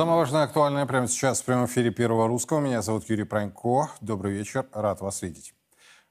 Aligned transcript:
Самое 0.00 0.16
важное 0.16 0.44
актуальное 0.44 0.86
прямо 0.86 1.08
сейчас 1.08 1.42
в 1.42 1.44
прямом 1.44 1.66
эфире 1.66 1.90
Первого 1.90 2.26
Русского. 2.26 2.60
Меня 2.60 2.80
зовут 2.80 3.10
Юрий 3.10 3.24
Пронько. 3.24 3.90
Добрый 4.00 4.32
вечер. 4.32 4.64
Рад 4.72 5.02
вас 5.02 5.20
видеть. 5.20 5.52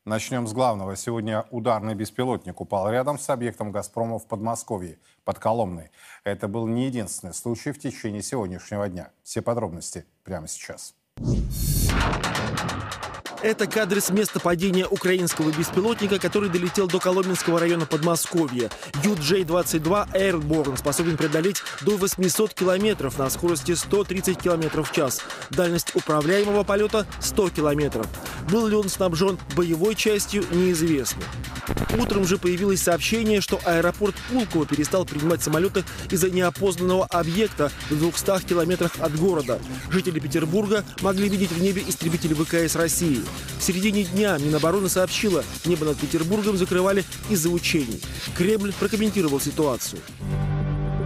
Начнем 0.05 0.45
с 0.45 0.53
главного. 0.53 0.95
Сегодня 0.95 1.47
ударный 1.49 1.95
беспилотник 1.95 2.61
упал 2.61 2.87
рядом 2.91 3.17
с 3.17 3.27
объектом 3.31 3.71
«Газпрома» 3.71 4.19
в 4.19 4.27
Подмосковье, 4.27 4.99
под 5.23 5.39
Коломной. 5.39 5.89
Это 6.23 6.47
был 6.47 6.67
не 6.67 6.85
единственный 6.85 7.33
случай 7.33 7.71
в 7.71 7.79
течение 7.79 8.21
сегодняшнего 8.21 8.87
дня. 8.87 9.09
Все 9.23 9.41
подробности 9.41 10.05
прямо 10.23 10.47
сейчас. 10.47 10.93
Это 13.41 13.67
кадры 13.67 14.01
с 14.01 14.09
места 14.09 14.41
падения 14.41 14.85
украинского 14.85 15.51
беспилотника, 15.51 16.19
который 16.19 16.49
долетел 16.49 16.87
до 16.87 16.99
Коломенского 16.99 17.57
района 17.57 17.85
Подмосковья. 17.85 18.69
UJ-22 19.03 20.13
Airborne 20.13 20.77
способен 20.77 21.15
преодолеть 21.15 21.63
до 21.81 21.95
800 21.95 22.53
километров 22.53 23.17
на 23.17 23.29
скорости 23.29 23.75
130 23.75 24.37
километров 24.37 24.89
в 24.89 24.93
час. 24.93 25.21
Дальность 25.51 25.95
управляемого 25.95 26.65
полета 26.65 27.05
100 27.21 27.51
километров. 27.51 28.07
Был 28.51 28.67
ли 28.67 28.75
он 28.75 28.89
снабжен 28.89 29.39
боевой 29.55 29.95
частью, 29.95 30.43
неизвестно. 30.51 31.23
Утром 31.97 32.25
же 32.25 32.37
появилось 32.37 32.81
сообщение, 32.81 33.41
что 33.41 33.59
аэропорт 33.63 34.15
Пулково 34.29 34.65
перестал 34.65 35.05
принимать 35.05 35.41
самолеты 35.41 35.83
из-за 36.09 36.29
неопознанного 36.29 37.05
объекта 37.05 37.71
в 37.89 37.97
200 37.97 38.47
километрах 38.47 38.91
от 38.99 39.15
города. 39.17 39.59
Жители 39.91 40.19
Петербурга 40.19 40.83
могли 41.01 41.29
видеть 41.29 41.51
в 41.51 41.61
небе 41.61 41.83
истребители 41.87 42.33
ВКС 42.33 42.75
России. 42.75 43.21
В 43.57 43.63
середине 43.63 44.03
дня 44.03 44.37
Минобороны 44.37 44.89
сообщила, 44.89 45.43
небо 45.65 45.85
над 45.85 45.97
Петербургом 45.97 46.57
закрывали 46.57 47.03
из-за 47.29 47.49
учений. 47.49 48.01
Кремль 48.35 48.73
прокомментировал 48.79 49.39
ситуацию. 49.39 50.01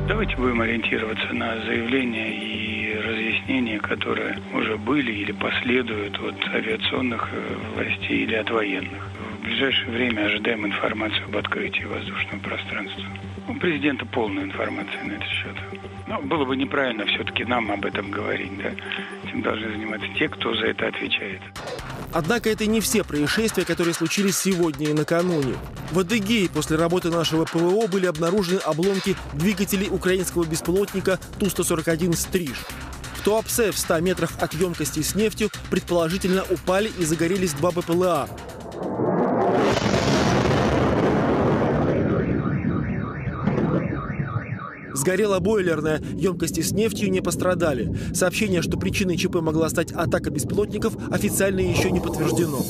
Давайте 0.07 0.35
будем 0.35 0.59
ориентироваться 0.61 1.33
на 1.33 1.55
заявления 1.63 2.29
и 2.33 2.99
разъяснения, 2.99 3.79
которые 3.79 4.37
уже 4.53 4.77
были 4.77 5.11
или 5.11 5.31
последуют 5.31 6.19
от 6.19 6.35
авиационных 6.53 7.29
э, 7.31 7.55
властей 7.73 8.23
или 8.23 8.35
от 8.35 8.49
военных. 8.49 9.01
В 9.39 9.45
ближайшее 9.45 9.91
время 9.91 10.25
ожидаем 10.25 10.65
информацию 10.65 11.25
об 11.25 11.37
открытии 11.37 11.83
воздушного 11.83 12.39
пространства. 12.39 13.03
У 13.47 13.55
президента 13.55 14.05
полная 14.05 14.43
информация 14.43 15.03
на 15.03 15.13
этот 15.13 15.29
счет. 15.29 15.55
Но 16.07 16.21
было 16.21 16.45
бы 16.45 16.55
неправильно 16.55 17.05
все-таки 17.05 17.45
нам 17.45 17.71
об 17.71 17.85
этом 17.85 18.11
говорить. 18.11 18.57
Да? 18.57 18.71
Этим 19.27 19.41
должны 19.41 19.71
заниматься 19.71 20.07
те, 20.17 20.27
кто 20.29 20.53
за 20.53 20.67
это 20.67 20.87
отвечает. 20.87 21.41
Однако 22.13 22.49
это 22.49 22.65
не 22.67 22.79
все 22.79 23.03
происшествия, 23.03 23.65
которые 23.65 23.93
случились 23.93 24.37
сегодня 24.37 24.89
и 24.89 24.93
накануне. 24.93 25.55
В 25.91 25.99
Адыгее 25.99 26.47
после 26.47 26.77
работы 26.77 27.09
нашего 27.09 27.45
ПВО 27.45 27.87
были 27.87 28.05
обнаружены 28.05 28.59
обломки 28.59 29.15
двигателей 29.33 29.89
украинского 29.89 30.45
беспилотника 30.45 31.19
Ту-141 31.39 32.15
«Стриж». 32.15 32.57
В 33.17 33.23
Туапсе 33.23 33.71
в 33.71 33.77
100 33.77 33.99
метрах 34.01 34.31
от 34.39 34.53
емкости 34.53 35.01
с 35.01 35.15
нефтью 35.15 35.49
предположительно 35.71 36.43
упали 36.49 36.91
и 36.99 37.05
загорелись 37.05 37.53
два 37.53 37.71
БПЛА. 37.71 38.27
Сгорела 44.93 45.39
бойлерная, 45.39 46.01
емкости 46.13 46.61
с 46.61 46.71
нефтью 46.71 47.11
не 47.11 47.21
пострадали. 47.21 47.93
Сообщение, 48.13 48.61
что 48.61 48.77
причиной 48.77 49.17
ЧП 49.17 49.35
могла 49.35 49.69
стать 49.69 49.91
атака 49.91 50.29
беспилотников, 50.29 50.95
официально 51.11 51.59
еще 51.59 51.91
не 51.91 51.99
подтверждено. 51.99 52.63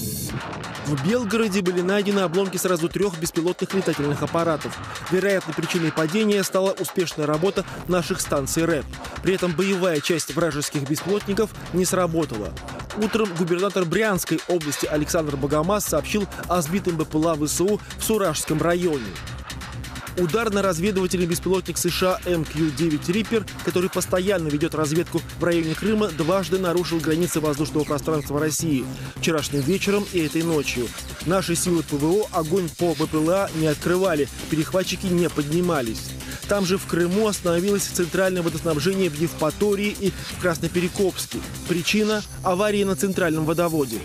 В 0.85 1.07
Белгороде 1.07 1.61
были 1.61 1.81
найдены 1.81 2.19
обломки 2.19 2.57
сразу 2.57 2.89
трех 2.89 3.17
беспилотных 3.17 3.73
летательных 3.73 4.21
аппаратов. 4.21 4.77
Вероятной 5.11 5.53
причиной 5.53 5.91
падения 5.93 6.43
стала 6.43 6.71
успешная 6.71 7.25
работа 7.25 7.63
наших 7.87 8.19
станций 8.19 8.65
РЭП. 8.65 8.85
При 9.21 9.35
этом 9.35 9.53
боевая 9.53 10.01
часть 10.01 10.35
вражеских 10.35 10.87
беспилотников 10.89 11.51
не 11.73 11.85
сработала. 11.85 12.49
Утром 13.01 13.29
губернатор 13.37 13.85
Брянской 13.85 14.39
области 14.49 14.85
Александр 14.85 15.37
Богомаз 15.37 15.85
сообщил 15.85 16.27
о 16.49 16.61
сбитом 16.61 16.97
БПЛА 16.97 17.35
ВСУ 17.35 17.79
в 17.97 18.03
Суражском 18.03 18.61
районе. 18.61 19.07
Ударно-разведывательный 20.17 21.25
беспилотник 21.25 21.77
США 21.77 22.19
МК-9 22.25 23.11
«Риппер», 23.11 23.45
который 23.65 23.89
постоянно 23.89 24.47
ведет 24.47 24.75
разведку 24.75 25.21
в 25.39 25.43
районе 25.43 25.73
Крыма, 25.73 26.09
дважды 26.09 26.59
нарушил 26.59 26.99
границы 26.99 27.39
воздушного 27.39 27.83
пространства 27.83 28.39
России 28.39 28.85
вчерашним 29.15 29.61
вечером 29.61 30.05
и 30.13 30.19
этой 30.19 30.43
ночью. 30.43 30.87
Наши 31.25 31.55
силы 31.55 31.83
ПВО 31.83 32.27
огонь 32.31 32.69
по 32.77 32.93
БПЛА 32.93 33.49
не 33.55 33.67
открывали, 33.67 34.27
перехватчики 34.49 35.07
не 35.07 35.29
поднимались. 35.29 36.09
Там 36.47 36.65
же 36.65 36.77
в 36.77 36.85
Крыму 36.85 37.27
остановилось 37.27 37.83
центральное 37.83 38.41
водоснабжение 38.41 39.09
в 39.09 39.19
Евпатории 39.19 39.95
и 39.99 40.11
в 40.11 40.41
Красноперекопске. 40.41 41.39
Причина– 41.67 42.21
аварии 42.43 42.83
на 42.83 42.95
центральном 42.95 43.45
водоводе. 43.45 43.97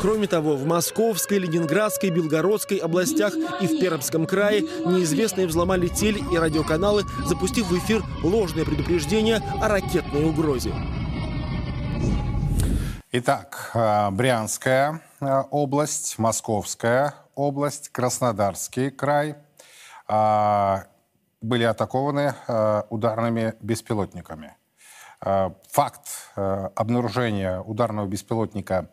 Кроме 0.00 0.26
того, 0.26 0.56
в 0.56 0.64
Московской, 0.64 1.38
Ленинградской, 1.38 2.08
Белгородской 2.08 2.78
областях 2.78 3.34
и 3.60 3.66
в 3.66 3.80
Пермском 3.80 4.26
крае 4.26 4.64
неизвестные 5.30 5.46
взломали 5.46 5.88
теле- 5.88 6.22
и 6.32 6.38
радиоканалы, 6.38 7.04
запустив 7.26 7.66
в 7.66 7.78
эфир 7.78 8.02
ложное 8.22 8.64
предупреждение 8.64 9.36
о 9.60 9.68
ракетной 9.68 10.28
угрозе. 10.28 10.72
Итак, 13.12 13.70
э, 13.74 14.10
Брянская 14.10 15.00
э, 15.20 15.42
область, 15.50 16.18
Московская 16.18 17.14
область, 17.34 17.90
Краснодарский 17.90 18.90
край 18.90 19.36
э, 20.08 20.76
были 21.40 21.64
атакованы 21.64 22.34
ударными 22.90 23.54
беспилотниками. 23.60 24.56
Факт 25.20 26.32
обнаружения 26.34 27.60
ударного 27.60 28.06
беспилотника 28.06 28.90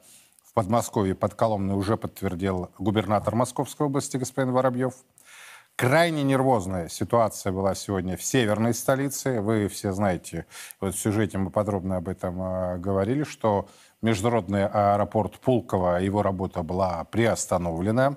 Подмосковье, 0.57 1.13
под 1.13 1.35
Коломной 1.35 1.75
уже 1.75 1.97
подтвердил 1.97 2.71
губернатор 2.79 3.35
Московской 3.35 3.85
области 3.85 4.17
господин 4.17 4.53
Воробьев. 4.53 4.95
Крайне 5.77 6.23
нервозная 6.23 6.89
ситуация 6.89 7.51
была 7.51 7.75
сегодня 7.75 8.17
в 8.17 8.23
северной 8.23 8.73
столице. 8.73 9.41
Вы 9.41 9.67
все 9.67 9.93
знаете, 9.93 10.47
вот 10.81 10.95
в 10.95 10.99
сюжете 10.99 11.37
мы 11.37 11.51
подробно 11.51 11.97
об 11.97 12.07
этом 12.07 12.41
э, 12.41 12.77
говорили, 12.79 13.23
что 13.23 13.69
международный 14.01 14.65
аэропорт 14.65 15.39
Пулково, 15.39 16.01
его 16.01 16.23
работа 16.23 16.63
была 16.63 17.03
приостановлена. 17.03 18.15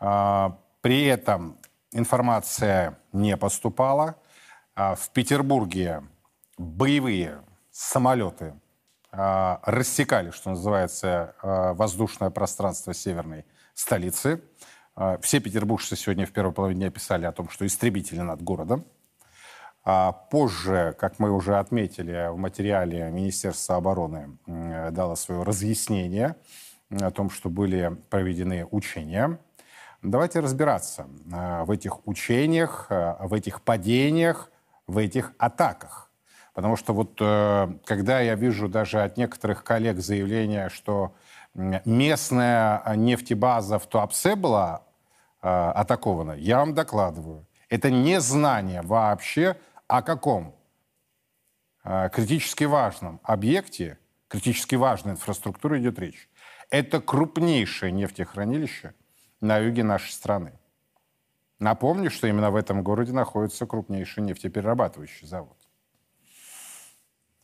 Э, 0.00 0.52
при 0.80 1.04
этом 1.04 1.58
информация 1.92 2.98
не 3.12 3.36
поступала. 3.36 4.16
Э, 4.74 4.94
в 4.94 5.10
Петербурге 5.10 6.04
боевые 6.56 7.42
самолеты 7.70 8.54
а, 9.16 9.60
рассекали, 9.62 10.30
что 10.30 10.50
называется, 10.50 11.34
а, 11.40 11.74
воздушное 11.74 12.30
пространство 12.30 12.92
северной 12.92 13.44
столицы. 13.74 14.42
А, 14.96 15.18
все 15.18 15.40
петербуржцы 15.40 15.96
сегодня 15.96 16.26
в 16.26 16.32
первой 16.32 16.52
половине 16.52 16.82
дня 16.82 16.90
писали 16.90 17.24
о 17.26 17.32
том, 17.32 17.48
что 17.48 17.66
истребители 17.66 18.20
над 18.20 18.42
городом. 18.42 18.84
Позже, 20.30 20.96
как 20.98 21.18
мы 21.18 21.30
уже 21.30 21.58
отметили 21.58 22.30
в 22.32 22.38
материале, 22.38 23.10
Министерство 23.10 23.76
обороны 23.76 24.38
дало 24.46 25.14
свое 25.14 25.42
разъяснение 25.42 26.36
о 26.88 27.10
том, 27.10 27.28
что 27.28 27.50
были 27.50 27.94
проведены 28.08 28.66
учения. 28.70 29.38
Давайте 30.00 30.40
разбираться 30.40 31.06
в 31.26 31.70
этих 31.70 32.06
учениях, 32.08 32.86
в 32.88 33.34
этих 33.34 33.60
падениях, 33.60 34.50
в 34.86 34.96
этих 34.96 35.34
атаках. 35.36 36.10
Потому 36.54 36.76
что 36.76 36.94
вот 36.94 37.18
э, 37.20 37.68
когда 37.84 38.20
я 38.20 38.36
вижу 38.36 38.68
даже 38.68 39.02
от 39.02 39.16
некоторых 39.16 39.64
коллег 39.64 39.98
заявление, 39.98 40.68
что 40.68 41.12
местная 41.54 42.82
нефтебаза 42.96 43.78
в 43.78 43.86
Туапсе 43.86 44.36
была 44.36 44.84
э, 45.42 45.48
атакована, 45.48 46.32
я 46.32 46.58
вам 46.58 46.74
докладываю. 46.74 47.46
Это 47.68 47.90
не 47.90 48.20
знание 48.20 48.82
вообще 48.82 49.56
о 49.86 50.02
каком 50.02 50.54
э, 51.84 52.10
критически 52.12 52.64
важном 52.64 53.20
объекте, 53.22 53.98
критически 54.28 54.74
важной 54.74 55.12
инфраструктуре 55.12 55.80
идет 55.80 55.98
речь. 55.98 56.28
Это 56.70 57.00
крупнейшее 57.00 57.92
нефтехранилище 57.92 58.94
на 59.40 59.58
юге 59.58 59.84
нашей 59.84 60.10
страны. 60.12 60.58
Напомню, 61.58 62.10
что 62.10 62.26
именно 62.26 62.50
в 62.50 62.56
этом 62.56 62.82
городе 62.82 63.12
находится 63.12 63.66
крупнейший 63.66 64.22
нефтеперерабатывающий 64.24 65.26
завод. 65.26 65.56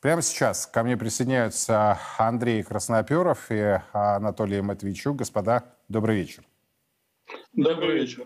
Прямо 0.01 0.23
сейчас 0.23 0.67
ко 0.67 0.83
мне 0.83 0.97
присоединяются 0.97 1.99
Андрей 2.17 2.63
Красноперов 2.63 3.51
и 3.51 3.79
Анатолий 3.93 4.63
Матвейчук. 4.63 5.17
Господа, 5.17 5.65
добрый 5.91 6.17
вечер. 6.17 6.43
Добрый 7.53 8.01
вечер. 8.01 8.25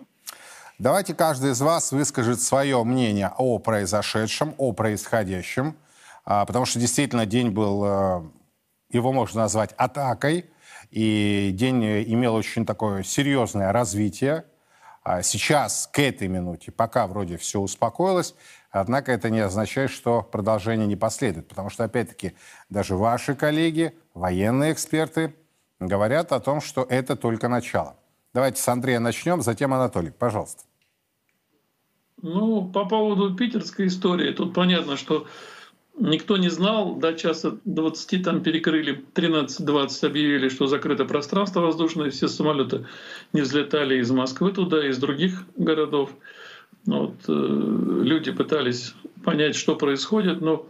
Давайте 0.78 1.14
каждый 1.14 1.50
из 1.50 1.60
вас 1.60 1.90
выскажет 1.90 2.40
свое 2.40 2.82
мнение 2.84 3.32
о 3.36 3.58
произошедшем, 3.58 4.54
о 4.56 4.72
происходящем, 4.72 5.76
а, 6.24 6.46
потому 6.46 6.64
что 6.64 6.78
действительно 6.78 7.26
день 7.26 7.50
был, 7.50 7.84
э, 7.84 8.22
его 8.90 9.12
можно 9.12 9.40
назвать 9.40 9.72
атакой, 9.76 10.48
и 10.92 11.50
день 11.54 11.84
имел 11.84 12.36
очень 12.36 12.64
такое 12.64 13.02
серьезное 13.02 13.72
развитие. 13.72 14.44
А 15.02 15.22
сейчас, 15.22 15.88
к 15.92 15.98
этой 15.98 16.28
минуте, 16.28 16.70
пока 16.72 17.06
вроде 17.06 17.36
все 17.36 17.60
успокоилось, 17.60 18.34
однако 18.80 19.12
это 19.12 19.30
не 19.30 19.40
означает, 19.40 19.90
что 19.90 20.22
продолжение 20.22 20.86
не 20.86 20.96
последует. 20.96 21.48
Потому 21.48 21.70
что, 21.70 21.84
опять-таки, 21.84 22.34
даже 22.68 22.96
ваши 22.96 23.34
коллеги, 23.34 23.94
военные 24.14 24.72
эксперты, 24.72 25.34
говорят 25.80 26.32
о 26.32 26.40
том, 26.40 26.60
что 26.60 26.86
это 26.88 27.16
только 27.16 27.48
начало. 27.48 27.96
Давайте 28.32 28.60
с 28.60 28.68
Андрея 28.68 29.00
начнем, 29.00 29.42
затем 29.42 29.72
Анатолий. 29.72 30.10
Пожалуйста. 30.10 30.64
Ну, 32.20 32.68
по 32.68 32.84
поводу 32.86 33.34
питерской 33.34 33.86
истории, 33.86 34.32
тут 34.32 34.54
понятно, 34.54 34.96
что 34.96 35.26
никто 35.98 36.36
не 36.36 36.48
знал, 36.48 36.96
до 36.96 37.14
часа 37.14 37.58
20 37.64 38.24
там 38.24 38.42
перекрыли, 38.42 39.04
13-20 39.14 40.06
объявили, 40.06 40.48
что 40.48 40.66
закрыто 40.66 41.04
пространство 41.04 41.60
воздушное, 41.60 42.10
все 42.10 42.28
самолеты 42.28 42.86
не 43.32 43.42
взлетали 43.42 43.98
из 44.00 44.10
Москвы 44.10 44.52
туда, 44.52 44.88
из 44.88 44.98
других 44.98 45.44
городов. 45.56 46.10
Ну 46.86 47.06
вот, 47.06 47.14
э, 47.28 48.02
люди 48.02 48.30
пытались 48.30 48.94
понять, 49.24 49.56
что 49.56 49.74
происходит, 49.74 50.40
но 50.40 50.66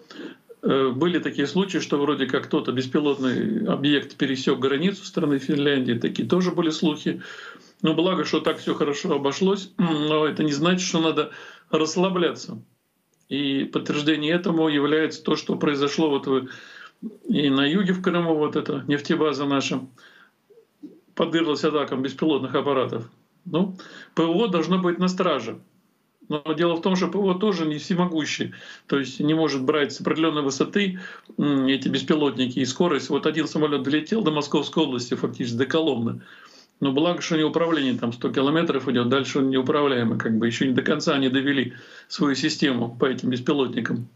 э, 0.63 0.91
были 0.91 1.19
такие 1.19 1.47
случаи, 1.47 1.79
что 1.79 1.99
вроде 1.99 2.27
как 2.27 2.45
кто-то 2.45 2.71
беспилотный 2.73 3.67
объект 3.67 4.17
пересек 4.17 4.59
границу 4.59 5.05
страны 5.05 5.39
Финляндии, 5.39 5.95
такие 5.95 6.29
тоже 6.29 6.53
были 6.53 6.71
слухи. 6.71 7.21
Но 7.83 7.95
благо, 7.95 8.25
что 8.25 8.41
так 8.41 8.59
все 8.59 8.75
хорошо 8.75 9.13
обошлось, 9.15 9.73
но 9.79 10.27
это 10.27 10.45
не 10.45 10.53
значит, 10.53 10.87
что 10.87 11.01
надо 11.01 11.31
расслабляться. 11.71 12.63
И 13.29 13.65
подтверждение 13.65 14.35
этому 14.35 14.69
является 14.69 15.23
то, 15.25 15.35
что 15.35 15.57
произошло 15.57 16.11
вот 16.11 16.29
и 17.29 17.51
на 17.51 17.67
юге 17.67 17.93
в 17.93 18.03
Крыму, 18.03 18.35
вот 18.35 18.57
эта 18.57 18.85
нефтебаза 18.87 19.47
наша, 19.47 19.81
подверглась 21.15 21.65
атакам 21.65 22.03
беспилотных 22.03 22.55
аппаратов. 22.55 23.11
Ну, 23.45 23.77
ПВО 24.15 24.49
должно 24.49 24.79
быть 24.79 24.99
на 24.99 25.09
страже. 25.09 25.59
Но 26.29 26.43
дело 26.55 26.77
в 26.77 26.83
том, 26.83 26.97
что 26.97 27.09
ПВО 27.09 27.35
тоже 27.35 27.67
не 27.67 27.79
всемогущий, 27.79 28.55
то 28.87 28.99
есть 28.99 29.21
не 29.21 29.35
может 29.35 29.63
брать 29.63 29.93
с 29.93 30.01
определенной 30.01 30.43
высоты 30.43 30.99
эти 31.39 31.89
беспилотники 31.89 32.59
и 32.59 32.65
скорость. 32.65 33.11
Вот 33.11 33.27
один 33.27 33.47
самолет 33.47 33.83
долетел 33.83 34.23
до 34.23 34.31
Московской 34.31 34.85
области, 34.85 35.15
фактически 35.15 35.57
до 35.57 35.67
Коломны. 35.67 36.23
Но 36.81 36.93
благо, 36.93 37.21
что 37.21 37.37
не 37.37 37.45
управление 37.45 37.95
там 37.95 38.13
100 38.13 38.33
километров 38.33 38.89
идет, 38.89 39.09
дальше 39.09 39.39
он 39.39 39.51
неуправляемый, 39.51 40.19
как 40.19 40.39
бы 40.39 40.47
еще 40.47 40.67
не 40.67 40.75
до 40.75 40.83
конца 40.83 41.17
не 41.19 41.29
довели 41.29 41.75
свою 42.09 42.35
систему 42.35 42.97
по 42.99 43.07
этим 43.07 43.31
беспилотникам. 43.31 44.09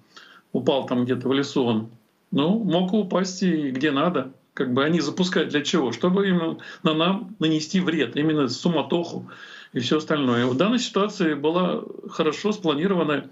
Упал 0.53 0.87
там 0.87 1.05
где-то 1.05 1.29
в 1.29 1.33
лесу 1.33 1.65
он. 1.65 1.91
Ну, 2.31 2.63
мог 2.63 2.93
упасть 2.93 3.43
и 3.43 3.71
где 3.71 3.91
надо. 3.91 4.33
Как 4.59 4.73
бы 4.73 4.83
они 4.83 4.99
запускают 4.99 5.51
для 5.51 5.63
чего? 5.63 5.93
Чтобы 5.93 6.27
именно 6.27 6.59
на 6.83 6.93
нам 6.93 7.37
нанести 7.39 7.79
вред, 7.79 8.17
именно 8.17 8.49
суматоху 8.49 9.31
и 9.73 9.79
все 9.79 9.99
остальное. 9.99 10.47
В 10.47 10.57
данной 10.57 10.81
ситуации 10.81 11.35
была 11.35 11.85
хорошо 12.11 12.51
спланированная, 12.51 13.31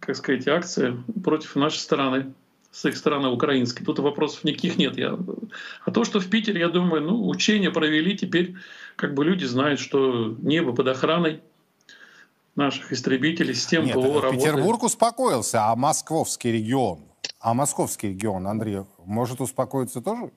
как 0.00 0.16
сказать, 0.16 0.48
акция 0.48 0.96
против 1.22 1.54
нашей 1.56 1.80
страны 1.80 2.32
с 2.70 2.82
их 2.86 2.96
стороны 2.96 3.28
украинской. 3.28 3.84
Тут 3.84 3.98
вопросов 3.98 4.42
никаких 4.42 4.78
нет. 4.78 4.96
Я... 4.96 5.18
А 5.84 5.90
то, 5.90 6.04
что 6.04 6.18
в 6.18 6.30
Питере, 6.30 6.60
я 6.60 6.70
думаю, 6.70 7.02
ну, 7.02 7.28
учения 7.28 7.70
провели, 7.70 8.16
теперь 8.16 8.54
как 8.96 9.12
бы 9.12 9.22
люди 9.22 9.44
знают, 9.44 9.78
что 9.78 10.34
небо 10.40 10.72
под 10.72 10.88
охраной 10.88 11.42
наших 12.56 12.90
истребителей, 12.90 13.52
систем 13.52 13.84
Нет, 13.84 13.96
ПВО 13.96 14.22
работает. 14.22 14.40
Петербург 14.40 14.82
успокоился, 14.82 15.66
а 15.66 15.76
московский 15.76 16.52
регион, 16.52 17.00
а 17.38 17.52
московский 17.52 18.08
регион, 18.08 18.46
Андрей, 18.46 18.84
может 19.04 19.42
успокоиться 19.42 20.00
тоже? 20.00 20.30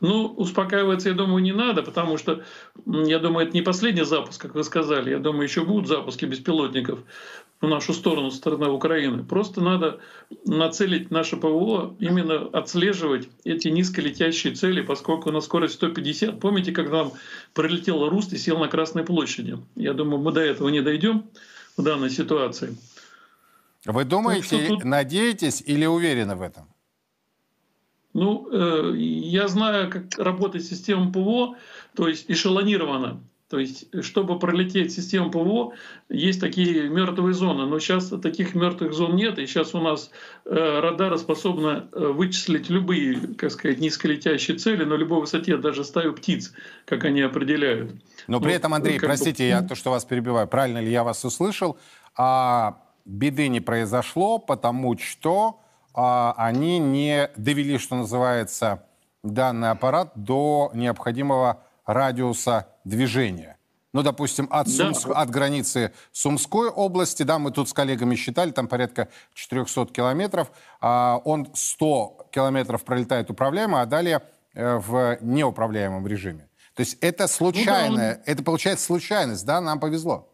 Ну, 0.00 0.26
успокаиваться, 0.26 1.08
я 1.08 1.14
думаю, 1.14 1.42
не 1.42 1.52
надо, 1.52 1.82
потому 1.82 2.18
что, 2.18 2.42
я 2.86 3.18
думаю, 3.18 3.46
это 3.46 3.56
не 3.56 3.62
последний 3.62 4.04
запуск, 4.04 4.40
как 4.40 4.54
вы 4.54 4.64
сказали. 4.64 5.10
Я 5.10 5.18
думаю, 5.18 5.44
еще 5.44 5.64
будут 5.64 5.88
запуски 5.88 6.26
беспилотников 6.26 7.00
в 7.60 7.68
нашу 7.68 7.94
сторону, 7.94 8.30
со 8.30 8.38
стороны 8.38 8.68
Украины. 8.68 9.24
Просто 9.24 9.60
надо 9.60 10.00
нацелить 10.44 11.10
наше 11.10 11.36
ПВО, 11.36 11.94
именно 12.00 12.48
отслеживать 12.52 13.28
эти 13.44 13.68
низколетящие 13.68 14.54
цели, 14.54 14.82
поскольку 14.82 15.30
на 15.30 15.40
скорость 15.40 15.74
150. 15.74 16.40
Помните, 16.40 16.72
когда 16.72 17.04
нам 17.04 17.12
прилетел 17.54 18.08
Руст 18.08 18.32
и 18.32 18.38
сел 18.38 18.58
на 18.58 18.68
Красной 18.68 19.04
площади? 19.04 19.58
Я 19.76 19.94
думаю, 19.94 20.20
мы 20.20 20.32
до 20.32 20.40
этого 20.40 20.68
не 20.68 20.80
дойдем 20.82 21.24
в 21.76 21.82
данной 21.82 22.10
ситуации. 22.10 22.76
Вы 23.84 24.04
думаете, 24.04 24.66
тут... 24.66 24.84
надеетесь 24.84 25.62
или 25.64 25.86
уверены 25.86 26.36
в 26.36 26.42
этом? 26.42 26.71
Ну, 28.14 28.48
э, 28.52 28.94
я 28.96 29.48
знаю, 29.48 29.90
как 29.90 30.18
работает 30.18 30.64
система 30.64 31.10
ПВО, 31.10 31.56
то 31.94 32.08
есть 32.08 32.26
эшелонировано. 32.28 33.22
То 33.52 33.58
есть, 33.58 33.84
чтобы 34.02 34.38
пролететь 34.38 34.94
систему 34.94 35.30
ПВО, 35.30 35.74
есть 36.08 36.40
такие 36.40 36.88
мертвые 36.88 37.34
зоны. 37.34 37.66
Но 37.66 37.78
сейчас 37.80 38.08
таких 38.22 38.54
мертвых 38.54 38.94
зон 38.94 39.14
нет, 39.14 39.38
и 39.38 39.46
сейчас 39.46 39.74
у 39.74 39.78
нас 39.78 40.10
э, 40.46 40.80
радары 40.80 41.18
способны 41.18 41.82
э, 41.92 42.06
вычислить 42.06 42.70
любые, 42.70 43.34
как 43.36 43.50
сказать, 43.50 43.78
низколетящие 43.78 44.56
цели 44.56 44.84
на 44.84 44.94
любой 44.94 45.20
высоте, 45.20 45.58
даже 45.58 45.84
стаю 45.84 46.14
птиц, 46.14 46.54
как 46.86 47.04
они 47.04 47.20
определяют. 47.20 47.92
Но 48.26 48.40
при 48.40 48.52
ну, 48.52 48.54
этом, 48.54 48.72
Андрей, 48.72 48.98
простите, 48.98 49.42
бы... 49.42 49.48
я 49.50 49.60
то, 49.60 49.74
что 49.74 49.90
вас 49.90 50.06
перебиваю, 50.06 50.48
правильно 50.48 50.78
ли 50.78 50.90
я 50.90 51.04
вас 51.04 51.22
услышал, 51.22 51.76
а 52.16 52.78
беды 53.04 53.48
не 53.48 53.60
произошло, 53.60 54.38
потому 54.38 54.96
что 54.96 55.61
они 55.94 56.78
не 56.78 57.30
довели, 57.36 57.78
что 57.78 57.96
называется, 57.96 58.84
данный 59.22 59.70
аппарат 59.70 60.12
до 60.14 60.70
необходимого 60.74 61.62
радиуса 61.86 62.68
движения. 62.84 63.56
Ну, 63.92 64.02
допустим, 64.02 64.48
от, 64.50 64.68
Сумск, 64.68 65.08
да. 65.08 65.14
от 65.14 65.30
границы 65.30 65.92
Сумской 66.12 66.70
области, 66.70 67.24
да, 67.24 67.38
мы 67.38 67.50
тут 67.50 67.68
с 67.68 67.74
коллегами 67.74 68.14
считали, 68.14 68.50
там 68.50 68.66
порядка 68.66 69.08
400 69.34 69.86
километров, 69.86 70.50
а 70.80 71.20
он 71.24 71.48
100 71.52 72.28
километров 72.30 72.84
пролетает 72.84 73.30
управляемо, 73.30 73.82
а 73.82 73.86
далее 73.86 74.22
э, 74.54 74.78
в 74.78 75.18
неуправляемом 75.20 76.06
режиме. 76.06 76.48
То 76.74 76.80
есть 76.80 76.96
это 77.02 77.26
случайное, 77.28 77.90
ну, 77.90 77.96
да, 77.96 78.10
он... 78.14 78.22
это 78.24 78.42
получается 78.42 78.86
случайность, 78.86 79.44
да, 79.44 79.60
нам 79.60 79.78
повезло. 79.78 80.32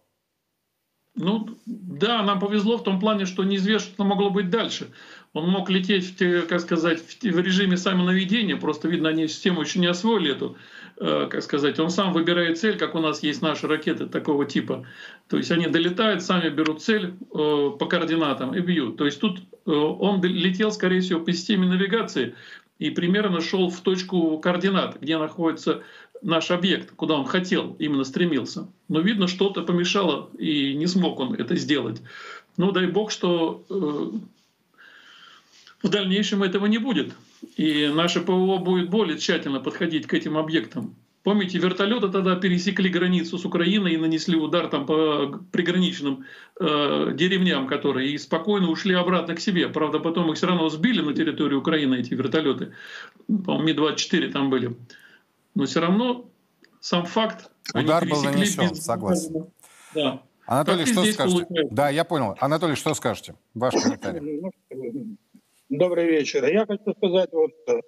Ну, 1.17 1.49
да, 1.67 2.23
нам 2.23 2.38
повезло 2.38 2.79
в 2.79 2.85
том 2.85 3.00
плане, 3.00 3.27
что 3.27 3.43
неизвестно, 3.43 3.93
что 3.93 4.05
могло 4.05 4.31
быть 4.31 4.50
дальше. 4.50 4.93
Он 5.35 5.49
мог 5.49 5.69
лететь, 5.71 6.21
в, 6.21 6.47
как 6.47 6.61
сказать, 6.61 7.01
в 7.01 7.39
режиме 7.39 7.77
самонаведения, 7.77 8.57
просто, 8.57 8.89
видно, 8.89 9.11
они 9.11 9.29
систему 9.29 9.61
еще 9.61 9.79
не 9.79 9.87
освоили 9.87 10.33
эту, 10.33 10.57
э, 10.97 11.29
как 11.31 11.43
сказать, 11.43 11.79
он 11.79 11.91
сам 11.91 12.13
выбирает 12.13 12.59
цель, 12.59 12.79
как 12.79 12.95
у 12.95 12.99
нас 12.99 13.23
есть 13.23 13.43
наши 13.43 13.67
ракеты 13.67 14.07
такого 14.07 14.47
типа. 14.47 14.87
То 15.29 15.37
есть 15.37 15.51
они 15.51 15.67
долетают, 15.67 16.23
сами 16.23 16.49
берут 16.49 16.83
цель 16.83 17.15
э, 17.35 17.71
по 17.79 17.87
координатам 17.87 18.55
и 18.55 18.61
бьют. 18.61 18.97
То 18.97 19.05
есть 19.05 19.21
тут 19.21 19.41
э, 19.67 19.71
он 19.71 20.23
летел, 20.23 20.73
скорее 20.73 21.01
всего, 21.01 21.21
по 21.21 21.33
системе 21.33 21.69
навигации 21.69 22.35
и 22.79 22.91
примерно 22.91 23.41
шел 23.41 23.71
в 23.71 23.81
точку 23.81 24.39
координат, 24.39 25.01
где 25.01 25.19
находится 25.19 25.83
наш 26.23 26.51
объект, 26.51 26.93
куда 26.97 27.15
он 27.15 27.27
хотел, 27.27 27.77
именно 27.79 28.05
стремился. 28.05 28.69
Но 28.89 29.01
видно, 29.01 29.29
что-то 29.29 29.63
помешало, 29.63 30.31
и 30.39 30.75
не 30.75 30.87
смог 30.87 31.21
он 31.21 31.35
это 31.35 31.55
сделать. 31.57 32.01
Ну, 32.57 32.73
дай 32.73 32.87
бог, 32.87 33.11
что 33.11 33.65
в 35.83 35.89
дальнейшем 35.89 36.43
этого 36.43 36.67
не 36.67 36.79
будет. 36.79 37.15
И 37.57 37.91
наше 37.95 38.21
ПВО 38.21 38.59
будет 38.59 38.91
более 38.91 39.19
тщательно 39.19 39.61
подходить 39.61 40.07
к 40.07 40.15
этим 40.15 40.37
объектам. 40.37 40.97
Помните, 41.23 41.59
вертолеты 41.59 42.09
тогда 42.09 42.37
пересекли 42.37 42.89
границу 42.89 43.39
с 43.39 43.45
Украиной 43.45 43.93
и 43.93 43.97
нанесли 43.97 44.37
удар 44.37 44.69
там 44.69 44.87
по 44.87 45.41
приграничным 45.53 46.25
э, 46.59 47.13
деревням, 47.15 47.67
которые 47.67 48.13
и 48.13 48.19
спокойно 48.19 48.71
ушли 48.71 48.95
обратно 48.95 49.35
к 49.35 49.41
себе. 49.41 49.69
Правда, 49.69 49.99
потом 49.99 50.31
их 50.31 50.37
все 50.37 50.47
равно 50.47 50.69
сбили 50.71 51.03
на 51.03 51.13
территории 51.13 51.57
Украины, 51.57 51.97
эти 51.97 52.15
вертолеты. 52.15 52.73
По-моему, 53.27 53.83
Ми-24 53.83 54.33
там 54.33 54.49
были. 54.49 54.77
Но 55.55 55.67
все 55.67 55.81
равно 55.81 56.31
сам 56.81 57.05
факт... 57.05 57.51
Удар 57.75 58.07
был 58.07 58.23
нанесен, 58.23 58.71
без... 58.71 58.83
согласен. 58.83 59.49
Да. 59.95 60.23
Анатолий, 60.47 60.87
что 60.87 61.05
скажете? 61.05 61.45
Получается? 61.45 61.75
Да, 61.75 61.91
я 61.91 62.05
понял. 62.05 62.37
Анатолий, 62.41 62.75
что 62.75 62.95
скажете? 62.95 63.35
Ваш 63.53 63.75
комментарий. 63.75 64.43
Добрый 65.69 66.07
вечер. 66.07 66.47
Я 66.47 66.65
хочу 66.65 66.95
сказать 66.97 67.29
вот 67.31 67.51
что. 67.63 67.81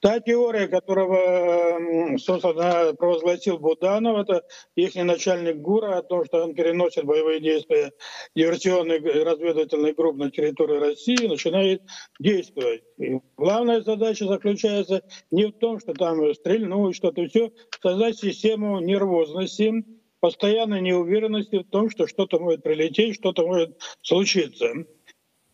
Та 0.00 0.20
теория, 0.20 0.66
которую, 0.66 2.18
собственно, 2.18 2.94
провозгласил 2.94 3.58
Буданов, 3.58 4.20
это 4.20 4.44
их 4.76 4.94
начальник 4.94 5.56
ГУРа, 5.56 5.98
о 5.98 6.02
том, 6.02 6.24
что 6.24 6.44
он 6.44 6.54
переносит 6.54 7.04
боевые 7.04 7.40
действия 7.40 7.92
диверсионных 8.34 9.02
разведывательных 9.02 9.96
групп 9.96 10.16
на 10.16 10.30
территорию 10.30 10.80
России, 10.80 11.26
начинает 11.26 11.82
действовать. 12.18 12.82
И 12.96 13.18
главная 13.36 13.82
задача 13.82 14.26
заключается 14.26 15.02
не 15.30 15.46
в 15.46 15.52
том, 15.58 15.80
что 15.80 15.92
там 15.92 16.32
стрельнуть, 16.32 16.96
что-то 16.96 17.26
все, 17.26 17.52
создать 17.82 18.16
систему 18.16 18.80
нервозности, 18.80 19.84
постоянной 20.20 20.80
неуверенности 20.80 21.56
в 21.56 21.68
том, 21.68 21.90
что 21.90 22.06
что-то 22.06 22.38
может 22.38 22.62
прилететь, 22.62 23.16
что-то 23.16 23.46
может 23.46 23.76
случиться. 24.00 24.72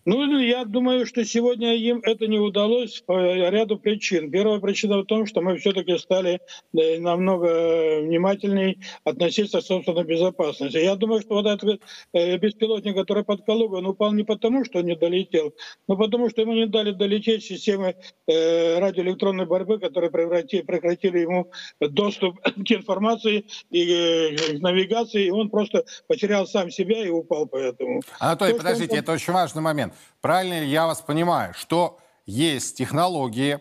Ну, 0.06 0.38
я 0.38 0.64
думаю, 0.66 1.06
что 1.06 1.25
сегодня 1.25 1.75
им 1.76 2.00
это 2.02 2.26
не 2.26 2.38
удалось 2.38 3.02
по 3.06 3.14
ряду 3.14 3.78
причин. 3.78 4.30
Первая 4.30 4.61
причина 4.61 4.99
в 4.99 5.06
том, 5.06 5.26
что 5.26 5.40
мы 5.40 5.56
все-таки 5.56 5.96
стали 5.96 6.40
намного 6.73 8.00
внимательней 8.02 8.78
относиться 9.04 9.61
к 9.61 9.64
собственной 9.64 10.04
безопасности. 10.04 10.76
Я 10.76 10.96
думаю, 10.96 11.23
что 11.23 11.34
вот 11.37 11.46
этот 11.46 11.80
э, 12.12 12.37
беспилотник, 12.37 12.94
который 12.94 13.25
под 13.25 13.46
Калугой, 13.46 13.78
он 13.78 13.87
упал 13.87 14.12
не 14.12 14.25
потому, 14.25 14.64
что 14.64 14.80
он 14.80 14.87
не 14.87 14.96
долетел, 14.96 15.54
но 15.88 15.96
потому, 15.96 16.28
что 16.28 16.42
ему 16.42 16.52
не 16.52 16.66
дали 16.66 16.92
долететь 16.92 17.44
системы 17.44 17.94
э, 18.26 18.78
радиоэлектронной 18.78 19.46
борьбы, 19.46 19.78
которые 19.78 20.11
прекратили, 20.11 20.62
прекратили 20.62 21.20
ему 21.20 21.50
доступ 21.80 22.40
к 22.40 22.70
информации 22.70 23.46
и 23.70 23.90
э, 23.90 24.58
к 24.58 24.61
навигации, 24.61 25.26
и 25.26 25.30
он 25.30 25.49
просто 25.49 25.84
потерял 26.08 26.46
сам 26.46 26.70
себя 26.70 27.02
и 27.04 27.08
упал 27.08 27.46
поэтому. 27.46 28.02
Анатолий, 28.18 28.52
То, 28.52 28.58
подождите, 28.58 28.92
он... 28.92 28.99
это 28.99 29.12
очень 29.12 29.32
важный 29.32 29.62
момент. 29.62 29.93
Правильно 30.20 30.60
ли 30.60 30.66
я 30.66 30.86
вас 30.86 31.00
понимаю, 31.00 31.54
что 31.54 31.98
есть 32.26 32.76
технологии, 32.76 33.60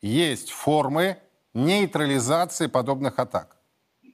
есть 0.00 0.50
формы 0.50 1.18
нейтрализации 1.54 2.66
подобных 2.66 3.18
атак? 3.18 3.56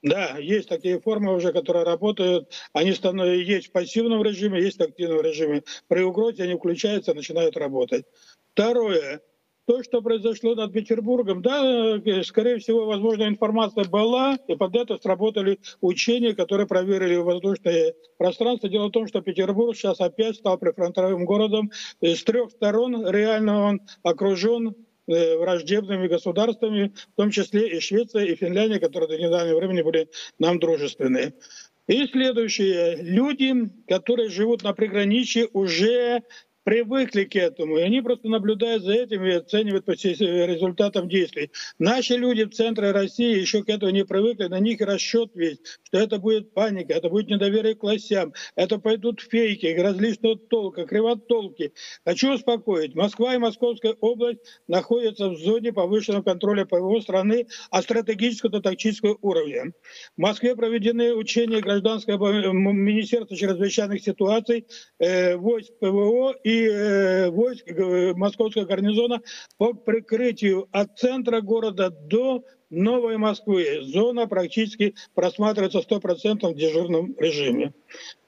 Да, 0.03 0.37
есть 0.37 0.69
такие 0.69 1.01
формы 1.01 1.35
уже, 1.35 1.53
которые 1.53 1.85
работают. 1.85 2.53
Они 2.75 2.93
становятся, 2.93 3.41
есть 3.41 3.69
в 3.69 3.73
пассивном 3.73 4.23
режиме, 4.23 4.61
есть 4.61 4.79
в 4.79 4.83
активном 4.83 5.23
режиме. 5.23 5.63
При 5.89 6.03
угрозе 6.03 6.43
они 6.43 6.57
включаются, 6.57 7.15
начинают 7.15 7.57
работать. 7.57 8.05
Второе 8.53 9.23
то, 9.67 9.83
что 9.83 10.03
произошло 10.03 10.55
над 10.55 10.73
Петербургом, 10.73 11.43
да, 11.43 11.99
э, 12.05 12.23
скорее 12.23 12.59
всего, 12.59 12.87
возможно, 12.87 13.25
информация 13.25 13.85
была, 13.85 14.39
и 14.47 14.55
под 14.55 14.77
это 14.77 14.99
сработали 14.99 15.59
учения, 15.81 16.35
которые 16.35 16.67
проверили 16.67 17.17
воздушное 17.17 17.95
пространство. 18.19 18.69
Дело 18.69 18.89
в 18.89 18.93
том, 18.93 19.07
что 19.07 19.23
Петербург 19.23 19.77
сейчас 19.77 20.01
опять 20.01 20.37
стал 20.37 20.59
прифронтовым 20.59 21.25
городом. 21.25 21.71
С 22.01 22.23
трех 22.25 22.51
сторон 22.51 23.09
реально 23.09 23.63
он 23.63 23.81
окружен 24.03 24.75
э, 25.07 25.37
враждебными 25.39 26.09
государствами, 26.09 26.93
в 27.13 27.17
том 27.17 27.31
числе 27.31 27.69
и 27.69 27.81
Швеция, 27.81 28.25
и 28.25 28.37
Финляндия, 28.37 28.81
которые 28.81 29.09
до 29.09 29.19
недавнего 29.19 29.59
времени 29.59 29.83
были 29.83 30.09
нам 30.39 30.59
дружественны. 30.59 31.35
И 31.87 32.07
следующее. 32.07 32.97
Люди, 33.03 33.71
которые 33.89 34.31
живут 34.31 34.63
на 34.63 34.73
приграничье, 34.73 35.49
уже 35.53 36.23
привыкли 36.65 37.25
к 37.25 37.37
этому, 37.37 37.79
и 37.79 37.83
они 37.83 38.01
просто 38.01 38.29
наблюдают 38.29 38.83
за 38.83 38.95
этим 38.95 39.25
и 39.25 39.33
оценивают 39.33 39.85
по 39.85 39.93
результатам 39.93 41.09
действий. 41.09 41.51
Наши 41.79 42.17
люди 42.17 42.45
в 42.45 42.55
центре 42.55 42.91
России 42.91 43.39
еще 43.39 43.63
к 43.63 43.69
этому 43.69 43.93
не 43.93 44.05
привыкли, 44.05 44.47
на 44.47 44.59
них 44.59 44.81
расчет 44.81 45.31
весь, 45.35 45.59
что 45.85 45.99
это 45.99 46.19
будет 46.19 46.53
паника, 46.53 46.95
это 46.95 47.11
будет 47.11 47.29
недоверие 47.29 47.75
к 47.75 47.83
властям, 47.83 48.33
это 48.57 48.79
пойдут 48.79 49.21
фейки, 49.21 49.67
различного 49.79 50.37
толка, 50.37 50.87
кривотолки. 50.87 51.73
Хочу 52.05 52.35
успокоить, 52.35 52.95
Москва 52.95 53.35
и 53.35 53.39
Московская 53.39 53.95
область 54.01 54.41
находятся 54.67 55.29
в 55.29 55.37
зоне 55.37 55.73
повышенного 55.73 56.23
контроля 56.23 56.65
ПВО 56.65 57.01
страны 57.01 57.47
от 57.71 57.85
стратегического 57.85 58.51
до 58.51 58.61
тактического 58.63 59.19
уровня. 59.21 59.73
В 60.17 60.21
Москве 60.21 60.57
проведены 60.57 61.15
учения 61.15 61.61
гражданского 61.61 62.33
министерства 62.53 63.37
чрезвычайных 63.37 64.03
ситуаций, 64.03 64.67
э, 64.99 65.37
войск 65.37 65.73
ПВО 65.79 66.35
и 66.43 66.54
э, 66.63 67.31
войск 67.31 67.67
э, 67.69 68.15
московского 68.15 68.65
гарнизона 68.65 69.21
по 69.59 69.73
прикрытию 69.73 70.69
от 70.73 70.99
центра 70.99 71.41
города 71.41 71.91
до 71.91 72.45
Новой 72.75 73.17
Москвы. 73.17 73.81
Зона 73.83 74.27
практически 74.27 74.95
просматривается 75.15 75.79
100% 75.79 76.53
в 76.53 76.57
дежурном 76.57 77.15
режиме. 77.19 77.73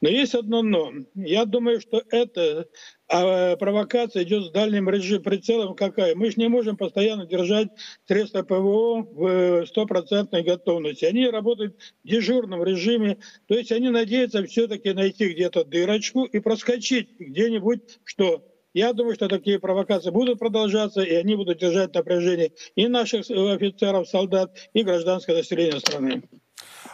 Но 0.00 0.08
есть 0.08 0.34
одно 0.34 0.62
но. 0.62 0.92
Я 1.14 1.44
думаю, 1.44 1.80
что 1.80 2.02
эта 2.10 2.68
а, 3.08 3.56
провокация 3.56 4.24
идет 4.24 4.46
с 4.46 4.50
дальним 4.50 4.88
режимом, 4.88 5.22
прицелом 5.22 5.74
какая. 5.74 6.14
Мы 6.14 6.30
же 6.30 6.36
не 6.36 6.48
можем 6.48 6.76
постоянно 6.76 7.26
держать 7.26 7.68
средства 8.06 8.42
ПВО 8.42 9.02
в 9.02 9.66
стопроцентной 9.66 10.42
готовности. 10.42 11.04
Они 11.04 11.28
работают 11.28 11.76
в 12.04 12.08
дежурном 12.08 12.64
режиме, 12.64 13.18
то 13.46 13.54
есть 13.54 13.72
они 13.72 13.90
надеются 13.90 14.44
все-таки 14.44 14.92
найти 14.92 15.32
где-то 15.32 15.64
дырочку 15.64 16.24
и 16.24 16.40
проскочить 16.40 17.10
где-нибудь, 17.18 18.00
что 18.04 18.44
я 18.76 18.92
думаю, 18.92 19.14
что 19.14 19.26
такие 19.26 19.58
провокации 19.58 20.10
будут 20.10 20.38
продолжаться, 20.38 21.00
и 21.00 21.14
они 21.14 21.34
будут 21.34 21.58
держать 21.58 21.94
напряжение 21.94 22.52
и 22.74 22.88
наших 22.88 23.20
офицеров, 23.30 24.06
солдат, 24.06 24.54
и 24.74 24.82
гражданское 24.82 25.34
население 25.34 25.80
страны. 25.80 26.22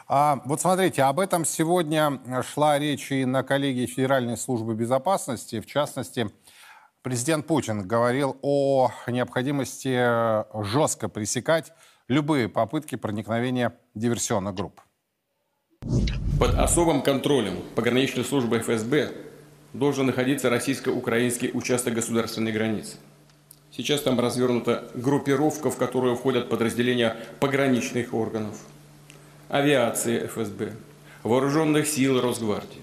А, 0.06 0.40
вот 0.44 0.60
смотрите, 0.60 1.02
об 1.02 1.18
этом 1.18 1.44
сегодня 1.44 2.20
шла 2.42 2.78
речь 2.78 3.10
и 3.10 3.24
на 3.24 3.42
коллегии 3.42 3.86
Федеральной 3.86 4.36
службы 4.36 4.74
безопасности. 4.76 5.60
В 5.60 5.66
частности, 5.66 6.30
президент 7.02 7.48
Путин 7.48 7.86
говорил 7.86 8.36
о 8.42 8.92
необходимости 9.08 10.44
жестко 10.64 11.08
пресекать 11.08 11.72
любые 12.06 12.48
попытки 12.48 12.94
проникновения 12.94 13.76
диверсионных 13.94 14.54
групп. 14.54 14.80
Под 16.38 16.54
особым 16.54 17.02
контролем 17.02 17.56
пограничной 17.74 18.24
службы 18.24 18.60
ФСБ 18.60 19.31
должен 19.72 20.06
находиться 20.06 20.50
российско-украинский 20.50 21.50
участок 21.52 21.94
государственной 21.94 22.52
границы. 22.52 22.96
Сейчас 23.74 24.02
там 24.02 24.20
развернута 24.20 24.90
группировка, 24.94 25.70
в 25.70 25.76
которую 25.76 26.14
входят 26.14 26.48
подразделения 26.48 27.16
пограничных 27.40 28.12
органов, 28.12 28.56
авиации 29.48 30.26
ФСБ, 30.26 30.74
вооруженных 31.22 31.86
сил 31.86 32.20
Росгвардии. 32.20 32.82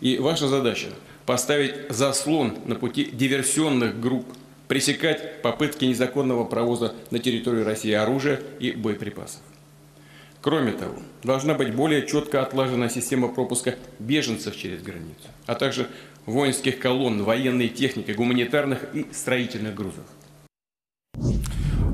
И 0.00 0.18
ваша 0.18 0.46
задача– 0.46 0.88
поставить 1.26 1.90
заслон 1.90 2.58
на 2.66 2.74
пути 2.74 3.08
диверсионных 3.10 3.98
групп, 3.98 4.26
пресекать 4.68 5.40
попытки 5.42 5.84
незаконного 5.84 6.44
провоза 6.44 6.94
на 7.10 7.18
территорию 7.18 7.64
России 7.64 7.92
оружия 7.92 8.40
и 8.60 8.72
боеприпасов. 8.72 9.40
Кроме 10.42 10.72
того, 10.72 10.96
должна 11.24 11.54
быть 11.54 11.74
более 11.74 12.06
четко 12.06 12.42
отлажена 12.42 12.88
система 12.88 13.28
пропуска 13.28 13.74
беженцев 13.98 14.56
через 14.56 14.82
границу, 14.82 15.28
а 15.46 15.54
также 15.54 15.88
воинских 16.26 16.78
колонн, 16.78 17.22
военной 17.22 17.68
техники, 17.68 18.10
гуманитарных 18.10 18.94
и 18.94 19.12
строительных 19.12 19.74
грузов. 19.74 20.04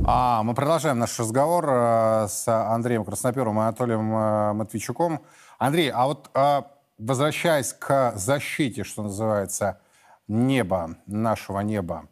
А, 0.04 0.42
мы 0.42 0.54
продолжаем 0.54 0.98
наш 0.98 1.16
разговор 1.20 1.64
э, 1.68 2.26
с 2.28 2.48
Андреем 2.48 3.04
Красноперовым 3.04 3.58
и 3.58 3.62
Анатолием 3.62 4.12
э, 4.12 4.52
Матвейчуком. 4.52 5.20
Андрей, 5.58 5.90
а 5.90 6.06
вот 6.06 6.28
э, 6.34 6.62
возвращаясь 6.98 7.72
к 7.72 8.14
защите, 8.16 8.82
что 8.82 9.04
называется, 9.04 9.80
неба, 10.26 10.96
нашего 11.06 11.60
неба, 11.60 12.06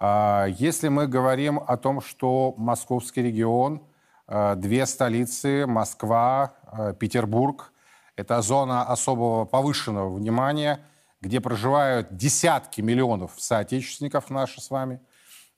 если 0.00 0.88
мы 0.88 1.06
говорим 1.06 1.60
о 1.64 1.76
том, 1.76 2.00
что 2.00 2.54
московский 2.56 3.22
регион– 3.22 3.82
две 4.56 4.86
столицы, 4.86 5.66
Москва, 5.66 6.54
Петербург. 6.98 7.70
Это 8.16 8.40
зона 8.40 8.82
особого 8.82 9.44
повышенного 9.44 10.14
внимания, 10.14 10.80
где 11.20 11.40
проживают 11.40 12.16
десятки 12.16 12.80
миллионов 12.80 13.32
соотечественников 13.36 14.30
наши 14.30 14.60
с 14.60 14.70
вами, 14.70 15.00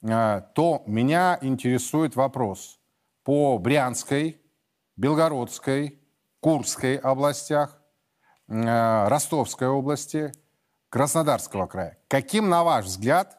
э, 0.03 0.43
то 0.55 0.83
меня 0.87 1.39
интересует 1.41 2.17
вопрос 2.17 2.81
по 3.23 3.59
Брянской, 3.59 4.41
Белгородской, 4.97 6.01
Курской 6.41 6.97
областях, 6.97 7.79
Ростовской 8.49 9.69
области, 9.69 10.33
Краснодарского 10.91 11.67
края. 11.67 11.99
Каким, 12.09 12.49
на 12.49 12.65
ваш 12.65 12.85
взгляд, 12.87 13.39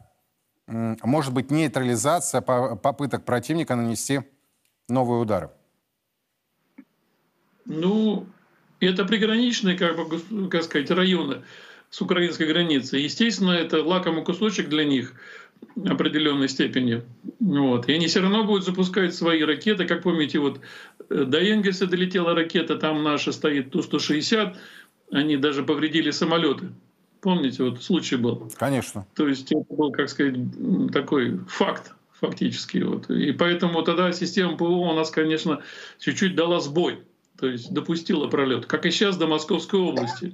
может 0.65 1.33
быть 1.33 1.51
нейтрализация 1.51 2.41
попыток 2.41 3.25
противника 3.25 3.75
нанести 3.75 4.21
новые 4.87 5.19
удары? 5.19 5.51
Ну, 7.65 8.25
это 8.79 9.05
приграничные, 9.05 9.77
как 9.77 9.95
бы, 9.97 10.49
как 10.49 10.63
сказать, 10.63 10.89
районы 10.89 11.43
с 11.93 12.01
украинской 12.01 12.47
границей. 12.47 13.03
Естественно, 13.03 13.51
это 13.51 13.83
лакомый 13.83 14.23
кусочек 14.23 14.67
для 14.67 14.83
них 14.83 15.13
определенной 15.85 16.49
степени. 16.49 17.03
Вот. 17.39 17.87
И 17.87 17.93
они 17.93 18.07
все 18.07 18.21
равно 18.21 18.43
будут 18.45 18.65
запускать 18.65 19.13
свои 19.13 19.43
ракеты. 19.43 19.85
Как 19.85 20.01
помните, 20.01 20.39
вот 20.39 20.59
э, 21.11 21.23
до 21.23 21.37
Энгельса 21.37 21.85
долетела 21.85 22.33
ракета, 22.33 22.77
там 22.77 23.03
наша 23.03 23.31
стоит 23.31 23.69
Ту-160, 23.69 24.55
они 25.11 25.37
даже 25.37 25.61
повредили 25.61 26.09
самолеты. 26.09 26.71
Помните, 27.21 27.63
вот 27.63 27.83
случай 27.83 28.15
был? 28.15 28.51
Конечно. 28.57 29.05
То 29.13 29.27
есть 29.27 29.51
это 29.51 29.63
был, 29.69 29.91
как 29.91 30.09
сказать, 30.09 30.35
такой 30.91 31.37
факт 31.47 31.93
фактически. 32.19 32.79
Вот. 32.79 33.07
И 33.11 33.33
поэтому 33.33 33.83
тогда 33.83 34.11
система 34.13 34.57
ПВО 34.57 34.89
у 34.89 34.93
нас, 34.95 35.11
конечно, 35.11 35.61
чуть-чуть 35.99 36.35
дала 36.35 36.59
сбой, 36.59 37.01
то 37.39 37.47
есть 37.47 37.71
допустила 37.71 38.27
пролет, 38.29 38.65
как 38.65 38.87
и 38.87 38.89
сейчас 38.89 39.15
до 39.15 39.27
Московской 39.27 39.79
области. 39.79 40.33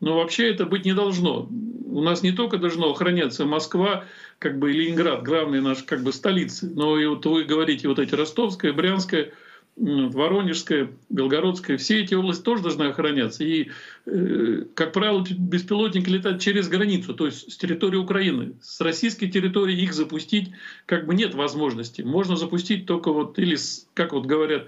Но 0.00 0.16
вообще 0.16 0.50
это 0.50 0.64
быть 0.64 0.84
не 0.84 0.94
должно. 0.94 1.48
У 1.90 2.02
нас 2.02 2.22
не 2.22 2.32
только 2.32 2.58
должно 2.58 2.90
охраняться 2.90 3.44
Москва, 3.44 4.04
как 4.38 4.58
бы 4.58 4.70
Ленинград, 4.70 5.22
главные 5.22 5.60
наши 5.60 5.84
как 5.84 6.02
бы 6.02 6.12
столицы, 6.12 6.70
но 6.70 6.98
и 6.98 7.06
вот 7.06 7.26
вы 7.26 7.44
говорите 7.44 7.88
вот 7.88 7.98
эти 7.98 8.14
Ростовская, 8.14 8.72
Брянская, 8.72 9.32
Воронежская, 9.78 10.90
Белгородская, 11.08 11.76
все 11.76 12.02
эти 12.02 12.14
области 12.14 12.42
тоже 12.42 12.62
должны 12.64 12.84
охраняться. 12.84 13.44
И, 13.44 13.70
э, 14.06 14.64
как 14.74 14.92
правило, 14.92 15.24
беспилотники 15.28 16.08
летают 16.08 16.40
через 16.40 16.68
границу, 16.68 17.14
то 17.14 17.26
есть 17.26 17.52
с 17.52 17.56
территории 17.56 17.96
Украины. 17.96 18.54
С 18.60 18.80
российской 18.80 19.28
территории 19.28 19.80
их 19.80 19.94
запустить 19.94 20.50
как 20.86 21.06
бы 21.06 21.14
нет 21.14 21.34
возможности. 21.34 22.02
Можно 22.02 22.36
запустить 22.36 22.86
только 22.86 23.12
вот, 23.12 23.38
или, 23.38 23.56
как 23.94 24.12
вот 24.12 24.26
говорят, 24.26 24.66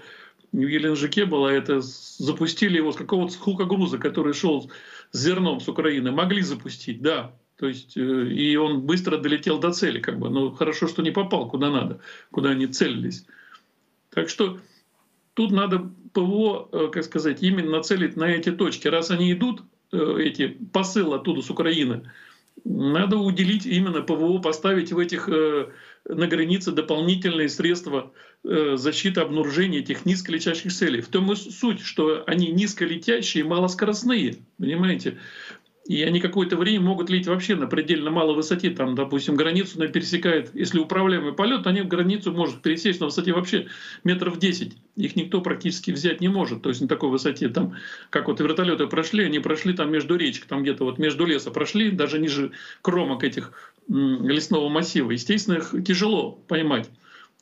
в 0.53 0.57
Еленджике 0.57 1.25
было 1.25 1.47
это, 1.47 1.79
запустили 1.81 2.77
его 2.77 2.91
с 2.91 2.95
какого-то 2.95 3.37
хукогруза, 3.37 3.97
который 3.97 4.33
шел 4.33 4.69
с 5.11 5.19
зерном 5.19 5.59
с 5.59 5.67
Украины. 5.67 6.11
Могли 6.11 6.41
запустить, 6.41 7.01
да. 7.01 7.33
То 7.57 7.67
есть, 7.67 7.95
э, 7.95 8.27
и 8.27 8.55
он 8.55 8.81
быстро 8.81 9.17
долетел 9.17 9.59
до 9.59 9.71
цели, 9.71 9.99
как 9.99 10.19
бы. 10.19 10.29
Но 10.29 10.51
хорошо, 10.51 10.87
что 10.87 11.01
не 11.01 11.11
попал 11.11 11.47
куда 11.47 11.69
надо, 11.69 11.99
куда 12.31 12.49
они 12.49 12.67
целились. 12.67 13.25
Так 14.09 14.29
что 14.29 14.59
тут 15.33 15.51
надо 15.51 15.91
ПВО, 16.13 16.69
э, 16.71 16.87
как 16.91 17.03
сказать, 17.03 17.43
именно 17.43 17.71
нацелить 17.71 18.15
на 18.15 18.25
эти 18.25 18.51
точки. 18.51 18.87
Раз 18.87 19.11
они 19.11 19.31
идут, 19.31 19.61
э, 19.91 20.15
эти 20.19 20.47
посылы 20.73 21.17
оттуда 21.17 21.41
с 21.41 21.49
Украины, 21.49 22.09
надо 22.63 23.17
уделить 23.17 23.65
именно 23.65 24.01
ПВО, 24.01 24.39
поставить 24.39 24.91
в 24.91 24.99
этих 24.99 25.29
на 26.07 26.27
границе 26.27 26.71
дополнительные 26.71 27.49
средства 27.49 28.11
защиты 28.43 29.21
обнаружения 29.21 29.79
этих 29.79 30.05
низколетящих 30.05 30.73
целей. 30.73 31.01
В 31.01 31.07
том 31.09 31.31
и 31.31 31.35
суть, 31.35 31.81
что 31.81 32.23
они 32.25 32.51
низколетящие 32.51 33.43
и 33.43 33.47
малоскоростные. 33.47 34.37
Понимаете? 34.57 35.19
И 35.85 36.03
они 36.03 36.19
какое-то 36.19 36.57
время 36.57 36.85
могут 36.85 37.09
лететь 37.09 37.27
вообще 37.27 37.55
на 37.55 37.65
предельно 37.65 38.11
малой 38.11 38.35
высоте, 38.35 38.69
там, 38.69 38.93
допустим, 38.93 39.35
границу 39.35 39.77
она 39.77 39.87
пересекает, 39.87 40.51
если 40.53 40.77
управляемый 40.79 41.33
полет, 41.33 41.65
они 41.65 41.81
границу 41.81 42.31
может 42.31 42.61
пересечь 42.61 42.99
на 42.99 43.07
высоте 43.07 43.33
вообще 43.33 43.67
метров 44.03 44.37
10. 44.37 44.73
Их 44.95 45.15
никто 45.15 45.41
практически 45.41 45.91
взять 45.91 46.21
не 46.21 46.27
может, 46.27 46.61
то 46.61 46.69
есть 46.69 46.81
на 46.81 46.87
такой 46.87 47.09
высоте, 47.09 47.49
там, 47.49 47.75
как 48.11 48.27
вот 48.27 48.39
вертолеты 48.39 48.85
прошли, 48.87 49.25
они 49.25 49.39
прошли 49.39 49.73
там 49.73 49.91
между 49.91 50.15
речек, 50.15 50.45
там 50.45 50.61
где-то 50.61 50.83
вот 50.83 50.99
между 50.99 51.25
леса 51.25 51.49
прошли, 51.49 51.89
даже 51.89 52.19
ниже 52.19 52.51
кромок 52.81 53.23
этих 53.23 53.51
лесного 53.87 54.69
массива. 54.69 55.11
Естественно, 55.11 55.55
их 55.55 55.73
тяжело 55.83 56.31
поймать 56.47 56.89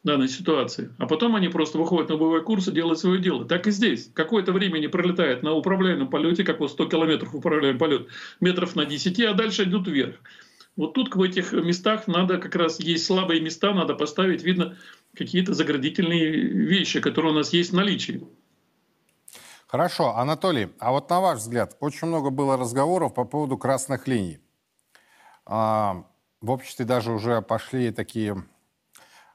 данной 0.04 0.30
ситуации. 0.30 0.94
А 0.98 1.06
потом 1.08 1.36
они 1.36 1.50
просто 1.50 1.78
выходят 1.78 2.10
на 2.10 2.18
боевой 2.18 2.44
курс 2.44 2.68
и 2.68 2.72
делают 2.72 3.00
свое 3.00 3.20
дело. 3.20 3.46
Так 3.46 3.68
и 3.68 3.72
здесь. 3.72 4.10
Какое-то 4.14 4.54
время 4.54 4.80
не 4.80 4.88
пролетает 4.88 5.44
на 5.44 5.54
управляемом 5.54 6.10
полете, 6.10 6.44
как 6.44 6.60
вот 6.60 6.72
100 6.72 6.86
километров 6.86 7.36
управляемый 7.36 7.80
полет, 7.80 8.08
метров 8.40 8.76
на 8.76 8.86
10, 8.86 9.20
а 9.22 9.34
дальше 9.34 9.64
идут 9.64 9.88
вверх. 9.88 10.16
Вот 10.76 10.94
тут 10.94 11.14
в 11.14 11.22
этих 11.22 11.52
местах 11.52 12.08
надо 12.08 12.38
как 12.38 12.56
раз, 12.56 12.80
есть 12.80 13.06
слабые 13.06 13.42
места, 13.42 13.74
надо 13.74 13.96
поставить, 13.96 14.44
видно, 14.44 14.78
какие-то 15.14 15.54
заградительные 15.54 16.32
вещи, 16.32 17.02
которые 17.02 17.34
у 17.34 17.36
нас 17.36 17.52
есть 17.52 17.72
в 17.72 17.76
наличии. 17.76 18.26
Хорошо, 19.68 20.16
Анатолий, 20.16 20.70
а 20.80 20.92
вот 20.92 21.10
на 21.10 21.20
ваш 21.20 21.40
взгляд, 21.40 21.76
очень 21.82 22.08
много 22.08 22.30
было 22.30 22.56
разговоров 22.56 23.14
по 23.14 23.26
поводу 23.26 23.58
красных 23.58 24.08
линий. 24.08 24.40
А, 25.46 26.06
в 26.42 26.50
обществе 26.50 26.86
даже 26.86 27.12
уже 27.12 27.42
пошли 27.42 27.92
такие 27.92 28.46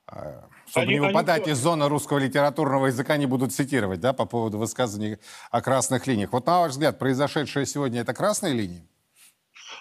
а, 0.06 0.48
чтобы 0.74 0.86
они, 0.86 0.94
не 0.94 1.00
выпадать 1.00 1.44
они... 1.44 1.52
из 1.52 1.58
зоны 1.58 1.88
русского 1.88 2.18
литературного 2.18 2.86
языка, 2.86 3.16
не 3.16 3.26
будут 3.26 3.52
цитировать, 3.52 4.00
да, 4.00 4.12
по 4.12 4.26
поводу 4.26 4.58
высказываний 4.58 5.18
о 5.50 5.60
красных 5.60 6.06
линиях. 6.06 6.32
Вот 6.32 6.46
на 6.46 6.60
ваш 6.60 6.72
взгляд, 6.72 6.98
произошедшее 6.98 7.66
сегодня– 7.66 8.00
это 8.02 8.12
красные 8.12 8.54
линии? 8.54 8.86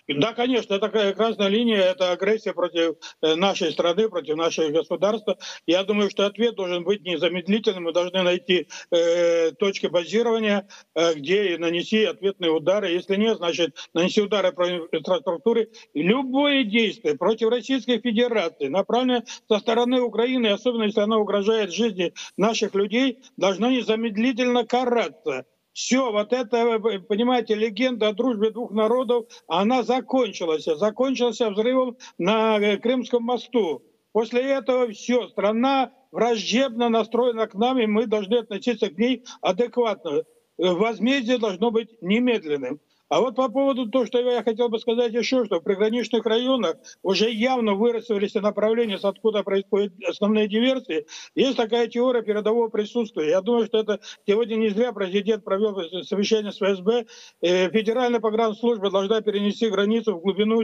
Да, 0.07 0.33
конечно, 0.33 0.79
такая 0.79 1.13
красная 1.13 1.47
линия, 1.47 1.81
это 1.81 2.11
агрессия 2.11 2.53
против 2.53 2.95
э, 3.21 3.35
нашей 3.35 3.71
страны, 3.71 4.09
против 4.09 4.35
нашего 4.35 4.69
государства. 4.69 5.37
Я 5.65 5.83
думаю, 5.83 6.09
что 6.09 6.25
ответ 6.25 6.55
должен 6.55 6.83
быть 6.83 7.03
незамедлительным. 7.03 7.83
Мы 7.83 7.93
должны 7.93 8.21
найти 8.21 8.67
э, 8.91 9.51
точки 9.51 9.87
базирования, 9.87 10.67
э, 10.95 11.13
где 11.13 11.57
нанести 11.57 12.03
ответные 12.03 12.51
удары. 12.51 12.91
Если 12.91 13.15
нет, 13.15 13.37
значит, 13.37 13.75
нанести 13.93 14.21
удары 14.21 14.51
по 14.51 14.63
инфраструктуре. 14.63 15.69
Любое 15.93 16.63
действие 16.63 17.17
против 17.17 17.49
Российской 17.49 17.99
Федерации, 17.99 18.67
направленное 18.67 19.23
со 19.47 19.59
стороны 19.59 20.01
Украины, 20.01 20.47
особенно 20.47 20.83
если 20.83 21.01
оно 21.01 21.19
угрожает 21.19 21.73
жизни 21.73 22.13
наших 22.37 22.75
людей, 22.75 23.19
должно 23.37 23.69
незамедлительно 23.69 24.65
караться. 24.65 25.45
Все, 25.73 26.11
вот 26.11 26.33
это, 26.33 26.79
понимаете, 27.07 27.55
легенда 27.55 28.09
о 28.09 28.13
дружбе 28.13 28.51
двух 28.51 28.71
народов, 28.71 29.25
она 29.47 29.81
закончилась. 29.81 30.65
Закончилась 30.65 31.41
взрывом 31.41 31.97
на 32.19 32.59
э, 32.59 32.77
Крымском 32.77 33.23
мосту. 33.23 33.83
После 34.11 34.43
этого 34.43 34.91
все, 34.91 35.27
страна 35.29 35.91
враждебно 36.11 36.89
настроена 36.89 37.47
к 37.47 37.55
нам, 37.55 37.79
и 37.79 37.87
мы 37.87 38.05
должны 38.05 38.35
относиться 38.35 38.91
к 38.91 38.97
ней 38.99 39.23
адекватно. 39.41 40.11
Э, 40.19 40.23
возмездие 40.57 41.39
должно 41.39 41.71
быть 41.71 41.89
немедленным. 42.01 42.79
А 43.13 43.19
вот 43.19 43.35
по 43.35 43.47
поводу 43.47 43.87
того, 43.87 44.07
что 44.07 44.19
я 44.19 44.41
хотел 44.41 44.69
бы 44.69 44.79
сказать 44.79 45.13
еще, 45.13 45.45
что 45.45 45.59
в 45.59 45.63
приграничных 45.63 46.25
районах 46.25 46.77
уже 47.03 47.29
явно 47.29 47.75
выросли 47.75 48.39
направления, 48.39 48.97
с 48.97 49.05
откуда 49.05 49.43
происходят 49.43 49.93
основные 50.03 50.47
диверсии. 50.47 51.05
Есть 51.35 51.57
такая 51.57 51.85
теория 51.85 52.23
передового 52.23 52.69
присутствия. 52.69 53.29
Я 53.29 53.41
думаю, 53.41 53.67
что 53.67 53.77
это 53.77 53.99
сегодня 54.25 54.55
не 54.55 54.69
зря 54.69 54.93
президент 54.93 55.43
провел 55.43 55.79
совещание 56.03 56.51
с 56.51 56.57
ФСБ. 56.57 57.05
Э, 57.41 57.69
Федеральная 57.69 58.19
погранслужба 58.19 58.89
должна 58.89 59.21
перенести 59.21 59.69
границу 59.69 60.15
в 60.15 60.21
глубину, 60.21 60.63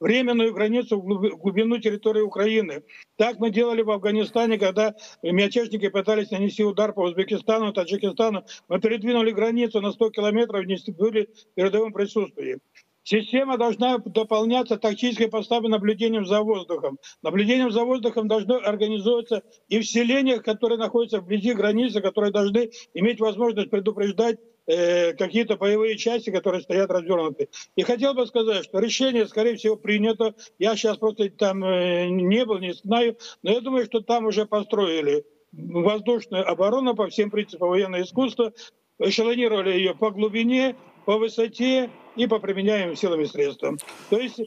временную 0.00 0.52
границу 0.52 1.00
в 1.00 1.04
глубину 1.36 1.78
территории 1.78 2.22
Украины. 2.22 2.82
Так 3.16 3.38
мы 3.38 3.50
делали 3.50 3.82
в 3.82 3.90
Афганистане, 3.92 4.58
когда 4.58 4.96
мятежники 5.22 5.88
пытались 5.88 6.32
нанести 6.32 6.64
удар 6.64 6.92
по 6.92 7.02
Узбекистану, 7.02 7.72
Таджикистану. 7.72 8.44
Мы 8.66 8.80
передвинули 8.80 9.30
границу 9.30 9.80
на 9.80 9.92
100 9.92 10.10
километров, 10.10 10.66
не 10.66 10.76
были 10.92 11.28
передовым 11.54 11.83
своем 11.84 11.92
присутствии. 11.92 12.58
Система 13.06 13.58
должна 13.58 13.98
дополняться 13.98 14.78
тактической 14.78 15.28
поставкой 15.28 15.68
наблюдением 15.68 16.24
за 16.24 16.40
воздухом. 16.40 16.98
Наблюдением 17.22 17.70
за 17.70 17.84
воздухом 17.84 18.28
должно 18.28 18.56
организовываться 18.56 19.42
и 19.68 19.78
в 19.78 19.84
селениях, 19.84 20.42
которые 20.42 20.78
находятся 20.78 21.20
вблизи 21.20 21.52
границы, 21.52 22.00
которые 22.00 22.32
должны 22.32 22.70
иметь 22.94 23.20
возможность 23.20 23.68
предупреждать 23.68 24.38
э, 24.66 25.12
какие-то 25.12 25.58
боевые 25.58 25.98
части, 25.98 26.30
которые 26.30 26.62
стоят 26.62 26.90
развернуты. 26.90 27.50
И 27.76 27.82
хотел 27.82 28.14
бы 28.14 28.26
сказать, 28.26 28.64
что 28.64 28.78
решение, 28.78 29.26
скорее 29.26 29.56
всего, 29.56 29.76
принято. 29.76 30.34
Я 30.58 30.74
сейчас 30.74 30.96
просто 30.96 31.28
там 31.28 31.62
э, 31.62 32.08
не 32.08 32.46
был, 32.46 32.58
не 32.58 32.72
знаю, 32.72 33.18
но 33.42 33.52
я 33.52 33.60
думаю, 33.60 33.84
что 33.84 34.00
там 34.00 34.24
уже 34.24 34.46
построили 34.46 35.26
воздушную 35.52 36.48
оборону 36.48 36.94
по 36.94 37.08
всем 37.08 37.30
принципам 37.30 37.68
военного 37.68 38.02
искусства, 38.02 38.54
эшелонировали 38.98 39.72
ее 39.72 39.94
по 39.94 40.10
глубине, 40.10 40.74
по 41.04 41.18
высоте 41.18 41.90
и 42.16 42.26
по 42.26 42.38
применяемым 42.38 42.96
силам 42.96 43.20
и 43.20 43.26
средствам. 43.26 43.78
То 44.10 44.18
есть 44.18 44.40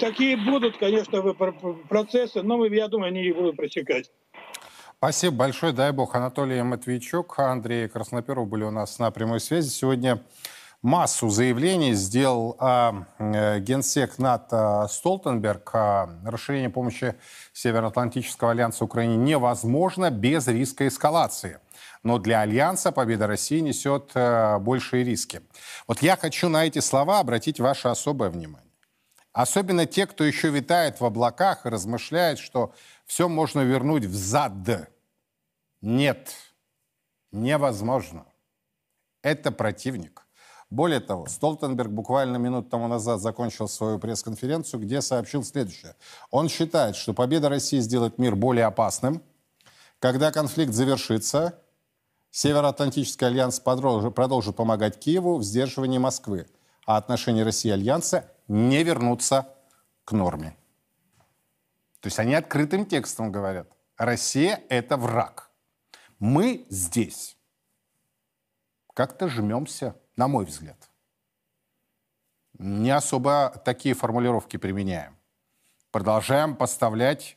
такие 0.00 0.36
будут, 0.36 0.76
конечно, 0.78 1.22
процессы, 1.88 2.42
но 2.42 2.64
я 2.66 2.88
думаю, 2.88 3.08
они 3.08 3.24
и 3.24 3.32
будут 3.32 3.56
протекать. 3.56 4.10
Спасибо 4.98 5.34
большое. 5.34 5.72
Дай 5.72 5.90
бог. 5.90 6.14
Анатолий 6.14 6.62
Матвейчук, 6.62 7.36
Андрей 7.40 7.88
Красноперов 7.88 8.46
были 8.46 8.62
у 8.62 8.70
нас 8.70 9.00
на 9.00 9.10
прямой 9.10 9.40
связи. 9.40 9.68
Сегодня 9.68 10.22
массу 10.80 11.28
заявлений 11.28 11.94
сделал 11.94 12.56
э, 12.60 13.58
генсек 13.58 14.18
НАТО 14.18 14.86
Столтенберг. 14.88 15.70
Э, 15.74 16.06
расширение 16.24 16.70
помощи 16.70 17.16
Североатлантического 17.52 18.52
альянса 18.52 18.84
Украине 18.84 19.16
невозможно 19.16 20.08
без 20.10 20.46
риска 20.46 20.86
эскалации 20.86 21.58
но 22.02 22.18
для 22.18 22.40
Альянса 22.40 22.92
победа 22.92 23.26
России 23.26 23.60
несет 23.60 24.10
э, 24.14 24.58
большие 24.58 25.04
риски. 25.04 25.42
Вот 25.86 26.02
я 26.02 26.16
хочу 26.16 26.48
на 26.48 26.66
эти 26.66 26.80
слова 26.80 27.20
обратить 27.20 27.60
ваше 27.60 27.88
особое 27.88 28.30
внимание. 28.30 28.70
Особенно 29.32 29.86
те, 29.86 30.06
кто 30.06 30.24
еще 30.24 30.50
витает 30.50 31.00
в 31.00 31.04
облаках 31.04 31.64
и 31.64 31.70
размышляет, 31.70 32.38
что 32.38 32.74
все 33.06 33.28
можно 33.28 33.60
вернуть 33.60 34.04
взад. 34.04 34.52
Нет, 35.80 36.32
невозможно. 37.30 38.26
Это 39.22 39.52
противник. 39.52 40.22
Более 40.68 41.00
того, 41.00 41.26
Столтенберг 41.26 41.90
буквально 41.90 42.38
минут 42.38 42.70
тому 42.70 42.88
назад 42.88 43.20
закончил 43.20 43.68
свою 43.68 43.98
пресс-конференцию, 43.98 44.80
где 44.80 45.02
сообщил 45.02 45.44
следующее. 45.44 45.94
Он 46.30 46.48
считает, 46.48 46.96
что 46.96 47.12
победа 47.12 47.48
России 47.48 47.78
сделает 47.78 48.18
мир 48.18 48.36
более 48.36 48.64
опасным. 48.64 49.22
Когда 49.98 50.32
конфликт 50.32 50.72
завершится, 50.72 51.60
Североатлантический 52.32 53.26
альянс 53.26 53.60
продолжит 53.60 54.56
помогать 54.56 54.98
Киеву 54.98 55.36
в 55.36 55.42
сдерживании 55.42 55.98
Москвы, 55.98 56.48
а 56.86 56.96
отношения 56.96 57.44
России 57.44 57.68
и 57.68 57.72
альянса 57.72 58.32
не 58.48 58.82
вернутся 58.82 59.54
к 60.06 60.12
норме. 60.12 60.56
То 62.00 62.06
есть 62.06 62.18
они 62.18 62.34
открытым 62.34 62.86
текстом 62.86 63.30
говорят, 63.30 63.68
Россия– 63.98 64.62
это 64.70 64.96
враг. 64.96 65.50
Мы 66.18 66.64
здесь 66.70 67.36
как-то 68.94 69.28
жмемся, 69.28 69.94
на 70.16 70.26
мой 70.26 70.46
взгляд. 70.46 70.88
Не 72.58 72.92
особо 72.92 73.60
такие 73.62 73.94
формулировки 73.94 74.56
применяем. 74.56 75.18
Продолжаем 75.90 76.56
поставлять 76.56 77.36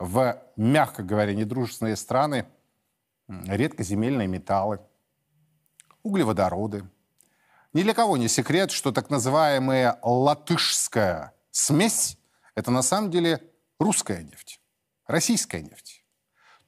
в, 0.00 0.42
мягко 0.56 1.04
говоря, 1.04 1.32
недружественные 1.32 1.94
страны 1.94 2.46
редкоземельные 3.46 4.28
металлы, 4.28 4.80
углеводороды. 6.02 6.88
Ни 7.72 7.82
для 7.82 7.94
кого 7.94 8.16
не 8.16 8.28
секрет, 8.28 8.70
что 8.70 8.92
так 8.92 9.10
называемая 9.10 9.98
латышская 10.02 11.32
смесь– 11.50 12.18
это 12.54 12.70
на 12.70 12.82
самом 12.82 13.10
деле 13.10 13.42
русская 13.78 14.22
нефть, 14.22 14.60
российская 15.06 15.62
нефть. 15.62 16.04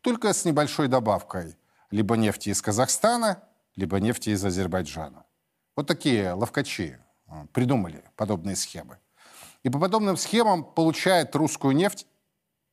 Только 0.00 0.32
с 0.32 0.44
небольшой 0.44 0.88
добавкой 0.88 1.56
либо 1.90 2.16
нефти 2.16 2.50
из 2.50 2.60
Казахстана, 2.60 3.42
либо 3.76 4.00
нефти 4.00 4.30
из 4.30 4.44
Азербайджана. 4.44 5.24
Вот 5.76 5.86
такие 5.86 6.32
ловкачи 6.32 6.98
а, 7.26 7.46
придумали 7.52 8.04
подобные 8.16 8.56
схемы. 8.56 8.98
И 9.62 9.70
по 9.70 9.78
подобным 9.78 10.16
схемам 10.16 10.64
получает 10.64 11.34
русскую 11.34 11.74
нефть 11.74 12.06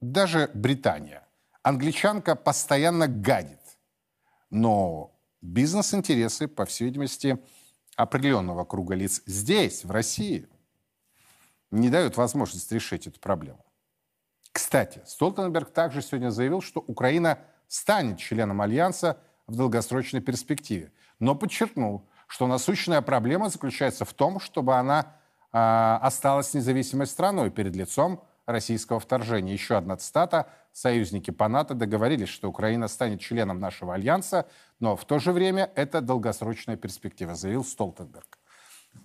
даже 0.01 0.51
Британия. 0.54 1.23
Англичанка 1.63 2.36
постоянно 2.36 3.08
гадит. 3.08 3.61
Но 4.51 5.17
бизнес-интересы, 5.41 6.47
по 6.47 6.65
всей 6.65 6.85
видимости, 6.85 7.39
определенного 7.95 8.65
круга 8.65 8.93
лиц 8.93 9.23
здесь, 9.25 9.83
в 9.83 9.91
России, 9.91 10.47
не 11.71 11.89
дают 11.89 12.17
возможность 12.17 12.71
решить 12.71 13.07
эту 13.07 13.19
проблему. 13.19 13.65
Кстати, 14.51 15.01
Столтенберг 15.05 15.71
также 15.71 16.01
сегодня 16.01 16.29
заявил, 16.29 16.61
что 16.61 16.81
Украина 16.81 17.39
станет 17.67 18.19
членом 18.19 18.61
Альянса 18.61 19.17
в 19.47 19.55
долгосрочной 19.55 20.19
перспективе, 20.19 20.91
но 21.19 21.35
подчеркнул, 21.35 22.09
что 22.27 22.47
насущная 22.47 23.01
проблема 23.01 23.49
заключается 23.49 24.03
в 24.03 24.13
том, 24.13 24.41
чтобы 24.41 24.75
она 24.75 25.15
э, 25.53 25.57
осталась 25.57 26.53
независимой 26.53 27.07
страной 27.07 27.49
перед 27.49 27.75
лицом 27.75 28.23
российского 28.45 28.99
вторжения. 28.99 29.53
Еще 29.53 29.77
одна 29.77 29.95
цитата. 29.95 30.49
Союзники 30.73 31.31
по 31.31 31.47
НАТО 31.47 31.73
договорились, 31.73 32.29
что 32.29 32.49
Украина 32.49 32.88
станет 32.88 33.19
членом 33.19 33.60
нашего 33.60 33.93
альянса, 33.93 34.47
но 34.79 34.95
в 34.95 35.05
то 35.05 35.19
же 35.19 35.31
время 35.31 35.69
это 35.75 36.01
долгосрочная 36.01 36.77
перспектива, 36.77 37.36
заявил 37.36 37.65
Столтенберг. 37.65 38.39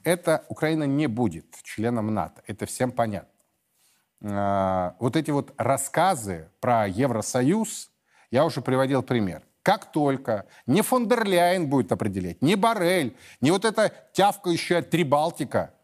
Это 0.04 0.44
Украина 0.48 0.84
не 0.84 1.06
будет 1.06 1.46
членом 1.62 2.14
НАТО, 2.14 2.42
это 2.46 2.66
всем 2.66 2.92
понятно. 2.92 3.30
А, 4.22 4.96
вот 4.98 5.16
эти 5.16 5.30
вот 5.30 5.52
рассказы 5.56 6.50
про 6.60 6.86
Евросоюз, 6.86 7.90
я 8.30 8.44
уже 8.44 8.60
приводил 8.60 9.02
пример. 9.02 9.42
Как 9.62 9.90
только 9.90 10.46
не 10.66 10.82
фон 10.82 11.08
дер 11.08 11.24
Ляйен 11.24 11.68
будет 11.68 11.90
определять, 11.90 12.40
не 12.40 12.54
Барель, 12.54 13.16
не 13.40 13.50
вот 13.50 13.64
эта 13.64 13.92
тявкающая 14.12 14.82
Трибалтика, 14.82 15.74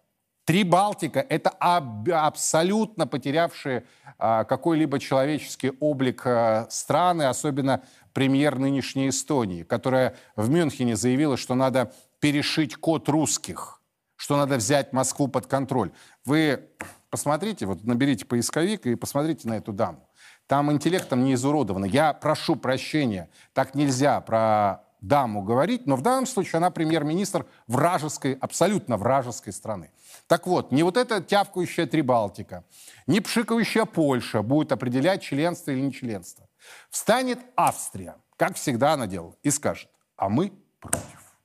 Трибалтика– 0.45 1.21
это 1.29 1.51
аб- 1.51 2.09
абсолютно 2.11 3.07
потерявшие 3.07 3.85
а, 4.19 4.45
какой-либо 4.45 4.99
человеческий 4.99 5.73
облик 5.79 6.23
а, 6.27 6.67
страны, 6.69 7.25
особенно 7.25 7.83
премьер 8.13 8.59
нынешней 8.59 9.09
Эстонии, 9.09 9.63
которая 9.63 10.17
в 10.35 10.51
Мюнхене 10.51 10.97
заявила, 10.97 11.37
что 11.37 11.55
надо 11.55 11.93
перешить 12.19 12.77
код 12.77 13.09
русских, 13.09 13.81
что 14.17 14.37
надо 14.37 14.57
взять 14.57 14.93
Москву 14.93 15.29
под 15.29 15.47
контроль. 15.47 15.93
Вы 16.25 16.69
посмотрите, 17.11 17.67
вот 17.67 17.85
наберите 17.85 18.25
поисковик 18.25 18.87
и 18.87 18.97
посмотрите 18.97 19.49
на 19.49 19.55
эту 19.59 19.73
даму. 19.73 20.09
Там 20.49 20.73
интеллектом 20.73 21.25
не 21.25 21.35
изуродовано. 21.35 21.85
Я 21.85 22.13
прошу 22.13 22.57
прощения, 22.57 23.31
так 23.53 23.75
нельзя 23.75 24.21
про 24.21 24.83
даму 25.01 25.43
говорить, 25.43 25.87
но 25.87 25.97
в 25.97 26.03
данном 26.03 26.27
случае 26.27 26.59
она 26.59 26.71
премьер-министр 26.71 27.47
вражеской, 27.67 28.35
абсолютно 28.35 28.97
вражеской 28.97 29.53
страны. 29.53 29.91
Так 30.33 30.47
вот, 30.47 30.73
не 30.73 30.83
вот 30.83 30.97
эта 30.97 31.21
тявкающая 31.21 31.87
Трибалтика, 31.87 32.65
не 33.07 33.21
пшикающая 33.21 33.85
Польша 33.85 34.41
будет 34.41 34.73
определять 34.73 35.21
членство 35.21 35.73
или 35.73 35.81
не 35.81 35.93
членство. 35.93 36.49
Встанет 36.89 37.39
Австрия, 37.55 38.17
как 38.39 38.57
всегда 38.57 38.95
она 38.95 39.07
делала, 39.07 39.37
и 39.43 39.51
скажет, 39.51 39.91
а 40.17 40.31
мы 40.31 40.55
против. 40.81 41.37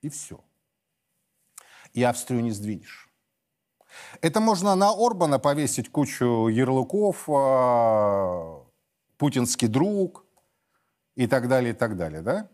И 0.00 0.08
все. 0.08 0.42
И 1.92 2.02
Австрию 2.02 2.42
не 2.42 2.52
сдвинешь. 2.52 3.10
Это 4.22 4.40
можно 4.40 4.74
на 4.74 4.92
Орбана 4.92 5.38
повесить 5.38 5.92
кучу 5.92 6.48
ярлыков, 6.48 7.28
э, 7.28 8.64
путинский 9.18 9.68
друг 9.68 10.24
и 11.14 11.26
так 11.26 11.46
далее, 11.46 11.74
и 11.74 11.76
так 11.76 11.94
далее, 11.98 12.22
да? 12.22 12.48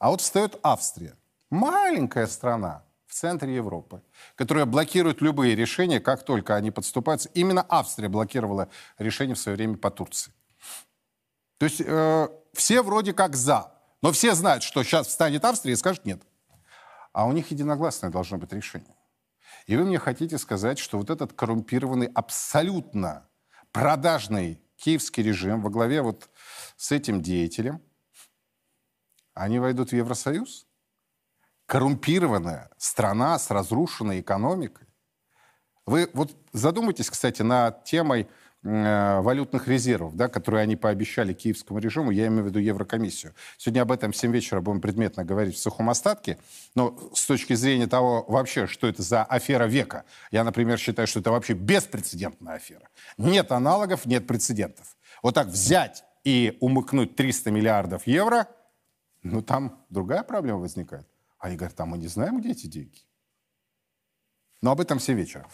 А 0.00 0.10
вот 0.10 0.22
встает 0.22 0.58
Австрия, 0.64 1.16
маленькая 1.50 2.26
страна 2.26 2.82
в 3.14 3.16
центре 3.16 3.54
Европы, 3.54 4.02
которая 4.34 4.66
блокирует 4.66 5.20
любые 5.20 5.54
решения, 5.54 6.00
как 6.00 6.24
только 6.24 6.56
они 6.56 6.72
подступаются. 6.72 7.28
Именно 7.28 7.64
Австрия 7.68 8.08
блокировала 8.08 8.68
решение 8.98 9.36
в 9.36 9.38
свое 9.38 9.54
время 9.54 9.76
по 9.76 9.88
Турции. 9.92 10.32
То 11.58 11.66
есть 11.66 11.80
э, 11.80 12.28
все 12.54 12.82
вроде 12.82 13.12
как 13.12 13.36
за, 13.36 13.72
но 14.02 14.10
все 14.10 14.34
знают, 14.34 14.64
что 14.64 14.82
сейчас 14.82 15.06
встанет 15.06 15.44
Австрия 15.44 15.74
и 15.74 15.76
скажет 15.76 16.04
нет. 16.04 16.22
А 17.12 17.26
у 17.26 17.30
них 17.30 17.52
единогласное 17.52 18.10
должно 18.10 18.36
быть 18.36 18.52
решение. 18.52 18.96
И 19.68 19.76
вы 19.76 19.84
мне 19.84 20.00
хотите 20.00 20.36
сказать, 20.36 20.80
что 20.80 20.98
вот 20.98 21.08
этот 21.08 21.34
коррумпированный, 21.34 22.08
абсолютно 22.08 23.28
продажный 23.70 24.60
киевский 24.74 25.22
режим 25.22 25.62
во 25.62 25.70
главе 25.70 26.02
вот 26.02 26.28
с 26.76 26.90
этим 26.90 27.22
деятелем, 27.22 27.80
они 29.34 29.60
войдут 29.60 29.90
в 29.90 29.92
Евросоюз? 29.92 30.66
Коррумпированная 31.66 32.70
страна 32.76 33.38
с 33.38 33.50
разрушенной 33.50 34.20
экономикой. 34.20 34.86
Вы 35.86 36.10
вот 36.12 36.36
задумайтесь, 36.52 37.10
кстати, 37.10 37.42
над 37.42 37.84
темой 37.84 38.28
э, 38.62 39.20
валютных 39.20 39.68
резервов, 39.68 40.16
да, 40.16 40.28
которые 40.28 40.62
они 40.62 40.76
пообещали 40.76 41.34
киевскому 41.34 41.78
режиму, 41.78 42.10
я 42.10 42.26
имею 42.28 42.44
в 42.44 42.46
виду 42.46 42.58
Еврокомиссию. 42.58 43.34
Сегодня 43.58 43.82
об 43.82 43.92
этом 43.92 44.12
в 44.12 44.16
7 44.16 44.32
вечера 44.32 44.60
будем 44.60 44.80
предметно 44.80 45.24
говорить 45.24 45.56
в 45.56 45.58
сухом 45.58 45.90
остатке, 45.90 46.38
но 46.74 46.98
с 47.14 47.26
точки 47.26 47.52
зрения 47.54 47.86
того 47.86 48.24
вообще, 48.28 48.66
что 48.66 48.86
это 48.86 49.02
за 49.02 49.24
афера 49.24 49.66
века, 49.66 50.04
я, 50.30 50.44
например, 50.44 50.78
считаю, 50.78 51.06
что 51.06 51.20
это 51.20 51.30
вообще 51.30 51.52
беспрецедентная 51.52 52.54
афера. 52.54 52.88
Нет 53.18 53.52
аналогов, 53.52 54.06
нет 54.06 54.26
прецедентов. 54.26 54.96
Вот 55.22 55.34
так 55.34 55.48
взять 55.48 56.04
и 56.24 56.56
умыкнуть 56.60 57.16
300 57.16 57.50
миллиардов 57.50 58.06
евро– 58.06 58.48
ну, 59.24 59.40
там 59.40 59.82
другая 59.88 60.22
проблема 60.22 60.58
возникает. 60.58 61.08
Они 61.44 61.56
говорят, 61.56 61.76
там 61.76 61.90
мы 61.90 61.98
не 61.98 62.06
знаем, 62.06 62.40
где 62.40 62.52
эти 62.52 62.66
деньги. 62.66 63.02
Но 64.62 64.70
об 64.70 64.80
этом 64.80 64.98
все 64.98 65.12
вечера. 65.12 65.46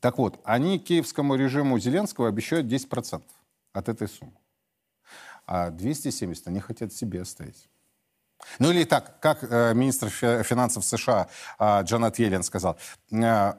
Так 0.00 0.16
вот, 0.16 0.40
они 0.44 0.78
киевскому 0.78 1.34
режиму 1.34 1.78
Зеленского 1.78 2.28
обещают 2.28 2.66
10% 2.66 3.22
от 3.74 3.88
этой 3.90 4.08
суммы. 4.08 4.32
А 5.44 5.68
270 5.68 6.48
они 6.48 6.60
хотят 6.60 6.94
себе 6.94 7.20
оставить. 7.20 7.68
Ну 8.58 8.70
или 8.70 8.84
так, 8.84 9.20
как 9.20 9.44
э, 9.44 9.74
министр 9.74 10.08
финансов 10.08 10.86
США 10.86 11.28
э, 11.58 11.82
Джанет 11.82 12.18
Йеллен 12.18 12.44
сказал, 12.44 12.78
э, 13.10 13.52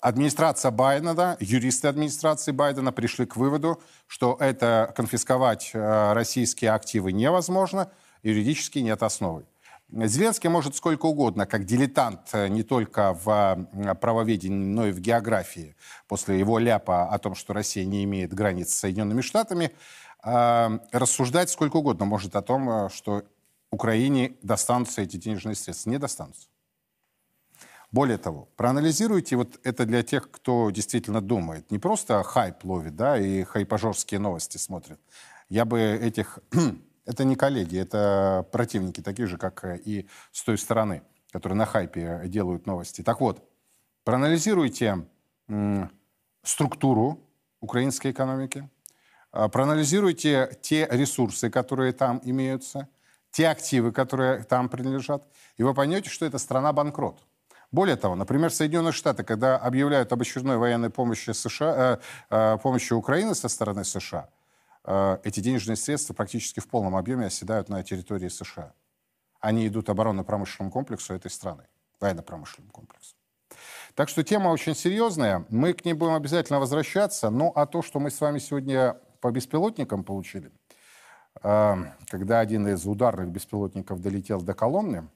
Администрация 0.00 0.72
Байдена, 0.72 1.36
юристы 1.38 1.86
администрации 1.86 2.50
Байдена 2.50 2.90
пришли 2.90 3.26
к 3.26 3.36
выводу, 3.36 3.80
что 4.08 4.36
это 4.40 4.92
конфисковать 4.96 5.70
э, 5.72 6.12
российские 6.14 6.72
активы 6.72 7.12
невозможно, 7.12 7.92
юридически 8.24 8.80
нет 8.80 9.04
основы. 9.04 9.46
Зеленский 9.90 10.48
может 10.48 10.74
сколько 10.74 11.06
угодно, 11.06 11.46
как 11.46 11.64
дилетант 11.64 12.30
э, 12.32 12.48
не 12.48 12.62
только 12.62 13.14
в 13.14 13.68
э, 13.72 13.94
правоведении, 13.94 14.64
но 14.64 14.86
и 14.86 14.92
в 14.92 15.00
географии, 15.00 15.76
после 16.08 16.38
его 16.38 16.58
ляпа 16.58 17.08
о 17.08 17.18
том, 17.18 17.34
что 17.34 17.52
Россия 17.52 17.84
не 17.84 18.04
имеет 18.04 18.34
границ 18.34 18.72
с 18.72 18.78
Соединенными 18.78 19.20
Штатами, 19.20 19.72
рассуждать 20.22 21.50
сколько 21.50 21.76
угодно 21.76 22.06
может 22.06 22.34
о 22.34 22.40
том, 22.40 22.88
что 22.88 23.24
Украине 23.70 24.36
достанутся 24.42 25.02
эти 25.02 25.18
денежные 25.18 25.54
средства. 25.54 25.90
Не 25.90 25.98
достанутся. 25.98 26.48
Более 27.92 28.18
того, 28.18 28.48
проанализируйте, 28.56 29.36
вот 29.36 29.60
это 29.62 29.84
для 29.84 30.02
тех, 30.02 30.30
кто 30.30 30.70
действительно 30.70 31.20
думает, 31.20 31.70
не 31.70 31.78
просто 31.78 32.22
хайп 32.22 32.64
ловит, 32.64 32.96
да, 32.96 33.18
и 33.18 33.44
хайпажорские 33.44 34.18
новости 34.18 34.56
смотрит. 34.56 34.98
Я 35.48 35.64
бы 35.64 35.80
этих... 35.80 36.38
это 37.04 37.24
не 37.24 37.36
коллеги, 37.36 37.78
это 37.78 38.46
противники, 38.52 39.00
такие 39.00 39.26
же, 39.26 39.38
как 39.38 39.64
и 39.64 40.08
с 40.32 40.42
той 40.42 40.58
стороны, 40.58 41.02
которые 41.32 41.56
на 41.56 41.66
хайпе 41.66 42.22
делают 42.26 42.66
новости. 42.66 43.02
Так 43.02 43.20
вот, 43.20 43.42
проанализируйте 44.04 45.06
структуру 46.42 47.18
украинской 47.60 48.10
экономики, 48.10 48.68
а, 49.32 49.48
проанализируйте 49.48 50.56
те 50.62 50.86
ресурсы, 50.90 51.50
которые 51.50 51.92
там 51.92 52.20
имеются, 52.24 52.88
те 53.30 53.48
активы, 53.48 53.90
которые 53.90 54.44
там 54.44 54.68
принадлежат, 54.68 55.26
и 55.56 55.62
вы 55.64 55.74
поймете, 55.74 56.08
что 56.08 56.24
это 56.24 56.38
страна-банкрот. 56.38 57.20
Более 57.72 57.96
того, 57.96 58.14
например, 58.14 58.52
Соединенные 58.52 58.92
Штаты, 58.92 59.24
когда 59.24 59.56
объявляют 59.56 60.12
об 60.12 60.20
очередной 60.20 60.58
военной 60.58 60.90
помощи, 60.90 61.32
США, 61.32 61.74
э, 61.76 61.98
э, 62.30 62.58
помощи 62.62 62.92
Украины 62.92 63.34
со 63.34 63.48
стороны 63.48 63.84
США, 63.84 64.28
э, 64.28 64.43
эти 64.84 65.40
денежные 65.40 65.76
средства 65.76 66.14
практически 66.14 66.60
в 66.60 66.68
полном 66.68 66.96
объеме 66.96 67.26
оседают 67.26 67.68
на 67.68 67.82
территории 67.82 68.28
США. 68.28 68.74
Они 69.40 69.66
идут 69.66 69.88
оборонно-промышленному 69.88 70.72
комплексу 70.72 71.14
этой 71.14 71.30
страны, 71.30 71.66
военно-промышленному 72.00 72.72
комплексу. 72.72 73.14
Так 73.94 74.08
что 74.08 74.24
тема 74.24 74.48
очень 74.48 74.74
серьезная. 74.74 75.44
Мы 75.50 75.72
к 75.72 75.84
ней 75.84 75.92
будем 75.92 76.14
обязательно 76.14 76.60
возвращаться. 76.60 77.30
Ну, 77.30 77.52
а 77.54 77.66
то, 77.66 77.82
что 77.82 78.00
мы 78.00 78.10
с 78.10 78.20
вами 78.20 78.38
сегодня 78.38 78.98
по 79.20 79.30
беспилотникам 79.30 80.02
получили, 80.02 80.50
когда 81.34 82.40
один 82.40 82.66
из 82.68 82.86
ударных 82.86 83.28
беспилотников 83.28 84.00
долетел 84.00 84.40
до 84.40 84.54
Коломны. 84.54 85.08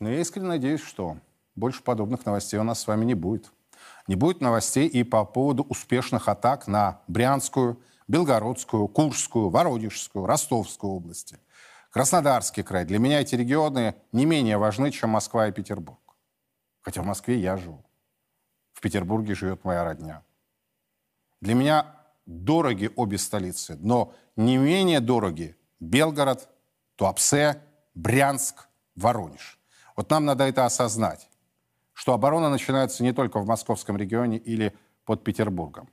Но 0.00 0.10
я 0.10 0.20
искренне 0.20 0.48
надеюсь, 0.48 0.82
что 0.82 1.18
больше 1.54 1.82
подобных 1.82 2.26
новостей 2.26 2.58
у 2.60 2.64
нас 2.64 2.80
с 2.80 2.86
вами 2.86 3.04
не 3.04 3.14
будет. 3.14 3.52
Не 4.06 4.16
будет 4.16 4.40
новостей 4.40 4.86
и 4.86 5.02
по 5.02 5.24
поводу 5.24 5.62
успешных 5.62 6.28
атак 6.28 6.66
на 6.66 7.00
Брянскую, 7.08 7.80
Белгородскую, 8.06 8.86
Курскую, 8.88 9.48
Воронежскую, 9.48 10.26
Ростовскую 10.26 10.92
области. 10.92 11.38
Краснодарский 11.90 12.62
край. 12.62 12.84
Для 12.84 12.98
меня 12.98 13.20
эти 13.20 13.34
регионы 13.34 13.94
не 14.12 14.26
менее 14.26 14.58
важны, 14.58 14.90
чем 14.90 15.10
Москва 15.10 15.48
и 15.48 15.52
Петербург. 15.52 16.00
Хотя 16.82 17.02
в 17.02 17.06
Москве 17.06 17.38
я 17.38 17.56
живу. 17.56 17.84
В 18.72 18.80
Петербурге 18.80 19.34
живет 19.34 19.64
моя 19.64 19.84
родня. 19.84 20.22
Для 21.40 21.54
меня 21.54 21.94
дороги 22.26 22.90
обе 22.96 23.16
столицы, 23.16 23.76
но 23.80 24.12
не 24.36 24.56
менее 24.56 25.00
дороги 25.00 25.56
Белгород, 25.80 26.48
Туапсе, 26.96 27.62
Брянск, 27.94 28.68
Воронеж. 28.96 29.58
Вот 29.96 30.10
нам 30.10 30.24
надо 30.24 30.44
это 30.44 30.64
осознать, 30.64 31.28
что 31.94 32.12
оборона 32.12 32.50
начинается 32.50 33.02
не 33.02 33.12
только 33.12 33.40
в 33.40 33.46
московском 33.46 33.96
регионе 33.96 34.36
или 34.36 34.74
под 35.04 35.24
Петербургом, 35.24 35.88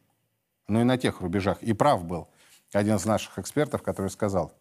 но 0.68 0.82
и 0.82 0.84
на 0.84 0.98
тех 0.98 1.22
рубежах. 1.22 1.62
И 1.64 1.74
прав 1.74 2.04
был 2.04 2.28
один 2.74 2.96
из 2.96 3.06
наших 3.06 3.40
экспертов, 3.40 3.84
который 3.84 4.10
сказал, 4.10 4.52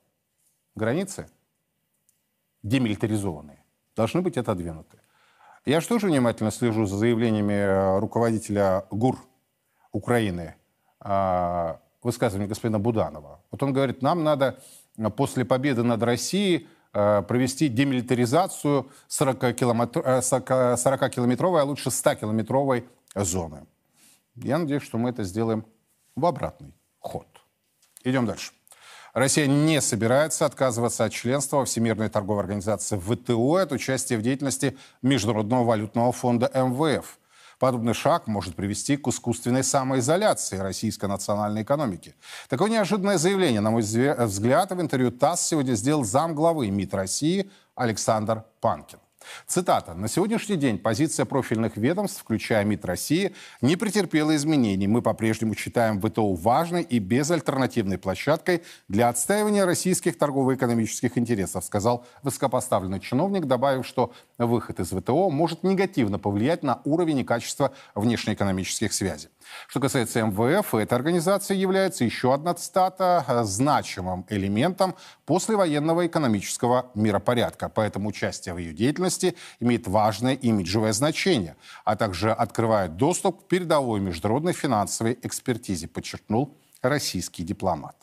границы 0.74 1.28
демилитаризованные 2.62 3.64
должны 3.96 4.22
быть 4.22 4.36
отодвинуты. 4.36 4.98
Я 5.66 5.80
же 5.80 5.88
тоже 5.88 6.06
внимательно 6.06 6.50
слежу 6.50 6.86
за 6.86 6.96
заявлениями 6.96 7.52
э, 7.52 7.98
руководителя 7.98 8.86
ГУР 8.90 9.18
Украины, 9.92 10.54
э, 11.04 11.76
высказывание 12.02 12.48
господина 12.48 12.78
Буданова. 12.78 13.42
Вот 13.50 13.62
он 13.62 13.72
говорит, 13.72 14.00
нам 14.00 14.24
надо 14.24 14.58
после 15.16 15.44
победы 15.44 15.82
над 15.82 16.02
Россией 16.02 16.66
э, 16.66 16.66
провести 16.92 17.68
демилитаризацию 17.68 18.90
40-километровой, 19.08 21.60
а 21.60 21.64
лучше 21.64 21.90
100-километровой 21.90 22.84
зоны. 23.14 23.66
Я 24.34 24.58
надеюсь, 24.58 24.82
что 24.82 24.98
мы 24.98 25.10
это 25.10 25.22
сделаем 25.22 25.64
в 26.16 26.26
обратный 26.26 26.74
ход. 26.98 27.28
Идем 28.02 28.26
дальше. 28.26 28.52
Россия 29.12 29.46
не 29.46 29.80
собирается 29.80 30.46
отказываться 30.46 31.04
от 31.04 31.12
членства 31.12 31.58
во 31.58 31.64
Всемирной 31.64 32.08
торговой 32.08 32.42
организации 32.42 32.98
ВТО 32.98 33.58
и 33.58 33.62
от 33.62 33.72
участия 33.72 34.16
в 34.16 34.22
деятельности 34.22 34.76
Международного 35.02 35.64
валютного 35.64 36.12
фонда 36.12 36.50
МВФ. 36.54 37.18
Подобный 37.60 37.92
шаг 37.92 38.26
может 38.26 38.54
привести 38.54 38.96
к 38.96 39.06
искусственной 39.08 39.62
самоизоляции 39.62 40.56
российской 40.56 41.04
национальной 41.04 41.62
экономики. 41.62 42.14
Такое 42.48 42.70
неожиданное 42.70 43.18
заявление, 43.18 43.60
на 43.60 43.70
мой 43.70 43.82
взгляд, 43.82 44.70
в 44.70 44.80
интервью 44.80 45.10
ТАСС 45.10 45.48
сегодня 45.48 45.74
сделал 45.74 46.02
замглавы 46.02 46.70
МИД 46.70 46.94
России 46.94 47.50
Александр 47.74 48.44
Панкин. 48.62 48.98
Цитата. 49.46 49.94
«На 49.94 50.08
сегодняшний 50.08 50.56
день 50.56 50.78
позиция 50.78 51.26
профильных 51.26 51.76
ведомств, 51.76 52.20
включая 52.20 52.64
МИД 52.64 52.84
России, 52.84 53.34
не 53.60 53.76
претерпела 53.76 54.34
изменений. 54.36 54.86
Мы 54.86 55.02
по-прежнему 55.02 55.54
считаем 55.54 56.00
ВТО 56.00 56.34
важной 56.34 56.82
и 56.82 56.98
безальтернативной 56.98 57.98
площадкой 57.98 58.62
для 58.88 59.08
отстаивания 59.08 59.64
российских 59.64 60.18
торгово-экономических 60.18 61.18
интересов», 61.18 61.64
сказал 61.64 62.06
высокопоставленный 62.22 63.00
чиновник, 63.00 63.46
добавив, 63.46 63.86
что 63.86 64.12
выход 64.38 64.80
из 64.80 64.90
ВТО 64.90 65.30
может 65.30 65.62
негативно 65.62 66.18
повлиять 66.18 66.62
на 66.62 66.80
уровень 66.84 67.18
и 67.18 67.24
качество 67.24 67.72
внешнеэкономических 67.94 68.92
связей. 68.92 69.28
Что 69.68 69.80
касается 69.80 70.22
МВФ, 70.22 70.74
эта 70.74 70.96
организация 70.96 71.56
является 71.56 72.04
еще 72.04 72.34
одна 72.34 72.54
цитата 72.54 73.24
значимым 73.44 74.26
элементом 74.28 74.94
послевоенного 75.26 76.06
экономического 76.06 76.90
миропорядка. 76.94 77.68
Поэтому 77.68 78.08
участие 78.08 78.54
в 78.54 78.58
ее 78.58 78.72
деятельности 78.72 79.36
имеет 79.60 79.86
важное 79.86 80.34
имиджевое 80.34 80.92
значение, 80.92 81.56
а 81.84 81.96
также 81.96 82.32
открывает 82.32 82.96
доступ 82.96 83.44
к 83.44 83.48
передовой 83.48 84.00
международной 84.00 84.52
финансовой 84.52 85.18
экспертизе, 85.22 85.88
подчеркнул 85.88 86.56
российский 86.82 87.42
дипломат. 87.42 87.96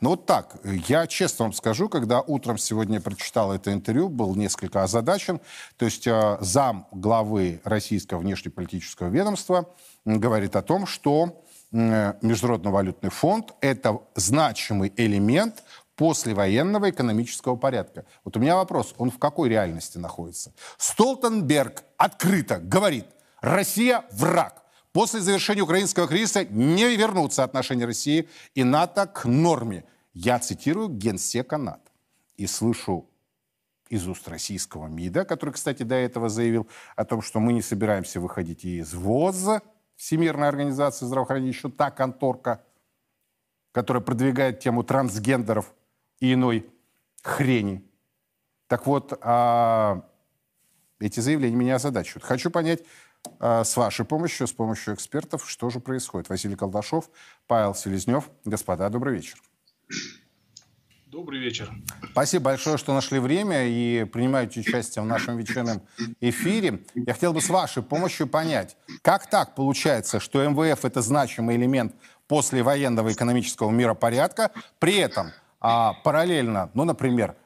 Ну 0.00 0.10
вот 0.10 0.26
так, 0.26 0.56
я 0.64 1.06
честно 1.06 1.46
вам 1.46 1.52
скажу, 1.52 1.88
когда 1.88 2.20
утром 2.20 2.58
сегодня 2.58 3.00
прочитал 3.00 3.52
это 3.52 3.72
интервью, 3.72 4.08
был 4.08 4.34
несколько 4.34 4.82
озадачен. 4.82 5.40
То 5.76 5.84
есть 5.84 6.06
э, 6.06 6.38
зам 6.40 6.86
главы 6.90 7.60
российского 7.64 8.18
внешнеполитического 8.18 9.08
ведомства 9.08 9.68
говорит 10.04 10.56
о 10.56 10.62
том, 10.62 10.86
что 10.86 11.42
э, 11.72 12.14
Международный 12.22 12.72
валютный 12.72 13.10
фонд– 13.10 13.54
это 13.60 14.00
значимый 14.14 14.92
элемент 14.96 15.62
послевоенного 15.96 16.90
экономического 16.90 17.56
порядка. 17.56 18.04
Вот 18.24 18.36
у 18.36 18.40
меня 18.40 18.56
вопрос, 18.56 18.94
он 18.98 19.10
в 19.10 19.18
какой 19.18 19.48
реальности 19.48 19.98
находится? 19.98 20.52
Столтенберг 20.76 21.84
открыто 21.96 22.58
говорит, 22.58 23.06
Россия– 23.40 24.04
враг. 24.12 24.62
После 24.96 25.20
завершения 25.20 25.60
украинского 25.60 26.08
кризиса 26.08 26.46
не 26.46 26.96
вернутся 26.96 27.44
отношения 27.44 27.84
России 27.84 28.30
и 28.54 28.64
НАТО 28.64 29.06
к 29.06 29.26
норме. 29.26 29.84
Я 30.14 30.38
цитирую 30.38 30.88
генсека 30.88 31.58
НАТО. 31.58 31.90
И 32.38 32.46
слышу 32.46 33.06
из 33.90 34.08
уст 34.08 34.26
российского 34.26 34.86
МИДа, 34.86 35.26
который, 35.26 35.50
кстати, 35.50 35.82
до 35.82 35.96
этого 35.96 36.30
заявил 36.30 36.66
о 36.96 37.04
том, 37.04 37.20
что 37.20 37.40
мы 37.40 37.52
не 37.52 37.60
собираемся 37.60 38.20
выходить 38.20 38.64
из 38.64 38.94
ВОЗ, 38.94 39.60
Всемирной 39.96 40.48
организации 40.48 41.04
здравоохранения, 41.04 41.50
еще 41.50 41.68
та 41.68 41.90
конторка, 41.90 42.64
которая 43.72 44.02
продвигает 44.02 44.60
тему 44.60 44.82
трансгендеров 44.82 45.74
и 46.20 46.32
иной 46.32 46.70
хрени. 47.22 47.84
Так 48.66 48.86
вот, 48.86 49.12
а, 49.20 50.08
эти 51.00 51.20
заявления 51.20 51.56
меня 51.56 51.74
озадачивают. 51.74 52.24
Хочу 52.24 52.50
понять, 52.50 52.80
с 53.40 53.76
вашей 53.76 54.04
помощью, 54.04 54.46
с 54.46 54.52
помощью 54.52 54.94
экспертов, 54.94 55.48
что 55.48 55.70
же 55.70 55.80
происходит. 55.80 56.28
Василий 56.28 56.56
Колдашов, 56.56 57.10
Павел 57.46 57.74
Селезнев. 57.74 58.30
Господа, 58.44 58.88
добрый 58.88 59.14
вечер. 59.14 59.38
Добрый 61.06 61.38
вечер. 61.38 61.72
Спасибо 62.10 62.46
большое, 62.46 62.76
что 62.76 62.92
нашли 62.92 63.20
время 63.20 63.66
и 63.66 64.04
принимаете 64.04 64.60
участие 64.60 65.02
в 65.02 65.06
нашем 65.06 65.38
вечерном 65.38 65.80
эфире. 66.20 66.80
Я 66.94 67.14
хотел 67.14 67.32
бы 67.32 67.40
с 67.40 67.48
вашей 67.48 67.82
помощью 67.82 68.26
понять, 68.26 68.76
как 69.02 69.30
так 69.30 69.54
получается, 69.54 70.20
что 70.20 70.46
МВФ– 70.46 70.84
это 70.84 71.00
значимый 71.00 71.56
элемент 71.56 71.94
послевоенного 72.28 73.12
экономического 73.12 73.70
миропорядка, 73.70 74.50
при 74.78 74.96
этом 74.96 75.30
а, 75.60 75.94
параллельно, 76.04 76.70
ну, 76.74 76.84
например, 76.84 77.36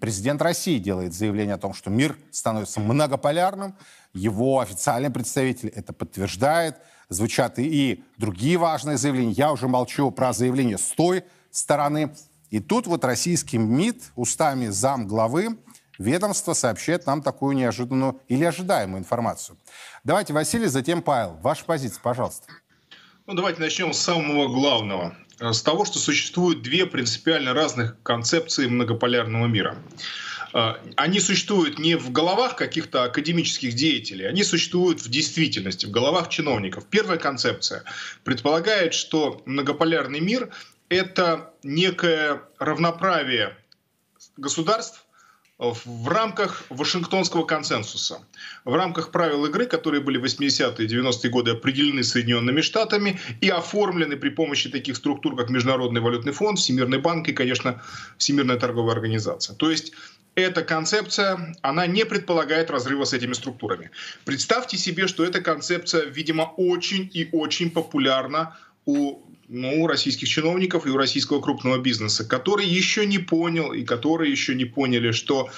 Президент 0.00 0.42
России 0.42 0.78
делает 0.78 1.14
заявление 1.14 1.54
о 1.54 1.58
том, 1.58 1.72
что 1.72 1.90
мир 1.90 2.16
становится 2.30 2.80
многополярным. 2.80 3.76
Его 4.12 4.60
официальный 4.60 5.10
представитель 5.10 5.68
это 5.68 5.92
подтверждает. 5.92 6.76
Звучат 7.08 7.58
и, 7.58 8.02
другие 8.16 8.58
важные 8.58 8.98
заявления. 8.98 9.32
Я 9.32 9.52
уже 9.52 9.68
молчу 9.68 10.10
про 10.10 10.32
заявление 10.32 10.78
с 10.78 10.88
той 10.96 11.24
стороны. 11.50 12.14
И 12.50 12.60
тут 12.60 12.86
вот 12.86 13.04
российский 13.04 13.58
МИД 13.58 14.02
устами 14.16 14.66
зам 14.66 15.06
главы 15.06 15.58
ведомства 15.98 16.54
сообщает 16.54 17.06
нам 17.06 17.22
такую 17.22 17.54
неожиданную 17.56 18.20
или 18.28 18.44
ожидаемую 18.44 19.00
информацию. 19.00 19.58
Давайте, 20.02 20.32
Василий, 20.32 20.66
затем 20.66 21.02
Павел. 21.02 21.36
Ваша 21.42 21.64
позиция, 21.64 22.00
пожалуйста. 22.02 22.46
Ну, 23.26 23.34
давайте 23.34 23.60
начнем 23.60 23.92
с 23.92 23.98
самого 23.98 24.48
главного. 24.48 25.14
Э, 25.40 25.52
с 25.52 25.62
того, 25.62 25.84
что 25.84 25.98
существуют 25.98 26.62
две 26.62 26.86
принципиально 26.86 27.54
разных 27.54 27.96
концепции 28.02 28.66
многополярного 28.66 29.46
мира. 29.46 29.78
Э, 30.52 30.74
они 30.96 31.20
существуют 31.20 31.78
не 31.78 31.96
в 31.96 32.10
головах 32.10 32.56
каких-то 32.56 33.04
академических 33.04 33.74
деятелей, 33.74 34.26
они 34.26 34.44
существуют 34.44 35.00
в 35.00 35.08
действительности, 35.08 35.86
в 35.86 35.90
головах 35.90 36.28
чиновников. 36.28 36.86
Первая 36.90 37.18
концепция 37.18 37.84
предполагает, 38.24 38.94
что 38.94 39.42
многополярный 39.46 40.20
мир— 40.20 40.50
это 40.88 41.52
некое 41.62 42.42
равноправие 42.58 43.56
государств 44.36 45.04
в 45.58 46.08
рамках 46.08 46.64
Вашингтонского 46.70 47.44
консенсуса, 47.44 48.20
в 48.64 48.74
рамках 48.74 49.10
правил 49.10 49.44
игры, 49.46 49.66
которые 49.66 50.00
были 50.00 50.16
в 50.16 50.24
80-е 50.24 50.86
и 50.86 50.88
90-е 50.88 51.30
годы 51.30 51.50
определены 51.50 52.04
Соединенными 52.04 52.60
Штатами 52.60 53.18
и 53.40 53.48
оформлены 53.48 54.16
при 54.16 54.28
помощи 54.28 54.70
таких 54.70 54.96
структур, 54.96 55.36
как 55.36 55.50
Международный 55.50 56.00
валютный 56.00 56.32
фонд, 56.32 56.60
Всемирный 56.60 56.98
банк 56.98 57.28
и, 57.28 57.32
конечно, 57.32 57.82
Всемирная 58.18 58.56
торговая 58.56 58.94
организация. 58.94 59.56
То 59.56 59.68
есть 59.68 59.92
эта 60.36 60.62
концепция, 60.62 61.56
она 61.62 61.88
не 61.88 62.04
предполагает 62.04 62.70
разрыва 62.70 63.04
с 63.04 63.12
этими 63.12 63.32
структурами. 63.32 63.90
Представьте 64.24 64.78
себе, 64.78 65.08
что 65.08 65.24
эта 65.24 65.40
концепция, 65.40 66.04
видимо, 66.04 66.42
очень 66.56 67.10
и 67.12 67.28
очень 67.32 67.72
популярна 67.72 68.56
у 68.86 69.27
ну, 69.48 69.82
у 69.82 69.86
российских 69.86 70.28
чиновников 70.28 70.86
и 70.86 70.90
у 70.90 70.96
российского 70.96 71.40
крупного 71.40 71.78
бизнеса, 71.78 72.24
который 72.24 72.66
еще 72.66 73.06
не 73.06 73.18
понял 73.18 73.72
и 73.72 73.82
которые 73.82 74.30
еще 74.30 74.54
не 74.54 74.66
поняли, 74.66 75.10
что 75.12 75.48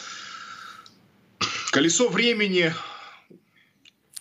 колесо 1.73 2.09
времени 2.09 2.73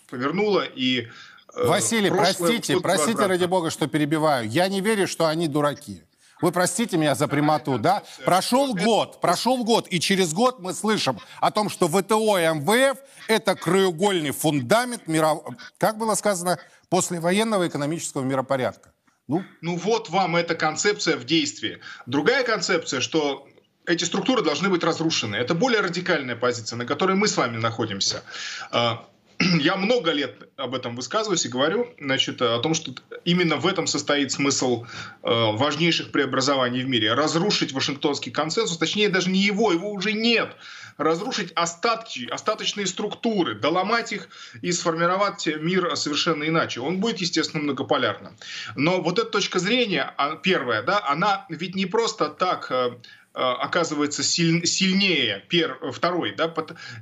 повернуло 0.08 0.62
и 0.62 1.06
э, 1.54 1.66
Василий, 1.66 2.10
простите, 2.10 2.80
простите 2.80 3.26
ради 3.26 3.44
бога, 3.44 3.70
что 3.70 3.86
перебиваю. 3.86 4.48
Я 4.48 4.68
не 4.68 4.80
верю, 4.80 5.06
что 5.06 5.26
они 5.26 5.46
дураки. 5.46 6.02
Вы 6.40 6.52
простите 6.52 6.96
меня 6.96 7.14
за 7.14 7.28
прямоту, 7.28 7.78
да? 7.78 8.02
Прошел 8.24 8.74
год, 8.74 9.20
прошел 9.20 9.62
год, 9.62 9.86
и 9.90 10.00
через 10.00 10.32
год 10.32 10.58
мы 10.58 10.72
слышим 10.72 11.20
о 11.38 11.50
том, 11.50 11.68
что 11.68 11.86
ВТО 11.86 12.38
и 12.38 12.46
МВФ– 12.46 12.98
это 13.28 13.54
краеугольный 13.54 14.30
фундамент 14.30 15.06
мирового, 15.06 15.56
как 15.78 15.98
было 15.98 16.14
сказано, 16.14 16.58
послевоенного 16.88 17.68
экономического 17.68 18.22
миропорядка. 18.22 18.90
Ну? 19.30 19.44
ну 19.60 19.76
вот 19.76 20.10
вам 20.10 20.34
эта 20.34 20.56
концепция 20.56 21.16
в 21.16 21.24
действии. 21.24 21.78
Другая 22.06 22.42
концепция, 22.42 23.00
что 23.00 23.46
эти 23.86 24.02
структуры 24.02 24.42
должны 24.42 24.68
быть 24.68 24.82
разрушены. 24.82 25.36
Это 25.36 25.54
более 25.54 25.80
радикальная 25.82 26.34
позиция, 26.34 26.76
на 26.76 26.84
которой 26.84 27.14
мы 27.14 27.28
с 27.28 27.36
вами 27.36 27.56
находимся. 27.56 28.24
А, 28.72 29.08
я 29.60 29.76
много 29.76 30.10
лет 30.10 30.48
об 30.56 30.74
этом 30.74 30.96
высказываюсь 30.96 31.46
и 31.46 31.48
говорю, 31.48 31.94
значит, 32.00 32.42
о 32.42 32.58
том, 32.58 32.74
что 32.74 32.92
именно 33.24 33.56
в 33.56 33.68
этом 33.68 33.86
состоит 33.86 34.32
смысл 34.32 34.84
э, 35.22 35.28
важнейших 35.30 36.10
преобразований 36.10 36.82
в 36.82 36.88
мире. 36.88 37.14
Разрушить 37.14 37.72
Вашингтонский 37.72 38.32
консенсус, 38.32 38.78
точнее 38.78 39.10
даже 39.10 39.30
не 39.30 39.38
его, 39.38 39.70
его 39.70 39.92
уже 39.92 40.12
нет. 40.12 40.56
Разрушить 41.00 41.52
остатки, 41.54 42.28
остаточные 42.30 42.86
структуры, 42.86 43.54
доломать 43.54 44.12
их 44.12 44.28
и 44.60 44.70
сформировать 44.70 45.46
мир 45.46 45.96
совершенно 45.96 46.44
иначе. 46.44 46.80
Он 46.80 47.00
будет, 47.00 47.18
естественно, 47.18 47.62
многополярным. 47.62 48.36
Но 48.76 49.00
вот 49.00 49.18
эта 49.18 49.30
точка 49.30 49.58
зрения, 49.58 50.12
а, 50.16 50.36
первая, 50.36 50.82
да, 50.82 51.02
она 51.06 51.46
ведь 51.48 51.74
не 51.74 51.86
просто 51.86 52.28
так 52.28 52.70
э, 52.70 52.90
Э, 53.32 53.42
оказывается 53.42 54.24
силь, 54.24 54.66
сильнее 54.66 55.44
пер, 55.48 55.78
второй. 55.92 56.34
Да? 56.34 56.52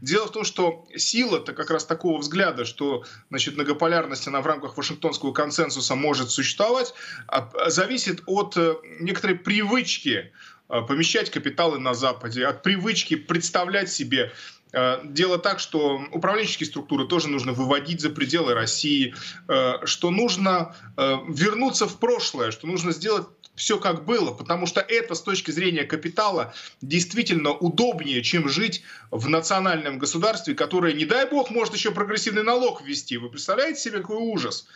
Дело 0.03 0.27
в 0.27 0.33
том, 0.33 0.45
что 0.45 0.87
сила-то 0.95 1.55
как 1.55 1.71
раз 1.71 1.87
такого 1.87 2.19
взгляда, 2.19 2.67
что 2.67 3.05
значит, 3.31 3.55
многополярность 3.55 4.29
она 4.29 4.43
в 4.43 4.47
рамках 4.47 4.77
Вашингтонского 4.77 5.33
консенсуса 5.33 5.95
может 5.95 6.31
существовать, 6.31 6.93
а, 7.29 7.71
зависит 7.71 8.23
от 8.27 8.59
э, 8.59 8.75
некоторой 9.01 9.37
привычки 9.37 10.31
помещать 10.69 11.31
капиталы 11.31 11.79
на 11.79 11.95
Западе, 11.95 12.47
от 12.47 12.63
привычки 12.63 13.17
представлять 13.17 13.91
себе 13.91 14.33
Дело 15.05 15.39
так, 15.39 15.61
что 15.61 16.03
управленческие 16.13 16.67
структуры 16.67 17.07
тоже 17.07 17.29
нужно 17.29 17.53
выводить 17.53 18.01
за 18.01 18.11
пределы 18.11 18.53
России, 18.53 19.15
что 19.85 20.11
нужно 20.11 20.75
вернуться 20.97 21.89
в 21.89 21.99
прошлое, 21.99 22.51
что 22.51 22.67
нужно 22.67 22.93
сделать 22.93 23.27
все 23.55 23.79
как 23.79 24.05
было, 24.05 24.33
потому 24.33 24.67
что 24.67 24.81
это 24.81 25.15
с 25.15 25.23
точки 25.23 25.51
зрения 25.51 25.85
капитала 25.85 26.55
действительно 26.81 27.51
удобнее, 27.51 28.23
чем 28.23 28.49
жить 28.49 28.83
в 29.11 29.29
национальном 29.29 29.99
государстве, 29.99 30.55
которое, 30.55 30.93
не 30.93 31.07
дай 31.07 31.29
бог, 31.29 31.51
может 31.51 31.75
еще 31.75 31.91
прогрессивный 31.91 32.45
налог 32.45 32.83
ввести. 32.83 33.17
Вы 33.17 33.31
представляете 33.31 33.81
себе, 33.81 33.99
какой 34.01 34.19
ужас? 34.19 34.69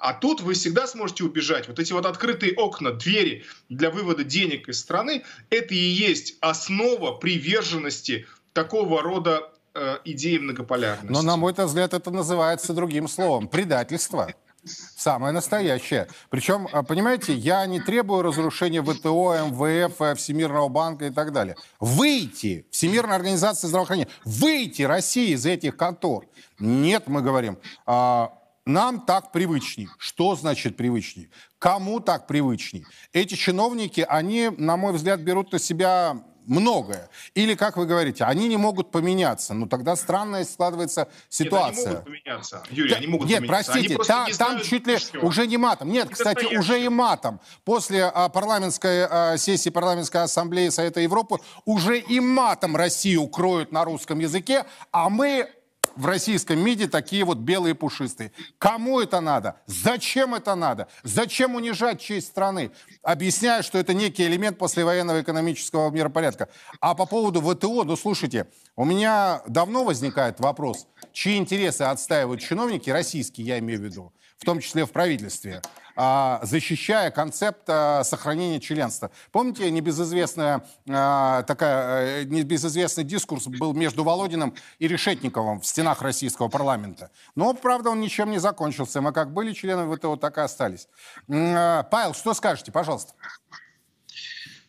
А 0.00 0.14
тут 0.14 0.40
вы 0.40 0.54
всегда 0.54 0.86
сможете 0.86 1.24
убежать. 1.24 1.68
Вот 1.68 1.78
эти 1.78 1.92
вот 1.92 2.06
открытые 2.06 2.54
окна, 2.54 2.92
двери 2.92 3.44
для 3.68 3.90
вывода 3.90 4.24
денег 4.24 4.68
из 4.68 4.80
страны, 4.80 5.24
это 5.50 5.74
и 5.74 5.78
есть 5.78 6.36
основа 6.40 7.12
приверженности 7.12 8.26
такого 8.54 9.02
рода 9.02 9.52
э, 9.74 9.98
идеи 10.06 10.38
многополярности. 10.38 11.12
Но, 11.12 11.22
на 11.22 11.36
мой 11.36 11.52
взгляд, 11.52 11.92
это 11.92 12.10
называется 12.10 12.72
другим 12.72 13.08
словом– 13.08 13.46
предательство. 13.50 14.32
Самое 14.64 15.32
настоящее. 15.32 16.08
Причем, 16.28 16.68
а, 16.72 16.82
понимаете, 16.82 17.34
я 17.34 17.64
не 17.66 17.80
требую 17.80 18.22
разрушения 18.22 18.82
ВТО, 18.82 19.34
МВФ, 19.48 20.00
э, 20.00 20.14
Всемирного 20.14 20.68
банка 20.68 21.06
и 21.06 21.10
так 21.10 21.32
далее. 21.32 21.56
Выйти, 21.78 22.66
Всемирная 22.70 23.16
организация 23.16 23.68
здравоохранения, 23.68 24.10
выйти 24.24 24.82
России 24.82 25.32
из 25.32 25.46
этих 25.46 25.76
контор. 25.76 26.26
Нет, 26.58 27.04
мы 27.06 27.22
говорим, 27.22 27.58
а, 27.86 28.32
нам 28.66 29.00
так 29.00 29.32
привычней. 29.32 29.88
Что 29.98 30.36
значит 30.36 30.76
привычней? 30.76 31.30
Кому 31.58 32.00
так 32.00 32.26
привычней? 32.26 32.86
Эти 33.12 33.34
чиновники, 33.34 34.04
они, 34.08 34.50
на 34.56 34.76
мой 34.76 34.92
взгляд, 34.92 35.20
берут 35.20 35.52
на 35.52 35.58
себя 35.58 36.22
многое. 36.46 37.08
Или, 37.34 37.54
как 37.54 37.76
вы 37.76 37.86
говорите, 37.86 38.24
они 38.24 38.48
не 38.48 38.56
могут 38.56 38.90
поменяться. 38.90 39.54
Ну, 39.54 39.66
тогда 39.66 39.96
странная 39.96 40.44
складывается 40.44 41.08
ситуация. 41.28 41.70
Нет, 41.70 41.86
они 41.86 41.94
могут 41.94 42.04
поменяться. 42.04 42.62
Юрий, 42.70 42.90
да, 42.90 42.96
они 42.96 43.06
могут 43.06 43.28
нет, 43.28 43.38
поменяться. 43.38 43.72
простите, 43.72 43.94
они 43.94 44.04
та, 44.04 44.26
не 44.26 44.34
там 44.34 44.60
чуть 44.60 44.86
ли 44.86 44.98
чего. 44.98 45.26
уже 45.26 45.46
не 45.46 45.56
матом. 45.56 45.90
Нет, 45.90 46.08
не 46.08 46.14
кстати, 46.14 46.56
уже 46.56 46.82
и 46.82 46.88
матом. 46.88 47.40
После 47.64 48.04
а, 48.04 48.28
парламентской 48.28 49.06
а, 49.08 49.36
сессии 49.36 49.70
парламентской 49.70 50.22
ассамблеи 50.22 50.68
Совета 50.70 51.00
Европы 51.00 51.38
уже 51.64 51.98
и 51.98 52.20
матом 52.20 52.76
Россию 52.76 53.28
кроют 53.28 53.72
на 53.72 53.84
русском 53.84 54.18
языке, 54.18 54.64
а 54.90 55.08
мы 55.08 55.48
в 55.96 56.06
российском 56.06 56.58
МИДе 56.58 56.88
такие 56.88 57.24
вот 57.24 57.38
белые 57.38 57.74
пушистые. 57.74 58.32
Кому 58.58 59.00
это 59.00 59.20
надо? 59.20 59.56
Зачем 59.66 60.34
это 60.34 60.54
надо? 60.54 60.88
Зачем 61.02 61.54
унижать 61.54 62.00
честь 62.00 62.28
страны? 62.28 62.70
Объясняю, 63.02 63.62
что 63.62 63.78
это 63.78 63.94
некий 63.94 64.24
элемент 64.24 64.58
послевоенного 64.58 65.22
экономического 65.22 65.90
миропорядка. 65.90 66.48
А 66.80 66.94
по 66.94 67.06
поводу 67.06 67.40
ВТО, 67.40 67.84
ну 67.84 67.96
слушайте, 67.96 68.46
у 68.76 68.84
меня 68.84 69.42
давно 69.46 69.84
возникает 69.84 70.40
вопрос, 70.40 70.86
чьи 71.12 71.36
интересы 71.36 71.82
отстаивают 71.82 72.40
чиновники, 72.40 72.90
российские 72.90 73.46
я 73.46 73.58
имею 73.58 73.80
в 73.80 73.82
виду, 73.82 74.12
в 74.40 74.44
том 74.44 74.60
числе 74.60 74.86
в 74.86 74.90
правительстве, 74.90 75.60
а, 75.96 76.40
защищая 76.42 77.10
концепт 77.10 77.64
а, 77.68 78.02
сохранения 78.04 78.58
членства. 78.58 79.10
Помните, 79.32 79.70
небезызвестная, 79.70 80.64
а, 80.88 81.42
такая, 81.42 82.22
э, 82.22 82.24
небезызвестный 82.24 83.04
дискурс 83.04 83.48
был 83.48 83.74
между 83.74 84.02
Володиным 84.02 84.54
и 84.78 84.88
Решетниковым 84.88 85.60
в 85.60 85.66
стенах 85.66 86.00
российского 86.00 86.48
парламента. 86.48 87.10
Но, 87.34 87.52
правда, 87.52 87.90
он 87.90 88.00
ничем 88.00 88.30
не 88.30 88.38
закончился. 88.38 89.02
Мы 89.02 89.12
как 89.12 89.34
были 89.34 89.52
членами 89.52 89.94
ВТО, 89.94 90.16
так 90.16 90.38
и 90.38 90.40
остались. 90.40 90.88
Павел, 91.26 92.14
что 92.14 92.32
скажете, 92.32 92.72
пожалуйста? 92.72 93.12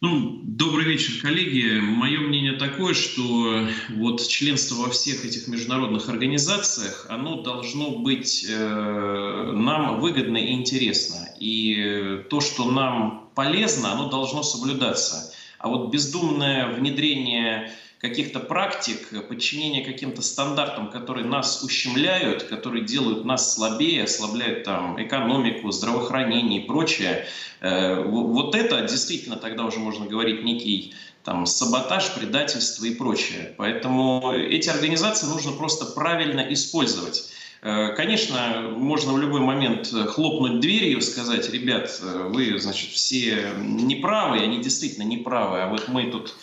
Ну, 0.04 0.40
добрый 0.42 0.86
вечер, 0.86 1.22
коллеги. 1.22 1.80
Мое 1.80 2.22
мнение 2.22 2.54
такое, 2.54 2.96
что 2.96 3.68
вот 3.92 4.28
членство 4.28 4.86
во 4.86 4.90
всех 4.90 5.26
этих 5.26 5.48
международных 5.48 6.10
организациях, 6.10 7.06
оно 7.08 7.44
должно 7.44 7.92
быть 8.00 8.44
э, 8.50 9.52
нам 9.54 10.00
выгодно 10.00 10.38
и 10.38 10.54
интересно. 10.54 11.30
И 11.40 12.24
то, 12.32 12.42
что 12.42 12.72
нам 12.72 13.30
полезно, 13.36 13.92
оно 13.92 14.10
должно 14.10 14.42
соблюдаться. 14.42 15.36
А 15.60 15.68
вот 15.70 15.92
бездумное 15.94 16.74
внедрение 16.74 17.72
каких-то 18.02 18.40
практик, 18.40 19.28
подчинения 19.28 19.86
каким-то 19.86 20.24
стандартам, 20.24 20.90
которые 20.90 21.26
нас 21.26 21.64
ущемляют, 21.64 22.44
которые 22.44 22.84
делают 22.84 23.26
нас 23.26 23.54
слабее, 23.54 24.06
ослабляют 24.06 24.64
там 24.64 25.02
экономику, 25.02 25.72
здравоохранение 25.72 26.64
и 26.64 26.68
прочее, 26.68 27.28
э, 27.60 28.04
вот 28.04 28.56
это 28.56 28.82
действительно 28.82 29.36
тогда 29.36 29.66
уже 29.66 29.78
можно 29.78 30.08
говорить 30.08 30.44
некий 30.44 30.96
там, 31.24 31.46
саботаж, 31.46 32.16
предательство 32.16 32.86
и 32.86 32.96
прочее. 32.96 33.54
Поэтому 33.58 34.34
эти 34.34 34.70
организации 34.70 35.28
нужно 35.28 35.52
просто 35.52 35.86
правильно 35.86 36.42
использовать. 36.52 37.32
Э, 37.62 37.94
конечно, 37.96 38.72
можно 38.76 39.14
в 39.14 39.20
любой 39.20 39.42
момент 39.42 39.94
хлопнуть 40.08 40.60
дверью 40.60 41.04
сказать, 41.04 41.48
ребят, 41.52 42.02
вы, 42.02 42.58
значит, 42.58 42.90
все 42.90 43.52
неправы, 43.60 44.40
они 44.40 44.60
действительно 44.60 45.04
неправы, 45.04 45.62
а 45.62 45.68
вот 45.70 45.88
мы 45.88 46.10
тут 46.10 46.34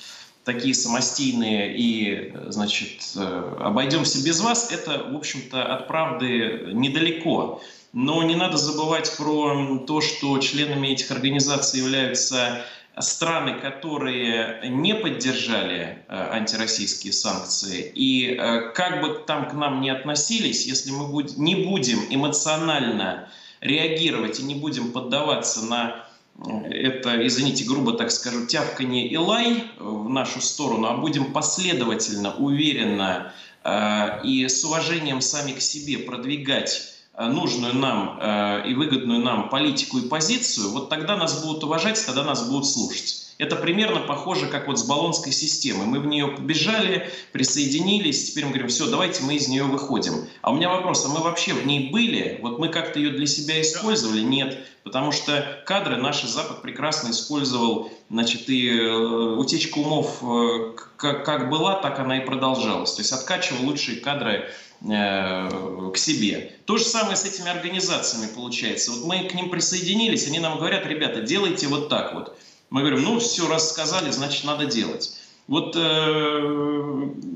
такие 0.49 0.75
самостийные 0.75 1.77
и, 1.77 2.33
значит, 2.47 3.03
э, 3.17 3.57
обойдемся 3.61 4.25
без 4.25 4.41
вас, 4.41 4.73
это, 4.73 5.05
в 5.13 5.15
общем-то, 5.15 5.63
от 5.63 5.87
правды 5.87 6.71
недалеко. 6.73 7.61
Но 7.93 8.23
не 8.23 8.35
надо 8.35 8.57
забывать 8.57 9.15
про 9.19 9.79
то, 9.87 10.01
что 10.01 10.39
членами 10.39 10.89
этих 10.89 11.11
организаций 11.11 11.81
являются 11.81 12.65
страны, 12.99 13.61
которые 13.61 14.71
не 14.71 14.95
поддержали 14.95 15.99
э, 16.09 16.29
антироссийские 16.33 17.13
санкции. 17.13 17.93
И 17.95 18.35
э, 18.35 18.73
как 18.73 19.03
бы 19.03 19.23
там 19.27 19.51
к 19.51 19.53
нам 19.53 19.83
не 19.83 19.91
относились, 19.91 20.65
если 20.65 20.93
мы 20.93 21.27
не 21.37 21.57
будем 21.57 21.99
эмоционально 22.09 23.29
реагировать 23.61 24.41
и 24.41 24.45
не 24.45 24.55
будем 24.55 24.93
поддаваться 24.93 25.63
на 25.67 26.08
это, 26.47 27.27
извините, 27.27 27.65
грубо 27.65 27.95
так 27.95 28.11
скажу, 28.11 28.47
тявканье 28.47 29.09
и 29.09 29.17
лай 29.17 29.65
в 29.79 30.09
нашу 30.09 30.41
сторону, 30.41 30.87
а 30.87 30.97
будем 30.97 31.33
последовательно, 31.33 32.35
уверенно 32.35 33.33
э, 33.65 34.25
и 34.25 34.47
с 34.47 34.63
уважением 34.65 35.21
сами 35.21 35.53
к 35.53 35.61
себе 35.61 35.99
продвигать 35.99 36.95
э, 37.15 37.27
нужную 37.27 37.75
нам 37.75 38.19
э, 38.21 38.69
и 38.69 38.75
выгодную 38.75 39.21
нам 39.21 39.49
политику 39.49 39.99
и 39.99 40.09
позицию, 40.09 40.71
вот 40.71 40.89
тогда 40.89 41.17
нас 41.17 41.45
будут 41.45 41.65
уважать, 41.65 42.05
тогда 42.07 42.23
нас 42.23 42.49
будут 42.49 42.67
слушать. 42.67 43.28
Это 43.39 43.55
примерно 43.55 44.01
похоже, 44.01 44.49
как 44.49 44.67
вот 44.67 44.81
с 44.81 44.85
баллонской 44.85 45.33
системой. 45.33 45.87
Мы 45.87 46.01
в 46.01 46.07
нее 46.07 46.27
побежали, 46.27 47.09
присоединились, 47.31 48.31
теперь 48.31 48.45
мы 48.45 48.51
говорим, 48.51 48.69
все, 48.69 48.91
давайте 48.91 49.23
мы 49.23 49.37
из 49.37 49.47
нее 49.47 49.63
выходим. 49.63 50.27
А 50.43 50.51
у 50.51 50.57
меня 50.57 50.69
вопрос, 50.69 51.07
а 51.07 51.09
мы 51.09 51.21
вообще 51.21 51.55
в 51.55 51.65
ней 51.65 51.91
были? 51.91 52.41
Вот 52.43 52.59
мы 52.59 52.69
как-то 52.69 52.99
ее 52.99 53.11
для 53.11 53.27
себя 53.27 53.61
использовали? 53.61 54.23
Нет. 54.23 54.59
Потому 54.83 55.13
что 55.13 55.63
кадры 55.67 55.97
наш 55.97 56.23
Запад 56.23 56.63
прекрасно 56.63 57.11
использовал, 57.11 57.93
значит, 58.11 58.49
и 58.49 58.71
э, 58.71 58.97
утечка 59.37 59.79
умов 59.79 60.19
э, 60.23 60.75
как, 60.97 61.25
как 61.25 61.49
была, 61.49 61.81
так 61.81 62.01
она 62.01 62.19
и 62.19 62.27
продолжалась. 62.27 62.95
То 62.95 63.03
есть 63.03 63.13
откачивал 63.13 63.67
лучшие 63.67 64.01
кадры 64.01 64.51
э, 64.81 65.91
к 65.93 65.97
себе. 65.97 66.55
То 66.65 66.77
же 66.77 66.85
самое 66.85 67.17
с 67.17 67.25
этими 67.25 67.49
организациями 67.49 68.29
получается. 68.35 68.91
Вот 68.91 69.05
мы 69.05 69.29
к 69.29 69.35
ним 69.35 69.49
присоединились, 69.51 70.27
они 70.27 70.41
нам 70.41 70.59
говорят, 70.59 70.87
ребята, 70.87 71.21
делайте 71.21 71.69
вот 71.69 71.89
так 71.89 72.15
вот. 72.15 72.37
Мы 72.71 72.81
говорим, 72.83 73.03
ну 73.03 73.19
все, 73.19 73.49
рассказали, 73.49 74.11
значит 74.11 74.45
надо 74.45 74.67
делать. 74.67 75.17
Вот, 75.49 75.75
э, 75.77 76.41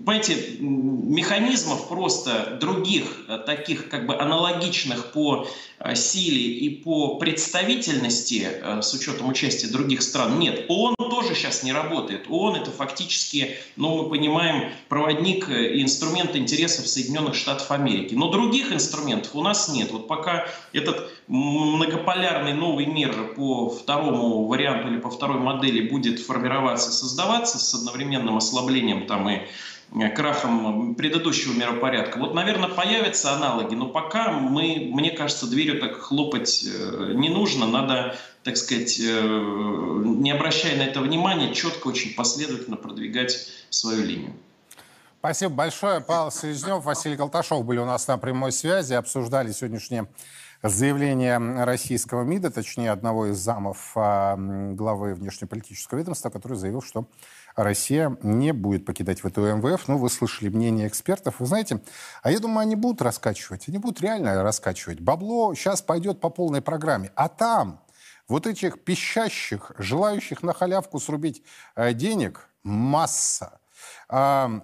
понимаете, 0.04 0.58
механизмов 0.60 1.88
просто 1.88 2.58
других, 2.60 3.04
э, 3.26 3.38
таких 3.38 3.88
как 3.88 4.06
бы 4.06 4.14
аналогичных 4.14 5.12
по 5.12 5.46
э, 5.78 5.94
силе 5.94 6.42
и 6.42 6.68
по 6.68 7.16
представительности, 7.16 8.46
с 8.82 8.92
учетом 8.92 9.30
участия 9.30 9.68
других 9.68 10.02
стран, 10.02 10.38
нет. 10.38 10.66
ООН 10.68 10.94
тоже 10.96 11.34
сейчас 11.34 11.62
не 11.62 11.72
работает. 11.72 12.26
ООН 12.28 12.56
это 12.56 12.70
фактически, 12.70 13.56
ну, 13.76 14.02
мы 14.02 14.10
понимаем, 14.10 14.72
проводник 14.90 15.48
и 15.48 15.82
инструмент 15.82 16.36
интересов 16.36 16.86
Соединенных 16.86 17.34
Штатов 17.34 17.70
Америки. 17.70 18.14
Но 18.14 18.30
других 18.30 18.72
инструментов 18.72 19.34
у 19.34 19.42
нас 19.42 19.70
нет. 19.70 19.90
Вот 19.90 20.06
пока 20.06 20.46
этот 20.74 21.10
многополярный 21.28 22.52
новый 22.52 22.86
мир 22.86 23.34
по 23.34 23.70
второму 23.70 24.46
варианту 24.46 24.88
или 24.88 24.98
по 24.98 25.10
второй 25.10 25.38
модели 25.38 25.88
будет 25.88 26.20
формироваться 26.20 26.92
создаваться 26.92 27.58
с 27.58 27.74
одновременным 28.02 28.36
ослаблением 28.36 29.06
там 29.06 29.28
и 29.28 29.40
э, 29.94 30.08
крахом 30.10 30.94
предыдущего 30.94 31.52
миропорядка. 31.54 32.18
Вот, 32.18 32.34
наверное, 32.34 32.68
появятся 32.68 33.34
аналоги, 33.34 33.74
но 33.74 33.88
пока 33.88 34.32
мы, 34.32 34.90
мне 34.92 35.10
кажется, 35.10 35.46
дверью 35.46 35.80
так 35.80 36.00
хлопать 36.00 36.64
э, 36.64 37.12
не 37.14 37.28
нужно. 37.28 37.66
Надо, 37.66 38.16
так 38.42 38.56
сказать, 38.56 38.98
э, 39.00 40.02
не 40.04 40.30
обращая 40.30 40.76
на 40.76 40.82
это 40.82 41.00
внимания, 41.00 41.54
четко, 41.54 41.88
очень 41.88 42.14
последовательно 42.14 42.76
продвигать 42.76 43.48
свою 43.70 44.04
линию. 44.04 44.32
Спасибо 45.20 45.54
большое. 45.54 46.00
Павел 46.00 46.32
Селезнев, 46.32 46.84
Василий 46.84 47.16
Колташов 47.16 47.64
были 47.64 47.78
у 47.78 47.86
нас 47.86 48.08
на 48.08 48.18
прямой 48.18 48.50
связи, 48.50 48.94
обсуждали 48.94 49.52
сегодняшнее 49.52 50.08
заявление 50.62 51.38
российского 51.64 52.22
МИДа, 52.22 52.50
точнее 52.50 52.90
одного 52.90 53.26
из 53.26 53.36
замов 53.38 53.92
а, 53.96 54.36
главы 54.36 55.14
внешнеполитического 55.14 55.98
ведомства, 55.98 56.30
который 56.30 56.56
заявил, 56.56 56.82
что 56.82 57.06
Россия 57.56 58.16
не 58.22 58.52
будет 58.52 58.84
покидать 58.84 59.20
ВТО 59.20 59.54
МВФ. 59.56 59.88
Ну, 59.88 59.98
вы 59.98 60.08
слышали 60.10 60.48
мнение 60.48 60.88
экспертов. 60.88 61.36
Вы 61.38 61.46
знаете, 61.46 61.82
а 62.22 62.30
я 62.30 62.38
думаю, 62.38 62.60
они 62.60 62.76
будут 62.76 63.02
раскачивать. 63.02 63.68
Они 63.68 63.78
будут 63.78 64.00
реально 64.00 64.42
раскачивать. 64.42 65.00
Бабло 65.00 65.54
сейчас 65.54 65.82
пойдет 65.82 66.20
по 66.20 66.30
полной 66.30 66.62
программе. 66.62 67.12
А 67.14 67.28
там 67.28 67.80
вот 68.28 68.46
этих 68.46 68.82
пищащих, 68.82 69.72
желающих 69.78 70.42
на 70.42 70.52
халявку 70.52 70.98
срубить 70.98 71.42
э, 71.74 71.92
денег 71.92 72.48
масса. 72.62 73.60
Э, 74.08 74.60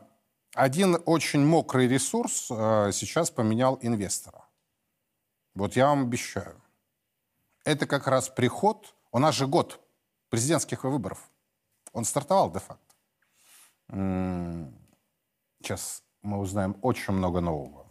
один 0.54 0.98
очень 1.04 1.44
мокрый 1.44 1.88
ресурс 1.88 2.48
э, 2.50 2.90
сейчас 2.92 3.30
поменял 3.30 3.78
инвестора. 3.82 4.44
Вот 5.54 5.76
я 5.76 5.88
вам 5.88 6.02
обещаю. 6.02 6.60
Это 7.64 7.86
как 7.86 8.06
раз 8.06 8.28
приход, 8.28 8.94
у 9.12 9.18
нас 9.18 9.34
же 9.34 9.46
год 9.46 9.80
президентских 10.30 10.84
выборов. 10.84 11.18
Он 11.98 12.04
стартовал 12.04 12.50
де-факто. 12.50 12.94
Сейчас 15.60 16.02
мы 16.22 16.38
узнаем 16.38 16.76
очень 16.82 17.12
много 17.12 17.40
нового. 17.40 17.86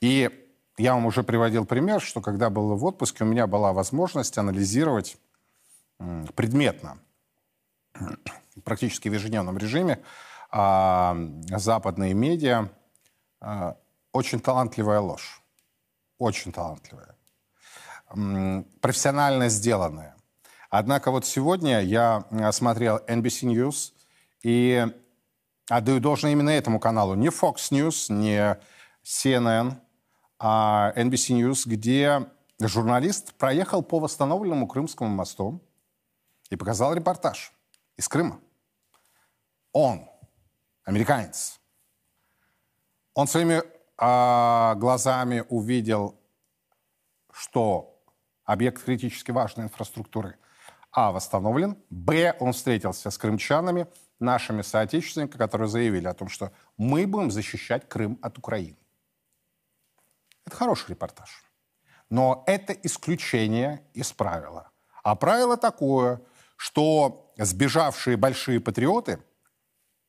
И 0.00 0.30
я 0.76 0.94
вам 0.94 1.06
уже 1.06 1.22
приводил 1.22 1.64
пример, 1.64 2.00
что 2.00 2.20
когда 2.20 2.50
был 2.50 2.76
в 2.76 2.84
отпуске, 2.84 3.24
у 3.24 3.26
меня 3.26 3.46
была 3.46 3.72
возможность 3.72 4.38
анализировать 4.38 5.16
предметно, 6.34 6.98
практически 8.64 9.08
в 9.08 9.14
ежедневном 9.14 9.56
режиме, 9.58 10.02
а, 10.50 11.16
западные 11.50 12.14
медиа. 12.14 12.68
А, 13.40 13.76
очень 14.12 14.40
талантливая 14.40 15.00
ложь 15.00 15.44
очень 16.18 16.52
талантливая, 16.52 17.16
профессионально 18.80 19.48
сделанная. 19.48 20.16
Однако 20.76 21.12
вот 21.12 21.24
сегодня 21.24 21.82
я 21.82 22.24
смотрел 22.50 22.98
NBC 23.06 23.46
News 23.48 23.92
и 24.42 24.84
отдаю 25.68 26.00
должное 26.00 26.32
именно 26.32 26.50
этому 26.50 26.80
каналу. 26.80 27.14
Не 27.14 27.28
Fox 27.28 27.70
News, 27.70 28.12
не 28.12 28.58
CNN, 29.04 29.80
а 30.40 30.92
NBC 30.96 31.38
News, 31.38 31.62
где 31.64 32.28
журналист 32.58 33.34
проехал 33.34 33.84
по 33.84 34.00
восстановленному 34.00 34.66
Крымскому 34.66 35.08
мосту 35.10 35.62
и 36.50 36.56
показал 36.56 36.92
репортаж 36.92 37.52
из 37.96 38.08
Крыма. 38.08 38.40
Он, 39.70 40.10
американец, 40.82 41.60
он 43.14 43.28
своими 43.28 43.62
а, 43.96 44.74
глазами 44.74 45.44
увидел, 45.50 46.20
что 47.30 47.96
объект 48.44 48.82
критически 48.82 49.30
важной 49.30 49.66
инфраструктуры 49.66 50.36
А 50.94 51.10
восстановлен, 51.10 51.76
Б 51.90 52.36
он 52.38 52.52
встретился 52.52 53.10
с 53.10 53.18
крымчанами, 53.18 53.86
нашими 54.20 54.62
соотечественниками, 54.62 55.38
которые 55.38 55.68
заявили 55.68 56.06
о 56.06 56.14
том, 56.14 56.28
что 56.28 56.52
мы 56.76 57.06
будем 57.06 57.30
защищать 57.30 57.88
Крым 57.88 58.18
от 58.22 58.38
Украины. 58.38 58.76
Это 60.46 60.56
хороший 60.56 60.90
репортаж. 60.90 61.44
Но 62.10 62.44
это 62.46 62.72
исключение 62.72 63.82
из 63.92 64.12
правила. 64.12 64.70
А 65.02 65.16
правило 65.16 65.56
такое, 65.56 66.20
что 66.56 67.32
сбежавшие 67.36 68.16
большие 68.16 68.60
патриоты, 68.60 69.18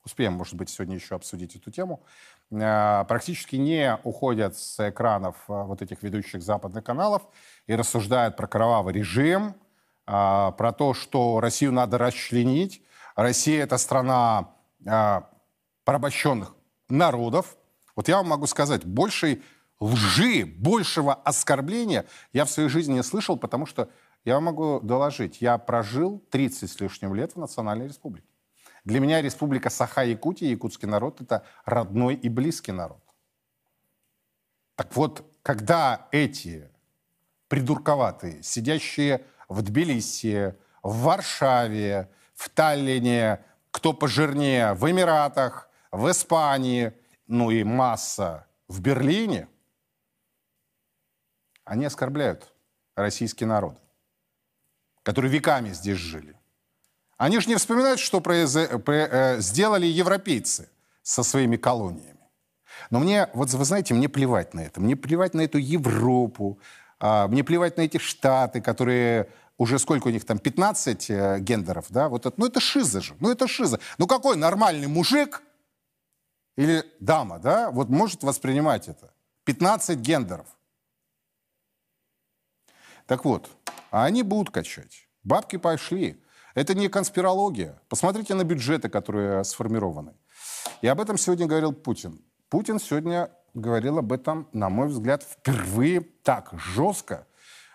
успеем, 0.04 0.34
может 0.34 0.54
быть, 0.54 0.70
сегодня 0.70 0.96
еще 0.96 1.16
обсудить 1.16 1.56
эту 1.56 1.72
тему, 1.72 2.06
Э, 2.52 3.06
практически 3.08 3.56
не 3.56 3.98
уходят 4.04 4.58
с 4.58 4.90
экранов 4.90 5.36
э, 5.48 5.64
вот 5.64 5.82
этих 5.82 6.04
ведущих 6.04 6.44
западных 6.44 6.84
каналов 6.84 7.24
и 7.66 7.76
рассуждают 7.76 8.36
про 8.36 8.48
кровавый 8.48 8.94
режим, 8.94 9.56
э, 10.08 10.52
про 10.58 10.72
то, 10.72 10.94
что 10.94 11.40
Россию 11.40 11.72
надо 11.72 11.98
расчленить. 11.98 12.82
Россия— 13.16 13.64
это 13.66 13.78
страна 13.78 14.52
порабощенных 15.84 16.54
народов. 16.90 17.58
Вот 17.96 18.08
я 18.08 18.18
вам 18.18 18.28
могу 18.28 18.46
сказать, 18.46 18.86
большей 18.86 19.42
лжи, 19.80 20.46
большего 20.46 21.14
оскорбления 21.14 22.06
я 22.34 22.46
в 22.46 22.50
своей 22.50 22.70
жизни 22.70 22.94
не 22.94 23.04
слышал, 23.04 23.38
потому 23.38 23.66
что 23.66 23.90
я 24.26 24.36
вам 24.36 24.46
могу 24.46 24.80
доложить, 24.82 25.42
я 25.42 25.58
прожил 25.58 26.20
30 26.32 26.70
с 26.70 26.80
лишним 26.80 27.14
лет 27.14 27.34
в 27.34 27.40
Национальной 27.40 27.88
Республике. 27.88 28.28
Для 28.84 29.00
меня 29.00 29.22
республика 29.22 29.70
Саха-Якутия, 29.70 30.50
якутский 30.50 30.88
народ, 30.88 31.22
это 31.22 31.44
родной 31.66 32.16
и 32.16 32.30
близкий 32.30 32.72
народ. 32.72 33.02
Так 34.76 34.96
вот, 34.96 35.26
когда 35.42 36.08
эти 36.12 36.70
придурковатые, 37.48 38.44
сидящие 38.44 39.26
в 39.48 39.62
Тбилиси, 39.62 40.56
в 40.84 41.02
Варшаве, 41.02 42.10
в 42.34 42.50
Таллине, 42.50 43.44
кто 43.72 43.94
пожирнее, 43.94 44.74
в 44.74 44.90
Эмиратах, 44.90 45.70
в 45.92 46.10
Испании, 46.10 46.94
ну 47.28 47.52
и 47.52 47.64
масса 47.64 48.46
в 48.68 48.82
Берлине, 48.82 49.48
они 51.64 51.86
оскорбляют 51.86 52.54
российский 52.96 53.46
народ, 53.46 53.78
который 55.04 55.30
веками 55.30 55.70
здесь 55.70 55.98
жили. 55.98 56.36
Они 57.18 57.40
же 57.40 57.50
не 57.50 57.56
вспоминают, 57.56 58.00
что 58.00 58.22
произ... 58.22 58.56
э, 58.56 59.38
сделали 59.40 59.86
европейцы 59.86 60.70
со 61.02 61.24
своими 61.24 61.56
колониями. 61.58 62.20
Но 62.90 63.00
мне, 63.00 63.30
вот 63.34 63.50
вы 63.52 63.66
знаете, 63.66 63.94
мне 63.94 64.10
плевать 64.10 64.54
на 64.54 64.62
это. 64.62 64.82
Мне 64.82 64.96
плевать 64.96 65.34
на 65.34 65.42
эту 65.42 65.58
Европу, 65.58 66.60
э, 67.06 67.28
мне 67.28 67.44
плевать 67.44 67.78
на 67.78 67.82
эти 67.82 67.98
штаты, 67.98 68.62
которые 68.62 69.30
уже 69.58 69.80
сколько 69.80 70.08
у 70.08 70.12
них 70.12 70.26
там, 70.26 70.40
15 70.40 71.10
э, 71.10 71.40
гендеров, 71.40 71.86
да? 71.90 72.10
Вот 72.10 72.26
это, 72.26 72.36
ну 72.38 72.46
это 72.46 72.60
шиза 72.60 73.02
же, 73.02 73.16
ну 73.20 73.32
это 73.32 73.48
шиза. 73.48 73.80
Ну 73.98 74.08
какой 74.08 74.36
нормальный 74.36 74.88
мужик 74.88 75.42
или 76.58 76.84
дама, 77.00 77.40
да, 77.40 77.72
вот 77.72 77.90
может 77.90 78.24
воспринимать 78.24 78.88
это? 78.88 79.12
15 79.46 80.00
гендеров. 80.00 80.48
Так 83.06 83.24
вот, 83.26 83.50
а 83.92 84.06
они 84.06 84.24
будут 84.24 84.52
качать. 84.52 85.08
Бабки 85.24 85.58
пошли. 85.58 86.22
Это 86.56 86.74
не 86.74 86.88
конспирология. 86.88 87.80
Посмотрите 87.90 88.34
на 88.34 88.44
бюджеты, 88.44 88.90
которые 88.90 89.44
сформированы. 89.44 90.14
И 90.82 90.88
об 90.88 91.00
этом 91.00 91.18
сегодня 91.18 91.48
говорил 91.48 91.74
Путин. 91.74 92.24
Путин 92.50 92.80
сегодня 92.80 93.30
говорил 93.56 93.98
об 93.98 94.12
этом, 94.12 94.48
на 94.54 94.70
мой 94.70 94.88
взгляд, 94.88 95.24
впервые 95.24 96.02
так 96.02 96.54
жестко, 96.54 97.26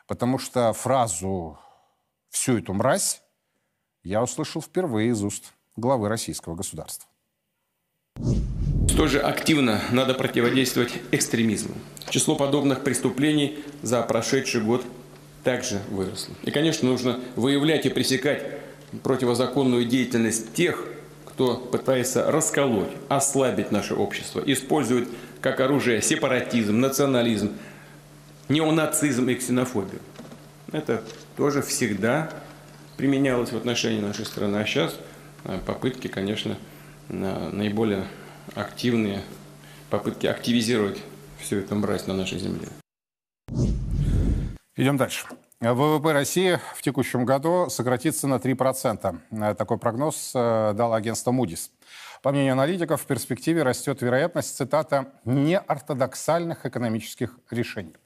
потому 0.06 0.38
что 0.38 0.72
фразу 0.72 1.58
«всю 2.28 2.58
эту 2.58 2.74
мразь» 2.74 3.22
я 4.02 4.22
услышал 4.22 4.62
впервые 4.62 5.10
из 5.10 5.24
уст 5.24 5.52
главы 5.76 6.08
российского 6.08 6.54
государства. 6.54 7.08
Столь 8.88 9.08
же 9.08 9.20
активно 9.20 9.80
надо 9.90 10.14
противодействовать 10.14 10.92
экстремизму. 11.10 11.74
Число 12.10 12.36
подобных 12.36 12.84
преступлений 12.84 13.64
за 13.82 14.02
прошедший 14.02 14.60
год 14.60 14.84
также 15.44 15.80
выросло. 15.90 16.34
И, 16.42 16.50
конечно, 16.50 16.88
нужно 16.88 17.20
выявлять 17.36 17.86
и 17.86 17.88
пресекать 17.88 18.60
противозаконную 19.02 19.86
деятельность 19.86 20.52
тех, 20.52 20.84
кто 21.24 21.56
пытается 21.56 22.30
расколоть, 22.30 22.90
ослабить 23.08 23.70
наше 23.70 23.94
общество, 23.94 24.42
использует 24.44 25.08
как 25.40 25.60
оружие 25.60 26.02
сепаратизм, 26.02 26.80
национализм, 26.80 27.56
неонацизм 28.48 29.28
и 29.28 29.34
ксенофобию. 29.34 30.00
Это 30.72 31.02
тоже 31.36 31.62
всегда 31.62 32.30
применялось 32.96 33.52
в 33.52 33.56
отношении 33.56 34.00
нашей 34.00 34.26
страны. 34.26 34.58
А 34.58 34.64
сейчас 34.64 34.94
попытки, 35.66 36.08
конечно, 36.08 36.56
наиболее 37.08 38.06
активные, 38.54 39.22
попытки 39.88 40.26
активизировать 40.26 41.02
все 41.38 41.58
это 41.58 41.74
брать 41.74 42.06
на 42.06 42.14
нашей 42.14 42.38
земле. 42.38 42.68
Идем 44.76 44.96
дальше. 44.96 45.26
ВВП 45.60 46.12
России 46.12 46.58
в 46.74 46.80
текущем 46.80 47.26
году 47.26 47.68
сократится 47.68 48.26
на 48.26 48.36
3%. 48.36 49.54
Такой 49.56 49.78
прогноз 49.78 50.32
э, 50.34 50.72
дал 50.74 50.94
агентство 50.94 51.32
Moody's. 51.32 51.68
По 52.22 52.32
мнению 52.32 52.52
аналитиков, 52.52 53.00
в 53.00 53.06
перспективе 53.06 53.62
растет 53.62 54.02
вероятность, 54.02 54.54
цитата, 54.54 55.12
«неортодоксальных 55.24 56.66
экономических 56.66 57.38
решений». 57.50 57.96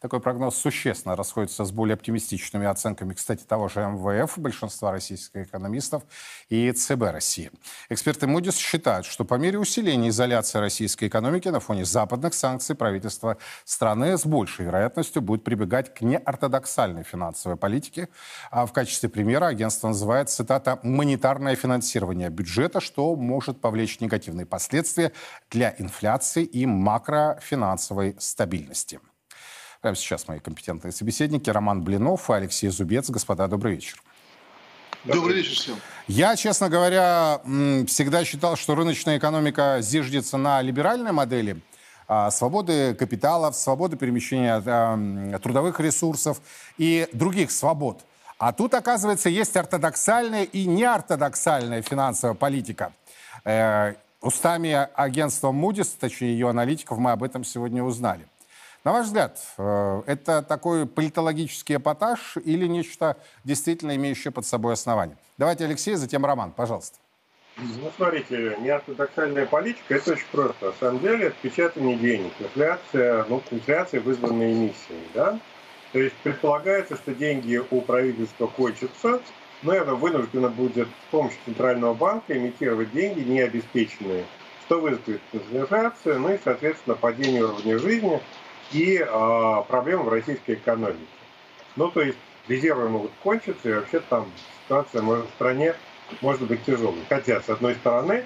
Такой 0.00 0.20
прогноз 0.20 0.56
существенно 0.56 1.14
расходится 1.14 1.62
с 1.66 1.72
более 1.72 1.92
оптимистичными 1.94 2.66
оценками, 2.66 3.12
кстати, 3.12 3.44
того 3.44 3.68
же 3.68 3.80
МВФ, 3.80 4.38
большинства 4.38 4.92
российских 4.92 5.42
экономистов 5.42 6.04
и 6.48 6.72
ЦБ 6.72 7.02
России. 7.12 7.50
Эксперты 7.90 8.24
Moody's 8.24 8.56
считают, 8.56 9.04
что 9.04 9.26
по 9.26 9.34
мере 9.34 9.58
усиления 9.58 10.08
изоляции 10.08 10.58
российской 10.58 11.08
экономики 11.08 11.48
на 11.48 11.60
фоне 11.60 11.84
западных 11.84 12.32
санкций 12.32 12.74
правительство 12.74 13.36
страны 13.66 14.16
с 14.16 14.24
большей 14.24 14.64
вероятностью 14.64 15.20
будет 15.20 15.44
прибегать 15.44 15.92
к 15.92 16.00
неортодоксальной 16.00 17.02
финансовой 17.02 17.58
политике. 17.58 18.08
А 18.50 18.64
в 18.64 18.72
качестве 18.72 19.10
примера 19.10 19.48
агентство 19.48 19.88
называет, 19.88 20.30
цитата, 20.30 20.80
«монетарное 20.82 21.56
финансирование 21.56 22.30
бюджета, 22.30 22.80
что 22.80 23.14
может 23.16 23.60
повлечь 23.60 24.00
негативные 24.00 24.46
последствия 24.46 25.12
для 25.50 25.74
инфляции 25.76 26.44
и 26.44 26.64
макрофинансовой 26.64 28.16
стабильности». 28.18 28.98
Прямо 29.80 29.96
сейчас 29.96 30.28
мои 30.28 30.40
компетентные 30.40 30.92
собеседники 30.92 31.48
Роман 31.48 31.82
Блинов 31.82 32.28
и 32.28 32.34
Алексей 32.34 32.68
Зубец. 32.68 33.08
Господа, 33.08 33.48
добрый 33.48 33.76
вечер. 33.76 34.02
Добрый 35.04 35.36
вечер 35.36 35.54
всем. 35.54 35.76
Я, 36.06 36.36
честно 36.36 36.68
говоря, 36.68 37.40
всегда 37.86 38.22
считал, 38.26 38.56
что 38.56 38.74
рыночная 38.74 39.16
экономика 39.16 39.78
зиждется 39.80 40.36
на 40.36 40.60
либеральной 40.60 41.12
модели 41.12 41.62
а, 42.06 42.30
свободы 42.30 42.94
капиталов, 42.94 43.56
свободы 43.56 43.96
перемещения 43.96 44.62
а, 44.66 45.38
трудовых 45.38 45.80
ресурсов 45.80 46.42
и 46.76 47.08
других 47.14 47.50
свобод. 47.50 48.04
А 48.36 48.52
тут, 48.52 48.74
оказывается, 48.74 49.30
есть 49.30 49.56
ортодоксальная 49.56 50.44
и 50.44 50.66
неортодоксальная 50.66 51.80
финансовая 51.80 52.34
политика. 52.34 52.92
Э, 53.44 53.94
устами 54.22 54.88
агентства 54.94 55.52
Moody's, 55.52 55.90
точнее 55.98 56.32
ее 56.32 56.48
аналитиков, 56.48 56.98
мы 56.98 57.12
об 57.12 57.22
этом 57.22 57.44
сегодня 57.44 57.82
узнали. 57.82 58.26
На 58.82 58.92
ваш 58.92 59.06
взгляд, 59.06 59.38
э, 59.58 60.02
это 60.06 60.40
такой 60.40 60.86
политологический 60.86 61.76
эпатаж 61.76 62.38
или 62.42 62.66
нечто 62.66 63.18
действительно 63.44 63.94
имеющее 63.96 64.32
под 64.32 64.46
собой 64.46 64.72
основание? 64.72 65.18
Давайте 65.36 65.66
Алексей, 65.66 65.96
затем 65.96 66.24
Роман, 66.24 66.52
пожалуйста. 66.52 66.96
Ну, 67.58 67.92
смотрите, 67.94 68.56
неортодоксальная 68.60 69.44
политика– 69.44 69.94
это 69.96 70.12
очень 70.12 70.24
просто. 70.32 70.66
На 70.66 70.72
самом 70.72 71.00
деле, 71.00 71.26
это 71.26 71.36
печатание 71.42 71.98
денег, 71.98 72.32
инфляция, 72.40 73.26
ну, 73.28 73.42
инфляция, 73.50 74.00
вызванная 74.00 74.50
эмиссией, 74.50 75.08
да? 75.12 75.38
То 75.92 75.98
есть 75.98 76.14
предполагается, 76.22 76.96
что 76.96 77.14
деньги 77.14 77.60
у 77.70 77.82
правительства 77.82 78.46
кончатся, 78.46 79.20
но 79.60 79.74
это 79.74 79.94
вынуждено 79.94 80.48
будет 80.48 80.88
с 80.88 81.10
помощью 81.10 81.38
Центрального 81.44 81.92
банка 81.92 82.34
имитировать 82.34 82.92
деньги 82.92 83.28
необеспеченные, 83.28 84.24
что 84.64 84.80
вызовет 84.80 85.20
инфляцию, 85.52 86.18
ну 86.18 86.32
и, 86.32 86.38
соответственно, 86.42 86.96
падение 86.96 87.44
уровня 87.44 87.78
жизни– 87.78 88.22
и 88.72 88.96
э, 88.98 89.04
в 89.04 90.08
российской 90.08 90.54
экономике. 90.54 90.98
Ну, 91.76 91.90
то 91.90 92.02
есть 92.02 92.18
резервы 92.48 92.88
могут 92.88 93.12
кончиться, 93.22 93.68
и 93.68 93.72
вообще 93.72 94.00
там 94.00 94.30
ситуация 94.64 95.02
в 95.02 95.26
стране 95.36 95.74
может 96.20 96.42
быть 96.42 96.64
тяжелой. 96.64 97.04
Хотя, 97.08 97.40
с 97.40 97.48
одной 97.48 97.74
стороны, 97.76 98.24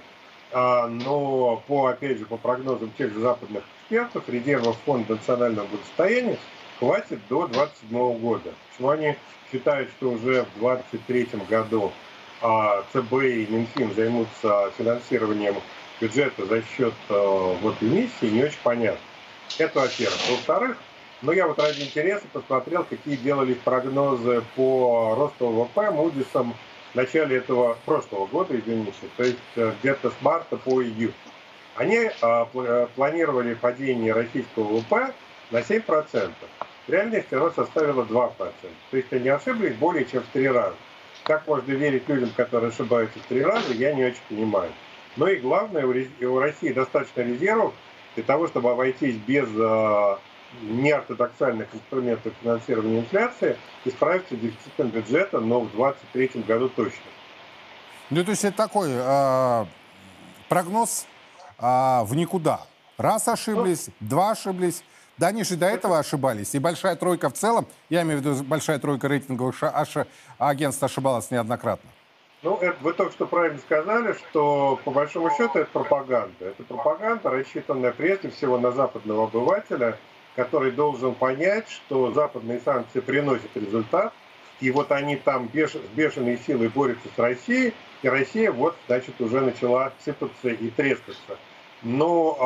э, 0.51 0.87
но 0.87 1.63
по, 1.67 1.87
опять 1.87 2.19
же, 2.19 2.27
по 2.27 2.37
прогнозам 2.37 2.91
тех 2.97 3.13
же 3.13 3.21
западных 3.21 3.65
экспертов, 3.83 4.29
резервов 4.29 4.77
Фонда 4.85 5.15
национального 5.15 5.67
благосостояния 5.67 6.39
хватит 6.79 7.21
до 7.29 7.47
2027 7.47 8.19
года. 8.19 8.53
Почему 8.71 8.91
они 8.91 9.17
считают, 9.51 9.91
что 9.91 10.11
уже 10.11 10.47
в 10.57 10.59
2023 10.59 11.29
году 11.49 11.93
а, 12.41 12.85
ЦБ 12.93 13.13
и 13.13 13.47
Минфин 13.49 13.95
займутся 13.95 14.71
финансированием 14.77 15.55
бюджета 16.01 16.47
за 16.47 16.63
счет 16.63 16.95
а, 17.09 17.57
вот 17.63 17.77
эмиссии, 17.81 18.27
не 18.27 18.45
очень 18.45 18.59
понятно. 18.63 19.01
Это 19.59 19.81
во-первых. 19.81 20.19
Во-вторых, 20.31 20.77
ну 21.23 21.33
я 21.33 21.47
вот 21.47 21.59
ради 21.59 21.83
интереса 21.83 22.25
посмотрел, 22.33 22.85
какие 22.85 23.17
делались 23.17 23.59
прогнозы 23.59 24.43
по 24.57 25.15
росту 25.17 25.49
ВВП 25.49 25.91
Мудисом 25.91 26.55
в 26.93 26.97
начале 26.97 27.39
этого 27.39 27.79
прошлого 27.85 28.27
года, 28.27 28.59
извините, 28.59 28.93
то 29.17 29.25
есть 29.25 29.39
э, 29.57 29.73
где-то 29.81 30.11
с 30.11 30.15
марта 30.21 30.57
по 30.57 30.83
июль. 30.83 31.13
Они 31.77 32.09
а, 32.21 32.45
планировали 32.95 33.55
падение 33.55 34.13
российского 34.13 34.65
ВВП 34.65 35.13
на 35.51 35.59
7%. 35.59 36.33
В 36.87 36.91
реальности 36.91 37.35
оно 37.35 37.51
составило 37.51 38.05
2%. 38.05 38.37
То 38.91 38.97
есть 38.97 39.13
они 39.13 39.29
ошиблись 39.29 39.75
более 39.75 40.05
чем 40.05 40.23
в 40.23 40.27
три 40.27 40.49
раза. 40.49 40.77
Как 41.25 41.47
можно 41.49 41.73
верить 41.73 42.09
людям, 42.09 42.31
которые 42.37 42.69
ошибаются 42.69 43.19
в 43.19 43.23
три 43.23 43.43
раза, 43.43 43.73
я 43.73 43.93
не 43.93 44.05
очень 44.05 44.21
понимаю. 44.29 44.71
Но 45.17 45.27
и 45.29 45.37
главное, 45.37 45.85
у 45.87 46.39
России 46.39 46.73
достаточно 46.73 47.23
резервов 47.23 47.75
для 48.15 48.25
того, 48.25 48.47
чтобы 48.49 48.71
обойтись 48.71 49.17
без 49.17 49.49
э, 49.49 50.17
неортодоксальных 50.63 51.75
инструментов 51.75 52.33
финансирования 52.43 53.01
инфляции 53.01 53.57
и 53.85 53.91
справиться 53.91 54.35
с 54.35 54.39
дефицитом 54.39 54.89
бюджета, 54.89 55.41
но 55.41 55.61
в 55.61 55.71
2023 55.73 56.43
году 56.43 56.69
точно. 56.69 57.03
Ну, 58.11 58.25
то 58.25 58.31
есть 58.31 58.45
это 58.45 58.57
такой 58.57 58.89
э, 58.91 59.65
прогноз 60.49 61.07
э, 61.59 61.63
в 62.05 62.15
никуда. 62.15 62.61
Раз 62.97 63.27
ошиблись, 63.29 63.89
ну, 64.01 64.09
два 64.09 64.31
ошиблись. 64.33 64.85
Да 65.17 65.29
они 65.29 65.45
же 65.45 65.57
до 65.57 65.67
этого 65.67 65.99
ошибались. 65.99 66.55
И 66.55 66.59
большая 66.59 66.97
тройка 66.97 67.31
в 67.31 67.35
целом, 67.35 67.69
я 67.89 68.03
имею 68.03 68.21
в 68.21 68.23
виду 68.23 68.43
большая 68.43 68.81
тройка 68.81 69.07
рейтинговых 69.07 69.55
агентств 70.39 70.83
ошибалась 70.83 71.31
неоднократно. 71.31 71.89
Ну, 72.45 72.59
это 72.59 72.77
вы 72.83 72.93
только 72.93 73.13
что 73.13 73.27
правильно 73.27 73.59
сказали, 73.59 74.13
что 74.13 74.79
по 74.85 74.91
большому 74.91 75.31
счету 75.31 75.61
это 75.61 75.71
пропаганда. 75.73 76.35
Это 76.41 76.63
пропаганда, 76.63 77.31
рассчитанная 77.31 77.91
прежде 77.91 78.29
всего 78.29 78.59
на 78.59 78.71
западного 78.71 79.25
обывателя, 79.25 79.99
который 80.37 80.71
должен 80.71 81.15
понять, 81.15 81.71
что 81.71 82.13
западные 82.13 82.61
санкции 82.61 83.01
приносят 83.01 83.57
результат, 83.57 84.13
и 84.61 84.71
вот 84.71 84.93
они 84.93 85.17
там 85.17 85.49
беш, 85.49 85.71
с 85.73 85.97
бешеной 85.97 86.37
силой 86.37 86.69
борются 86.69 87.09
с 87.17 87.19
Россией, 87.19 87.73
и 88.03 88.09
Россия 88.09 88.53
вот, 88.53 88.77
значит, 88.89 89.19
уже 89.23 89.41
начала 89.41 89.95
сыпаться 90.05 90.51
и 90.51 90.69
трескаться. 90.69 91.39
Но 91.81 92.37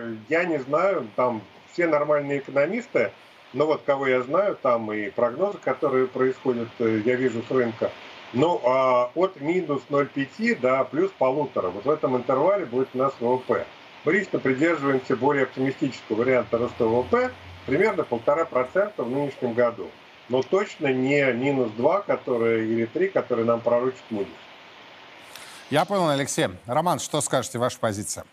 э, 0.00 0.16
я 0.30 0.44
не 0.46 0.58
знаю, 0.58 1.06
там 1.14 1.42
все 1.70 1.86
нормальные 1.86 2.40
экономисты, 2.40 3.12
но 3.52 3.66
вот 3.66 3.82
кого 3.84 4.08
я 4.08 4.22
знаю, 4.22 4.58
там 4.60 4.92
и 4.92 5.10
прогнозы, 5.10 5.58
которые 5.58 6.08
происходят, 6.08 6.70
э, 6.80 7.02
я 7.04 7.14
вижу 7.14 7.40
с 7.44 7.50
рынка, 7.52 7.92
ну, 8.32 8.60
а 8.64 9.10
от 9.14 9.40
минус 9.40 9.82
0,5 9.90 10.60
до 10.60 10.84
плюс 10.84 11.10
полутора. 11.18 11.68
Вот 11.68 11.84
в 11.84 11.90
этом 11.90 12.16
интервале 12.16 12.64
будет 12.64 12.88
у 12.94 12.98
нас 12.98 13.12
ВВП. 13.20 13.66
Мы 14.04 14.12
лично 14.12 14.38
придерживаемся 14.38 15.16
более 15.16 15.44
оптимистического 15.44 16.16
варианта 16.16 16.58
роста 16.58 16.86
ВВП, 16.86 17.32
примерно 17.66 18.04
полтора 18.04 18.44
процента 18.44 19.02
в 19.02 19.10
нынешнем 19.10 19.52
году. 19.52 19.88
Но 20.28 20.42
точно 20.42 20.92
не 20.92 21.32
минус 21.32 21.70
2 21.72 22.02
которые, 22.02 22.66
или 22.66 22.86
3, 22.86 23.08
которые 23.08 23.44
нам 23.44 23.60
пророчит 23.60 24.02
Moody's. 24.10 24.28
Я 25.70 25.84
понял, 25.84 26.08
Алексей. 26.08 26.48
Роман, 26.66 26.98
что 26.98 27.20
скажете, 27.20 27.58
ваша 27.58 27.78
позиция? 27.78 28.24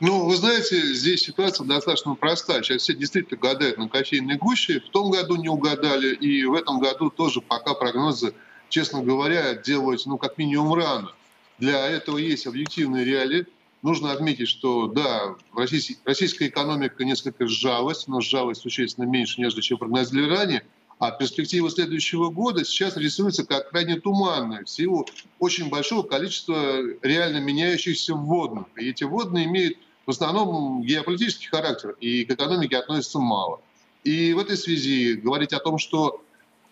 Ну, 0.00 0.26
вы 0.26 0.36
знаете, 0.36 0.80
здесь 0.94 1.22
ситуация 1.22 1.66
достаточно 1.66 2.14
простая. 2.14 2.62
Сейчас 2.62 2.82
все 2.82 2.94
действительно 2.94 3.38
гадают 3.38 3.76
на 3.76 3.88
кофейной 3.88 4.36
гуще. 4.36 4.80
В 4.80 4.88
том 4.88 5.10
году 5.10 5.36
не 5.36 5.50
угадали, 5.50 6.14
и 6.14 6.44
в 6.46 6.54
этом 6.54 6.80
году 6.80 7.10
тоже 7.10 7.42
пока 7.42 7.74
прогнозы 7.74 8.32
честно 8.70 9.02
говоря, 9.02 9.54
делать, 9.54 10.06
ну, 10.06 10.16
как 10.16 10.38
минимум 10.38 10.74
рано. 10.74 11.12
Для 11.58 11.86
этого 11.86 12.16
есть 12.16 12.46
объективные 12.46 13.04
реалии. 13.04 13.46
Нужно 13.82 14.12
отметить, 14.12 14.48
что, 14.48 14.86
да, 14.86 15.36
российский, 15.54 15.98
российская 16.04 16.48
экономика 16.48 17.04
несколько 17.04 17.46
сжалась, 17.46 18.06
но 18.06 18.20
сжалась 18.20 18.58
существенно 18.58 19.04
меньше, 19.04 19.40
нежели 19.40 19.60
чем 19.60 19.78
прогнозили 19.78 20.28
ранее. 20.28 20.64
А 20.98 21.10
перспектива 21.12 21.70
следующего 21.70 22.28
года 22.28 22.62
сейчас 22.62 22.96
рисуется 22.98 23.46
как 23.46 23.70
крайне 23.70 23.98
туманная 23.98 24.64
в 24.64 24.70
силу 24.70 25.06
очень 25.38 25.70
большого 25.70 26.02
количества 26.02 26.82
реально 27.00 27.38
меняющихся 27.38 28.14
вводных. 28.14 28.66
И 28.76 28.90
эти 28.90 29.04
вводные 29.04 29.46
имеют 29.46 29.78
в 30.04 30.10
основном 30.10 30.82
геополитический 30.82 31.48
характер, 31.48 31.96
и 32.00 32.24
к 32.26 32.32
экономике 32.32 32.76
относятся 32.76 33.18
мало. 33.18 33.60
И 34.04 34.34
в 34.34 34.38
этой 34.38 34.56
связи 34.56 35.14
говорить 35.14 35.54
о 35.54 35.60
том, 35.60 35.78
что 35.78 36.22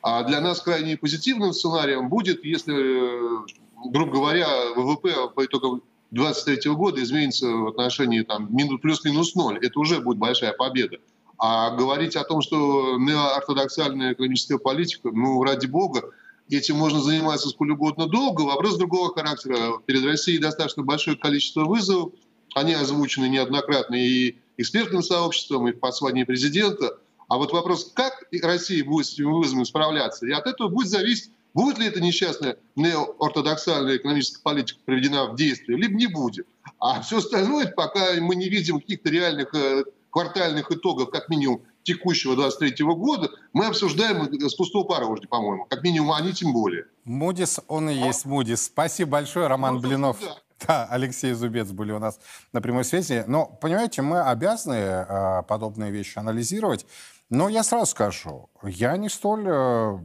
а 0.03 0.23
для 0.25 0.41
нас 0.41 0.61
крайне 0.61 0.97
позитивным 0.97 1.53
сценарием 1.53 2.09
будет, 2.09 2.45
если, 2.45 3.91
грубо 3.91 4.13
говоря, 4.13 4.49
ВВП 4.77 5.29
по 5.35 5.45
итогам 5.45 5.83
2023 6.11 6.73
года 6.73 7.03
изменится 7.03 7.49
в 7.49 7.69
отношении 7.69 8.23
там, 8.23 8.49
плюс-минус 8.79 9.35
ноль. 9.35 9.59
Это 9.65 9.79
уже 9.79 10.01
будет 10.01 10.19
большая 10.19 10.53
победа. 10.53 10.99
А 11.39 11.71
говорить 11.71 12.17
о 12.17 12.25
том, 12.25 12.43
что 12.43 12.97
неортодоксальная 12.99 14.15
экономическая 14.15 14.59
политика, 14.59 15.11
ну, 15.13 15.43
ради 15.43 15.67
бога, 15.67 16.11
этим 16.51 16.77
можно 16.77 17.01
заниматься 17.01 17.49
сколь 17.49 17.73
угодно 17.73 18.07
долго. 18.07 18.43
Вопрос 18.43 18.77
другого 18.77 19.13
характера. 19.13 19.79
Перед 19.87 20.05
Россией 20.05 20.39
достаточно 20.39 20.83
большое 20.83 21.17
количество 21.17 21.65
вызовов. 21.65 22.13
Они 22.55 22.73
озвучены 22.73 23.29
неоднократно 23.29 23.95
и 23.95 24.37
экспертным 24.57 25.03
сообществом, 25.03 25.69
и 25.69 25.73
в 25.73 25.79
послании 25.79 26.25
президента. 26.25 26.99
А 27.29 27.37
вот 27.37 27.53
вопрос, 27.53 27.93
как 27.95 28.25
Россия 28.43 28.85
будет 28.85 29.07
с 29.07 29.15
этими 29.15 29.31
вызовами 29.31 29.65
справляться, 29.65 30.27
и 30.27 30.33
от 30.33 30.47
этого 30.47 30.69
будет 30.69 30.89
зависеть, 30.89 31.31
будет 31.55 31.79
ли 31.79 31.87
эта 31.87 32.01
несчастная 32.01 32.57
неортодоксальная 32.75 33.97
экономическая 33.97 34.43
политика 34.43 34.81
приведена 34.85 35.27
в 35.27 35.37
действие, 35.37 35.79
либо 35.79 35.95
не 35.95 36.07
будет. 36.07 36.47
А 36.79 37.01
все 37.03 37.19
остальное, 37.19 37.67
пока 37.67 38.15
мы 38.21 38.35
не 38.35 38.49
видим 38.49 38.81
каких-то 38.81 39.11
реальных 39.11 39.55
э, 39.55 39.85
квартальных 40.11 40.71
итогов, 40.73 41.11
как 41.11 41.29
минимум, 41.29 41.63
текущего 41.83 42.37
23 42.37 42.85
года, 42.85 43.31
мы 43.53 43.67
обсуждаем 43.67 44.33
с 44.33 44.55
пустого 44.55 45.05
уже, 45.07 45.23
по-моему. 45.23 45.65
Как 45.65 45.83
минимум, 45.83 46.13
они 46.13 46.33
тем 46.33 46.53
более. 46.53 46.85
Мудис, 47.05 47.61
он 47.67 47.89
и 47.89 47.95
есть 47.95 48.27
Мудис. 48.27 48.65
Спасибо 48.65 49.13
большое, 49.13 49.47
Роман 49.47 49.77
ну, 49.77 49.81
Блинов. 49.81 50.19
Да. 50.21 50.37
да, 50.67 50.89
Алексей 50.91 51.33
Зубец 51.33 51.69
были 51.69 51.93
у 51.93 51.99
нас 51.99 52.21
на 52.53 52.61
прямой 52.61 52.85
связи. 52.85 53.25
Но, 53.27 53.47
понимаете, 53.47 54.03
мы 54.03 54.21
обязаны 54.21 54.75
э, 54.75 55.43
подобные 55.49 55.91
вещи 55.91 56.19
анализировать. 56.19 56.85
Но 57.31 57.49
я 57.49 57.63
сразу 57.63 57.87
скажу, 57.87 58.49
я 58.63 58.97
не 58.97 59.09
столь 59.09 59.47
э, 59.47 59.99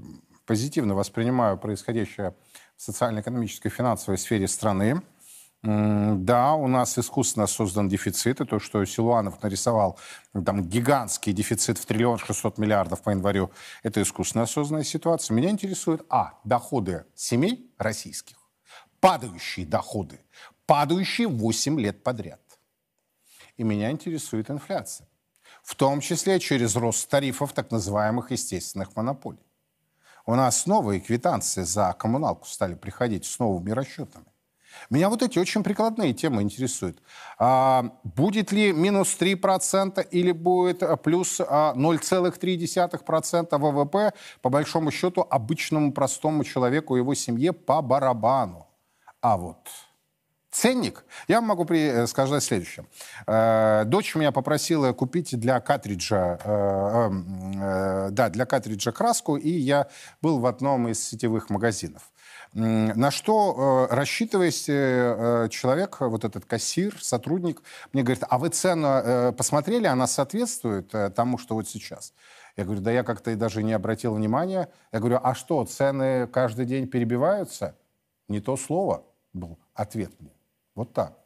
позитивно 0.46 0.94
воспринимаю 0.94 1.58
происходящее 1.58 2.36
в 2.76 2.82
социально-экономической 2.82 3.70
финансовой 3.70 4.18
сфере 4.18 4.48
страны. 4.48 5.02
Да, 5.62 6.56
у 6.56 6.68
нас 6.68 7.00
искусственно 7.00 7.48
создан 7.48 7.88
дефицит, 7.88 8.42
и 8.42 8.46
то, 8.46 8.60
что 8.60 8.84
Силуанов 8.84 9.42
нарисовал 9.42 9.98
там 10.34 10.62
гигантский 10.62 11.32
дефицит 11.32 11.78
в 11.78 11.86
триллион 11.86 12.18
шестьсот 12.18 12.58
миллиардов 12.58 13.02
по 13.02 13.12
январю, 13.12 13.50
это 13.82 14.02
искусственно 14.02 14.46
созданная 14.46 14.84
ситуация. 14.84 15.34
Меня 15.34 15.50
интересует, 15.50 16.06
а, 16.10 16.34
доходы 16.44 17.06
семей 17.16 17.74
российских, 17.78 18.36
падающие 19.00 19.66
доходы, 19.66 20.20
падающие 20.66 21.30
8 21.30 21.80
лет 21.80 22.04
подряд. 22.04 22.42
И 23.56 23.64
меня 23.64 23.90
интересует 23.90 24.50
инфляция, 24.50 25.08
в 25.64 25.76
том 25.76 26.02
числе 26.02 26.40
через 26.40 26.76
рост 26.76 27.10
тарифов 27.10 27.54
так 27.54 27.72
называемых 27.72 28.30
естественных 28.32 28.96
монополий. 28.96 29.40
У 30.26 30.36
нас 30.36 30.68
новые 30.68 31.02
квитанции 31.02 31.64
за 31.64 31.94
коммуналку 31.98 32.48
стали 32.48 32.76
приходить 32.76 33.26
с 33.26 33.40
новыми 33.40 33.72
расчетами. 33.72 34.26
Меня 34.90 35.10
вот 35.10 35.22
эти 35.22 35.38
очень 35.40 35.64
прикладные 35.64 36.14
темы 36.14 36.42
интересуют. 36.42 37.02
А, 37.38 37.92
будет 38.04 38.52
ли 38.52 38.74
минус 38.74 39.16
3% 39.20 40.08
или 40.10 40.32
будет 40.32 40.82
а, 40.84 40.98
плюс 40.98 41.40
0,3% 41.40 43.48
а, 43.52 43.58
ВВП, 43.58 44.14
по 44.42 44.50
большому 44.50 44.92
счету, 44.92 45.26
обычному 45.30 45.94
простому 45.94 46.44
человеку 46.44 46.96
и 46.96 47.00
его 47.00 47.14
семье 47.14 47.54
по 47.54 47.82
барабану. 47.82 48.68
А 49.22 49.38
вот 49.38 49.70
ценник, 50.54 51.04
я 51.28 51.42
могу 51.42 51.66
при, 51.66 51.80
э, 51.80 52.08
сказать 52.08 52.44
следующее. 52.44 52.86
Э, 53.28 53.84
дочь 53.86 54.16
меня 54.16 54.32
попросила 54.32 54.94
купить 54.94 55.38
для 55.38 55.60
картриджа, 55.60 56.40
э, 56.44 58.10
да, 58.12 58.30
для 58.30 58.46
картриджа 58.46 58.92
краску, 58.92 59.36
и 59.36 59.50
я 59.50 59.88
был 60.22 60.40
в 60.40 60.46
одном 60.46 60.88
из 60.88 61.04
сетевых 61.04 61.50
магазинов. 61.50 62.12
На 62.54 63.10
что 63.10 63.88
э, 63.90 63.96
рассчитываясь, 63.96 64.66
человек, 65.52 66.00
вот 66.00 66.24
этот 66.24 66.46
кассир, 66.46 66.96
сотрудник, 67.02 67.64
мне 67.92 68.04
говорит, 68.04 68.24
а 68.30 68.38
вы 68.38 68.50
цену 68.50 69.34
посмотрели, 69.34 69.88
она 69.88 70.06
соответствует 70.06 70.94
тому, 71.16 71.40
что 71.40 71.56
вот 71.56 71.68
сейчас? 71.68 72.14
Я 72.56 72.66
говорю, 72.66 72.82
да 72.82 72.92
я 72.92 73.04
как-то 73.04 73.32
и 73.32 73.36
даже 73.36 73.64
не 73.64 73.74
обратил 73.74 74.14
внимания. 74.14 74.70
Я 74.92 75.00
говорю, 75.00 75.20
а 75.24 75.34
что, 75.34 75.66
цены 75.66 76.28
каждый 76.28 76.68
день 76.68 76.88
перебиваются? 76.88 77.76
Не 78.28 78.40
то 78.40 78.56
слово 78.56 79.04
был 79.34 79.58
ответ 79.74 80.12
мне. 80.20 80.32
Вот 80.76 80.94
так. 80.94 81.18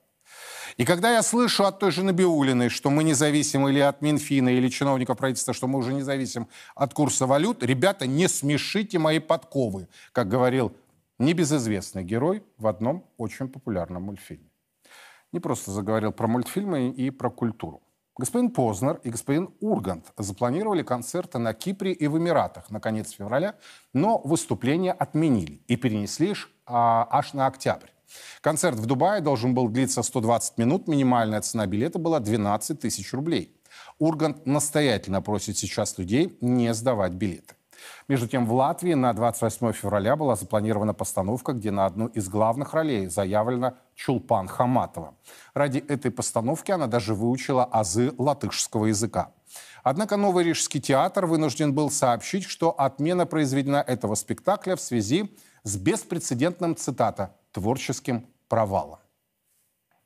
И 0.76 0.86
когда 0.86 1.12
я 1.12 1.24
слышу 1.24 1.64
от 1.66 1.80
той 1.80 1.92
же 1.92 2.04
Набиулиной, 2.04 2.70
что 2.70 2.90
мы 2.90 3.04
независим 3.04 3.68
или 3.68 3.80
от 3.80 4.02
Минфина, 4.02 4.50
или 4.50 4.70
чиновников 4.70 5.18
правительства, 5.18 5.54
что 5.54 5.68
мы 5.68 5.80
уже 5.80 5.94
не 5.94 6.04
зависим 6.04 6.48
от 6.76 6.94
курса 6.94 7.26
валют, 7.26 7.64
ребята, 7.64 8.06
не 8.06 8.28
смешите 8.28 9.00
мои 9.00 9.20
подковы, 9.20 9.88
как 10.12 10.28
говорил 10.28 10.76
небезызвестный 11.18 12.04
герой 12.04 12.44
в 12.58 12.68
одном 12.68 13.06
очень 13.18 13.48
популярном 13.48 14.04
мультфильме. 14.04 14.50
Не 15.32 15.40
просто 15.40 15.72
заговорил 15.72 16.12
про 16.12 16.28
мультфильмы 16.28 16.90
и 16.90 17.10
про 17.10 17.30
культуру. 17.30 17.82
Господин 18.18 18.50
Познер 18.52 19.00
и 19.04 19.10
господин 19.10 19.50
Ургант 19.60 20.12
запланировали 20.18 20.82
концерты 20.82 21.38
на 21.38 21.54
Кипре 21.54 21.92
и 21.92 22.08
в 22.08 22.18
Эмиратах 22.18 22.72
на 22.72 22.80
конец 22.80 23.12
февраля, 23.12 23.56
но 23.94 24.20
выступления 24.24 24.92
отменили 24.92 25.62
и 25.68 25.76
перенесли 25.76 26.34
а, 26.66 27.08
аж 27.12 27.34
на 27.34 27.46
октябрь. 27.46 27.90
Концерт 28.42 28.78
в 28.78 28.86
Дубае 28.86 29.22
должен 29.22 29.54
был 29.54 29.70
длиться 29.70 30.04
120 30.04 30.58
минут, 30.58 30.88
минимальная 30.88 31.42
цена 31.42 31.66
билета 31.66 32.00
была 32.00 32.20
12 32.20 32.80
тысяч 32.80 33.14
рублей. 33.14 33.56
Ургант 34.00 34.46
настоятельно 34.46 35.22
просит 35.22 35.58
сейчас 35.58 35.98
людей 35.98 36.38
не 36.42 36.74
сдавать 36.74 37.14
билеты. 37.14 37.56
Между 38.08 38.28
тем, 38.28 38.46
в 38.46 38.54
Латвии 38.54 38.94
на 38.94 39.14
28 39.14 39.72
февраля 39.74 40.16
была 40.16 40.36
запланирована 40.36 40.94
постановка, 40.94 41.54
где 41.54 41.72
на 41.72 41.86
одну 41.86 42.08
из 42.08 42.28
главных 42.30 42.74
ролей 42.74 43.08
заявлена 43.08 43.76
Чулпан 43.96 44.48
Хаматова. 44.48 45.16
Ради 45.54 45.80
этой 45.80 46.12
постановки 46.12 46.72
она 46.72 46.88
даже 46.88 47.14
выучила 47.14 47.66
азы 47.66 48.14
латышского 48.18 48.88
языка. 48.88 49.32
Однако 49.84 50.18
Новый 50.18 50.44
Рижский 50.44 50.82
театр 50.82 51.26
вынужден 51.26 51.74
был 51.74 51.90
сообщить, 51.90 52.44
что 52.44 52.72
отмена 52.72 53.26
произведена 53.26 53.84
этого 53.86 54.16
спектакля 54.16 54.76
в 54.76 54.82
связи 54.82 55.36
с 55.64 55.78
беспрецедентным, 55.78 56.76
цитата, 56.76 57.36
«творческим 57.58 58.28
провалом». 58.48 59.00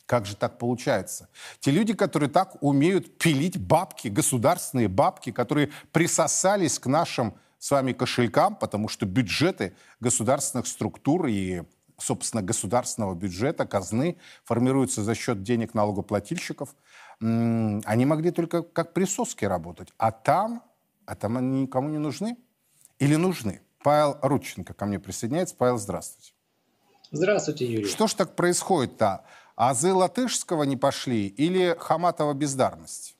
Как 0.06 0.26
же 0.26 0.38
так 0.38 0.58
получается? 0.58 1.28
Те 1.60 1.72
люди, 1.72 1.93
которые 1.93 2.30
так 2.30 2.56
умеют 2.64 3.18
пилить 3.18 3.58
бабки, 3.58 4.08
государственные 4.08 4.88
бабки, 4.88 5.34
которые 5.34 5.70
присосались 5.91 6.80
к 6.80 6.86
нашим 6.86 7.34
с 7.60 7.72
вами 7.72 7.91
кошелькам, 7.91 8.56
потому 8.56 8.88
что 8.88 9.06
бюджеты 9.06 9.76
государственных 9.99 10.68
структур 10.68 11.28
и 11.28 11.64
собственно, 11.97 12.41
государственного 12.41 13.16
бюджета, 13.16 13.68
казны, 13.68 14.18
формируются 14.45 15.04
за 15.04 15.14
счет 15.14 15.43
денег 15.43 15.74
налогоплательщиков, 15.74 16.74
они 17.20 18.06
могли 18.06 18.32
только 18.32 18.64
как 18.64 18.93
присоски 18.93 19.45
работать. 19.45 19.89
А 19.97 20.12
там, 20.12 20.64
а 21.06 21.16
там 21.16 21.38
они 21.38 21.64
никому 21.64 21.89
не 21.89 21.99
нужны? 21.99 22.38
Или 22.97 23.18
нужны? 23.18 23.62
Павел 23.84 24.18
Рудченко 24.22 24.74
ко 24.74 24.86
мне 24.86 24.99
присоединяется. 24.99 25.56
Павел, 25.56 25.78
здравствуйте. 25.78 26.31
Здравствуйте, 27.12 27.66
Юрий. 27.66 27.88
Что 27.88 28.07
ж 28.07 28.14
так 28.14 28.36
происходит-то? 28.36 29.26
Азы 29.55 29.93
латышского 29.93 30.64
не 30.64 30.78
пошли 30.78 31.28
или 31.28 31.76
Хаматова 31.78 32.34
бездарность? 32.34 33.16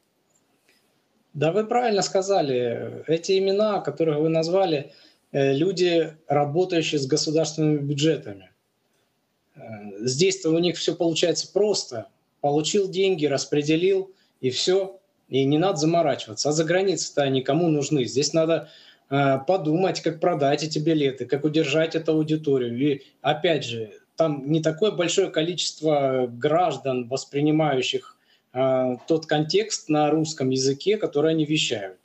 Да, 1.34 1.52
вы 1.52 1.66
правильно 1.66 2.02
сказали. 2.02 3.04
Эти 3.08 3.38
имена, 3.38 3.80
которых 3.82 4.20
вы 4.20 4.30
назвали, 4.30 4.94
э, 5.34 5.54
люди, 5.54 6.16
работающие 6.28 7.00
с 7.00 7.06
государственными 7.06 7.80
бюджетами. 7.80 8.52
Э, 9.56 9.60
здесь-то 10.00 10.50
у 10.50 10.60
них 10.60 10.78
все 10.78 10.96
получается 10.96 11.52
просто. 11.52 12.08
Получил 12.40 12.90
деньги, 12.90 13.26
распределил, 13.26 14.12
и 14.40 14.50
все. 14.50 15.00
И 15.28 15.46
не 15.46 15.58
надо 15.58 15.78
заморачиваться. 15.78 16.50
А 16.50 16.52
за 16.54 16.64
границей-то 16.64 17.24
они 17.24 17.42
кому 17.42 17.68
нужны? 17.68 18.06
Здесь 18.06 18.34
надо 18.34 18.70
подумать, 19.46 20.02
как 20.02 20.22
продать 20.22 20.64
эти 20.64 20.80
билеты, 20.80 21.26
как 21.26 21.44
удержать 21.44 21.96
эту 21.96 22.14
аудиторию. 22.14 22.78
И 22.78 23.02
опять 23.22 23.66
же, 23.66 23.92
там 24.16 24.52
не 24.52 24.62
такое 24.62 24.92
большое 24.92 25.30
количество 25.30 26.28
граждан, 26.28 27.08
воспринимающих 27.08 28.18
э, 28.54 28.96
тот 29.08 29.26
контекст 29.26 29.90
на 29.90 30.10
русском 30.12 30.52
языке, 30.52 30.98
который 30.98 31.32
они 31.32 31.44
вещают. 31.44 31.98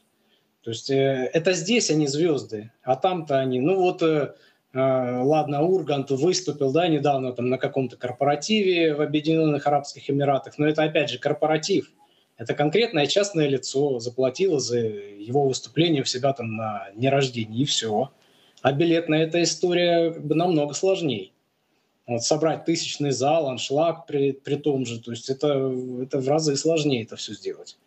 То 0.63 0.71
есть 0.71 0.91
э, 0.91 1.31
это 1.33 1.53
здесь 1.53 1.91
они 1.91 2.07
звезды, 2.07 2.73
а 2.83 2.97
там-то 2.97 3.39
они, 3.39 3.61
ну 3.61 3.77
вот, 3.77 4.03
э, 4.03 4.35
э, 4.73 4.79
ладно, 4.79 5.63
Ургант 5.63 6.11
выступил, 6.11 6.73
да, 6.73 6.89
недавно 6.89 7.33
там 7.33 7.51
на 7.51 7.59
каком-то 7.59 7.97
корпоративе 7.97 8.95
в 8.95 9.01
Объединенных 9.01 9.67
Арабских 9.67 10.09
Эмиратах, 10.09 10.59
но 10.59 10.67
это 10.67 10.85
опять 10.85 11.11
же 11.11 11.19
корпоратив. 11.19 11.93
Это 12.37 12.55
конкретное 12.55 13.07
частное 13.07 13.49
лицо 13.49 13.99
заплатило 13.99 14.61
за 14.61 14.79
его 14.79 15.49
выступление 15.49 16.03
в 16.03 16.09
себя 16.09 16.33
там 16.33 16.57
на 16.57 16.89
дне 16.95 17.09
рождения, 17.09 17.63
и 17.63 17.65
все. 17.65 18.11
А 18.63 18.73
билетная 18.73 19.25
эта 19.25 19.43
история 19.43 20.13
как 20.13 20.27
бы 20.27 20.35
намного 20.35 20.75
сложнее. 20.75 21.31
Вот, 22.07 22.23
собрать 22.23 22.65
тысячный 22.65 23.11
зал, 23.11 23.49
аншлаг 23.49 24.07
при, 24.07 24.33
при 24.33 24.57
том 24.57 24.85
же. 24.87 25.01
То 25.01 25.11
есть 25.11 25.29
это, 25.29 25.75
это 26.03 26.21
в 26.21 26.29
разы 26.29 26.57
сложнее 26.57 27.03
это 27.03 27.17
все 27.17 27.33
сделать. 27.33 27.79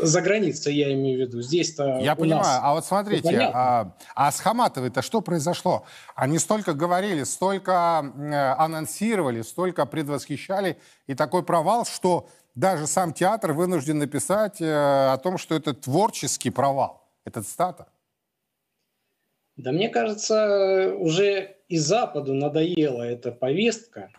За 0.00 0.20
границей 0.20 0.74
я 0.74 0.92
имею 0.92 1.18
в 1.18 1.20
виду. 1.20 1.42
Здесь-то 1.42 1.98
Я 2.00 2.16
понимаю. 2.16 2.42
Нас... 2.42 2.60
А 2.62 2.74
вот 2.74 2.84
смотрите, 2.84 3.38
а, 3.52 3.94
а 4.14 4.32
с 4.32 4.40
Хаматовой-то 4.40 5.02
что 5.02 5.20
произошло? 5.20 5.84
Они 6.14 6.38
столько 6.38 6.72
говорили, 6.72 7.24
столько 7.24 8.12
э, 8.16 8.34
анонсировали, 8.58 9.42
столько 9.42 9.86
предвосхищали. 9.86 10.78
И 11.06 11.14
такой 11.14 11.42
провал, 11.42 11.84
что 11.84 12.28
даже 12.58 12.88
сам 12.88 13.12
театр 13.12 13.52
вынужден 13.52 13.98
написать 13.98 14.60
э, 14.60 14.66
о 14.66 15.16
том, 15.18 15.38
что 15.38 15.54
это 15.54 15.74
творческий 15.74 16.50
провал. 16.50 17.08
Это 17.24 17.42
цитата. 17.42 17.86
Да 19.56 19.70
мне 19.70 19.88
кажется, 19.88 20.94
уже 20.96 21.56
и 21.68 21.78
Западу 21.78 22.34
надоела 22.34 23.02
эта 23.02 23.30
повестка. 23.30 24.10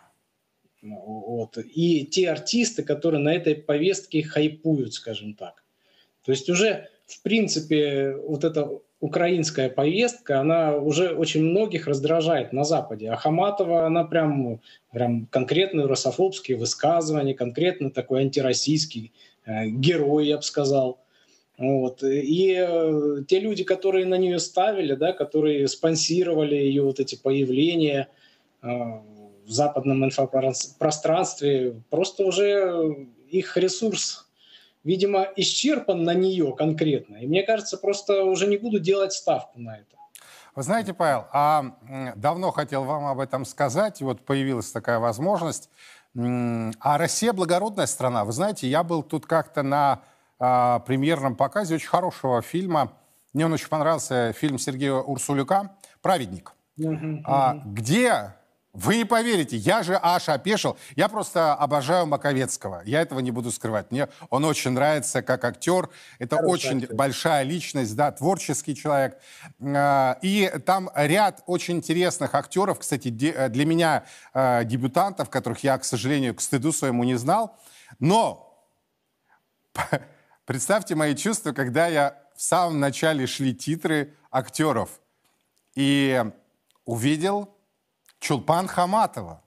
Вот. 0.81 1.57
И 1.57 2.05
те 2.05 2.29
артисты, 2.29 2.83
которые 2.83 3.21
на 3.21 3.33
этой 3.33 3.55
повестке 3.55 4.23
хайпуют, 4.23 4.93
скажем 4.93 5.33
так. 5.33 5.63
То 6.23 6.31
есть 6.31 6.49
уже, 6.49 6.89
в 7.07 7.21
принципе, 7.21 8.15
вот 8.15 8.45
эта 8.45 8.69
украинская 8.99 9.69
повестка, 9.69 10.41
она 10.41 10.75
уже 10.75 11.11
очень 11.15 11.43
многих 11.43 11.87
раздражает 11.87 12.51
на 12.51 12.63
Западе. 12.63 13.09
А 13.09 13.15
Хаматова, 13.15 13.85
она 13.85 14.03
прям, 14.03 14.59
прям 14.91 15.25
конкретные 15.27 15.85
русофобские 15.85 16.57
высказывания, 16.57 17.33
конкретно 17.33 17.91
такой 17.91 18.21
антироссийский 18.21 19.13
э, 19.45 19.67
герой, 19.67 20.27
я 20.27 20.37
бы 20.37 20.43
сказал. 20.43 20.99
Вот. 21.57 22.03
И 22.03 22.55
э, 22.57 23.23
те 23.27 23.39
люди, 23.39 23.63
которые 23.63 24.05
на 24.05 24.17
нее 24.17 24.39
ставили, 24.39 24.95
да, 24.95 25.13
которые 25.13 25.67
спонсировали 25.67 26.55
ее 26.55 26.83
вот 26.83 26.99
эти 26.99 27.15
появления 27.15 28.09
э, 28.61 28.67
в 28.67 29.49
западном 29.49 30.03
инфопространстве, 30.05 31.81
просто 31.89 32.25
уже 32.25 33.07
их 33.29 33.55
ресурс, 33.55 34.28
видимо, 34.83 35.27
исчерпан 35.35 36.03
на 36.03 36.13
нее 36.13 36.55
конкретно. 36.55 37.17
И 37.17 37.27
мне 37.27 37.43
кажется, 37.43 37.77
просто 37.77 38.23
уже 38.23 38.47
не 38.47 38.57
буду 38.57 38.79
делать 38.79 39.13
ставку 39.13 39.59
на 39.59 39.77
это. 39.77 39.85
Вы 40.55 40.63
знаете, 40.63 40.93
Павел, 40.93 41.25
а 41.31 41.73
давно 42.15 42.51
хотел 42.51 42.83
вам 42.83 43.05
об 43.05 43.19
этом 43.19 43.45
сказать, 43.45 44.01
и 44.01 44.03
вот 44.03 44.25
появилась 44.25 44.71
такая 44.71 44.99
возможность. 44.99 45.69
А 46.15 46.97
Россия 46.97 47.33
благородная 47.33 47.85
страна. 47.85 48.25
Вы 48.25 48.31
знаете, 48.31 48.67
я 48.67 48.83
был 48.83 49.03
тут 49.03 49.25
как-то 49.25 49.61
на 49.61 50.01
а, 50.39 50.79
премьерном 50.79 51.35
показе 51.35 51.75
очень 51.75 51.87
хорошего 51.87 52.41
фильма. 52.41 52.93
Мне 53.33 53.45
он 53.45 53.53
очень 53.53 53.67
понравился, 53.67 54.33
фильм 54.33 54.57
Сергея 54.57 54.93
Урсулюка 54.93 55.75
«Праведник», 56.01 56.53
uh-huh, 56.79 57.23
uh-huh. 57.23 57.61
где 57.65 58.33
вы 58.73 58.97
не 58.97 59.05
поверите, 59.05 59.57
я 59.57 59.81
же 59.81 59.99
аж 60.01 60.29
опешил. 60.29 60.77
Я 60.95 61.09
просто 61.09 61.55
обожаю 61.55 62.05
Маковецкого. 62.05 62.83
Я 62.85 63.01
этого 63.01 63.19
не 63.19 63.31
буду 63.31 63.51
скрывать. 63.51 63.91
Мне 63.91 64.09
он 64.29 64.45
очень 64.45 64.71
нравится 64.71 65.21
как 65.23 65.43
актер. 65.43 65.89
Это 66.19 66.35
Хороший 66.35 66.53
очень 66.53 66.83
актер. 66.83 66.95
большая 66.95 67.43
личность, 67.43 67.95
да, 67.95 68.11
творческий 68.11 68.75
человек. 68.75 69.17
А, 69.59 70.19
и 70.21 70.51
там 70.65 70.91
ряд 70.93 71.43
очень 71.47 71.77
интересных 71.77 72.35
актеров, 72.35 72.79
кстати, 72.79 73.09
для 73.09 73.65
меня 73.65 74.05
а, 74.33 74.63
дебютантов, 74.63 75.29
которых 75.29 75.63
я, 75.63 75.77
к 75.77 75.83
сожалению, 75.83 76.35
к 76.35 76.41
стыду 76.41 76.71
своему 76.71 77.03
не 77.03 77.15
знал. 77.15 77.57
Но 77.99 78.49
Представьте 80.45 80.95
мои 80.95 81.15
чувства, 81.15 81.51
когда 81.51 81.87
я 81.87 82.17
в 82.35 82.41
самом 82.41 82.79
начале 82.79 83.27
шли 83.27 83.53
титры 83.53 84.15
актеров 84.31 84.99
и 85.75 86.23
увидел 86.85 87.55
Чулпан 88.19 88.67
Хаматова. 88.67 89.41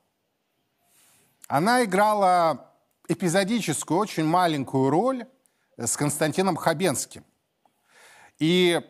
Она 1.48 1.84
играла 1.84 2.70
эпизодическую, 3.08 4.00
очень 4.00 4.24
маленькую 4.24 4.90
роль 4.90 5.26
с 5.76 5.96
Константином 5.96 6.56
Хабенским. 6.56 7.24
И, 8.38 8.80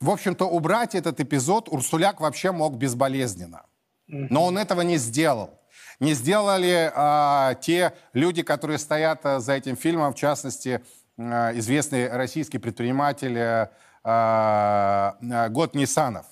в 0.00 0.10
общем-то, 0.10 0.46
убрать 0.46 0.94
этот 0.94 1.20
эпизод 1.20 1.68
Урсуляк 1.68 2.20
вообще 2.20 2.52
мог 2.52 2.76
безболезненно. 2.76 3.66
Но 4.06 4.46
он 4.46 4.56
этого 4.56 4.80
не 4.80 4.96
сделал. 4.96 5.50
Не 6.00 6.14
сделали 6.14 6.90
а, 6.94 7.54
те 7.56 7.92
люди, 8.12 8.42
которые 8.42 8.78
стоят 8.78 9.26
а, 9.26 9.40
за 9.40 9.52
этим 9.52 9.76
фильмом, 9.76 10.12
в 10.14 10.16
частности, 10.16 10.82
Э, 11.18 11.50
известный 11.58 12.08
российский 12.08 12.58
предприниматель 12.58 13.36
э, 13.36 13.66
э, 14.04 15.48
Год 15.50 15.74
Нисанов, 15.74 16.26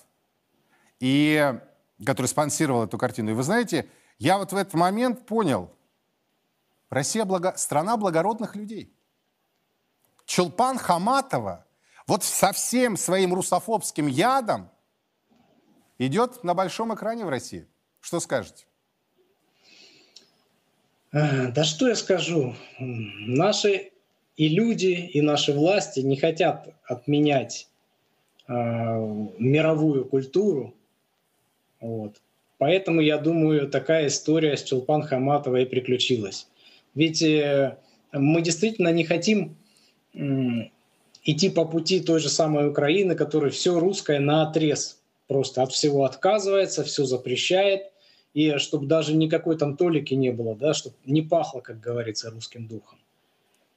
и, 1.01 1.55
который 2.05 2.26
спонсировал 2.26 2.84
эту 2.84 2.99
картину. 2.99 3.30
И 3.30 3.34
вы 3.34 3.42
знаете, 3.42 3.88
я 4.18 4.38
вот 4.38 4.53
в 4.53 4.57
этот 4.57 4.74
момент 4.74 5.26
понял, 5.26 5.70
Россия 6.90 7.24
благо... 7.24 7.55
страна 7.57 7.97
благородных 7.97 8.57
людей. 8.57 8.92
Чулпан 10.24 10.78
Хаматова 10.78 11.66
вот 12.07 12.22
со 12.22 12.53
всем 12.53 12.97
своим 12.97 13.34
русофобским 13.34 14.07
ядом 14.07 14.70
идет 15.99 16.44
на 16.44 16.55
большом 16.55 16.94
экране 16.94 17.24
в 17.24 17.28
России. 17.28 17.66
Что 18.01 18.20
скажете? 18.20 18.66
Да 21.12 21.64
что 21.64 21.88
я 21.88 21.97
скажу? 21.97 22.55
Наши 22.78 23.92
и 24.36 24.49
люди, 24.49 25.09
и 25.12 25.22
наши 25.22 25.53
власти 25.53 26.01
не 26.01 26.16
хотят 26.16 26.68
отменять 26.84 27.68
э, 28.47 28.53
мировую 28.53 30.05
культуру. 30.05 30.74
Вот. 31.87 32.20
Поэтому, 32.59 33.01
я 33.01 33.18
думаю, 33.18 33.68
такая 33.68 34.09
история 34.09 34.57
с 34.57 34.64
Чулпан 34.64 35.03
Хаматовой 35.03 35.62
и 35.62 35.66
приключилась. 35.66 36.49
Ведь 36.95 37.22
э, 37.22 37.76
мы 38.12 38.43
действительно 38.43 38.93
не 38.93 39.05
хотим 39.05 39.57
идти 41.22 41.51
по 41.51 41.64
пути 41.64 42.01
той 42.01 42.18
же 42.18 42.28
самой 42.28 42.68
Украины, 42.68 43.14
которая 43.14 43.51
все 43.51 43.78
русское 43.78 44.18
на 44.18 44.49
отрез 44.49 44.99
просто 45.28 45.62
от 45.62 45.72
всего 45.72 46.05
отказывается, 46.05 46.82
все 46.82 47.05
запрещает, 47.05 47.93
и 48.32 48.57
чтобы 48.59 48.87
даже 48.87 49.14
никакой 49.14 49.59
там 49.59 49.76
толики 49.76 50.14
не 50.14 50.30
было, 50.30 50.57
да, 50.57 50.72
чтобы 50.72 50.97
не 51.05 51.22
пахло, 51.22 51.61
как 51.61 51.80
говорится, 51.80 52.30
русским 52.30 52.66
духом. 52.66 52.99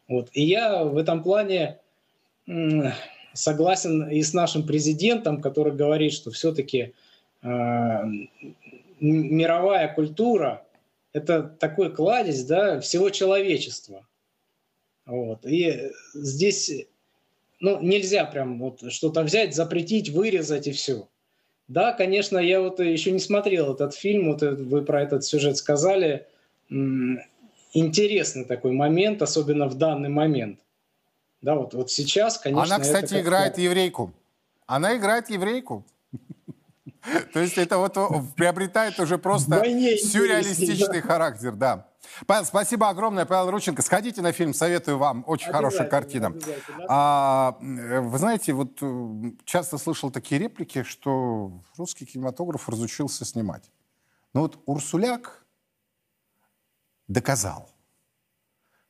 Вот. 0.07 0.29
И 0.33 0.43
я 0.43 0.83
в 0.83 0.97
этом 0.97 1.21
плане 1.21 1.79
согласен 3.33 4.09
и 4.09 4.23
с 4.23 4.33
нашим 4.33 4.65
президентом, 4.65 5.41
который 5.41 5.73
говорит, 5.73 6.13
что 6.13 6.31
все-таки 6.31 6.93
мировая 8.99 9.93
культура– 9.93 10.65
это 11.13 11.43
такой 11.43 11.93
кладезь 11.93 12.43
да, 12.43 12.79
всего 12.79 13.09
человечества. 13.09 14.05
Вот. 15.05 15.45
И 15.45 15.91
здесь 16.13 16.87
ну, 17.59 17.79
нельзя 17.81 18.25
прям 18.25 18.59
вот 18.59 18.91
что-то 18.91 19.23
взять, 19.23 19.55
запретить, 19.55 20.09
вырезать 20.09 20.67
и 20.67 20.71
все. 20.71 21.07
Да, 21.67 21.93
конечно, 21.93 22.37
я 22.37 22.61
вот 22.61 22.79
еще 22.79 23.11
не 23.11 23.19
смотрел 23.19 23.73
этот 23.73 23.93
фильм, 23.93 24.31
вот 24.31 24.41
вы 24.41 24.81
про 24.83 25.03
этот 25.03 25.23
сюжет 25.23 25.57
сказали 25.57 26.27
интересный 27.73 28.45
такой 28.45 28.71
момент, 28.71 29.21
особенно 29.21 29.67
в 29.67 29.75
данный 29.75 30.09
момент. 30.09 30.59
Да, 31.41 31.55
вот, 31.55 31.73
вот 31.73 31.91
сейчас, 31.91 32.37
конечно... 32.37 32.75
Она, 32.75 32.83
кстати, 32.83 33.21
играет 33.21 33.57
еврейку. 33.57 34.13
Она 34.65 34.97
играет 34.97 35.29
еврейку. 35.29 35.85
То 37.33 37.39
есть 37.39 37.57
это 37.57 37.77
вот 37.77 37.93
приобретает 38.35 38.99
уже 38.99 39.17
просто 39.17 39.63
сюрреалистичный 39.63 41.01
характер, 41.01 41.53
да. 41.53 41.85
Павел, 42.25 42.45
спасибо 42.45 42.89
огромное, 42.89 43.25
Павел 43.25 43.51
Рученко. 43.51 43.81
Сходите 43.81 44.21
на 44.21 44.31
фильм, 44.31 44.53
советую 44.53 44.97
вам. 44.97 45.23
Очень 45.27 45.51
хорошая 45.51 45.87
картина. 45.87 46.33
А, 46.87 47.57
вы 47.59 48.17
знаете, 48.17 48.53
вот 48.53 48.79
э, 48.81 49.31
часто 49.45 49.77
слышал 49.77 50.11
такие 50.11 50.39
реплики, 50.39 50.83
что 50.83 51.61
русский 51.77 52.05
кинематограф 52.05 52.67
разучился 52.67 53.25
снимать. 53.25 53.71
Но 54.33 54.41
вот 54.41 54.59
Урсуляк 54.65 55.45
доказал, 57.07 57.69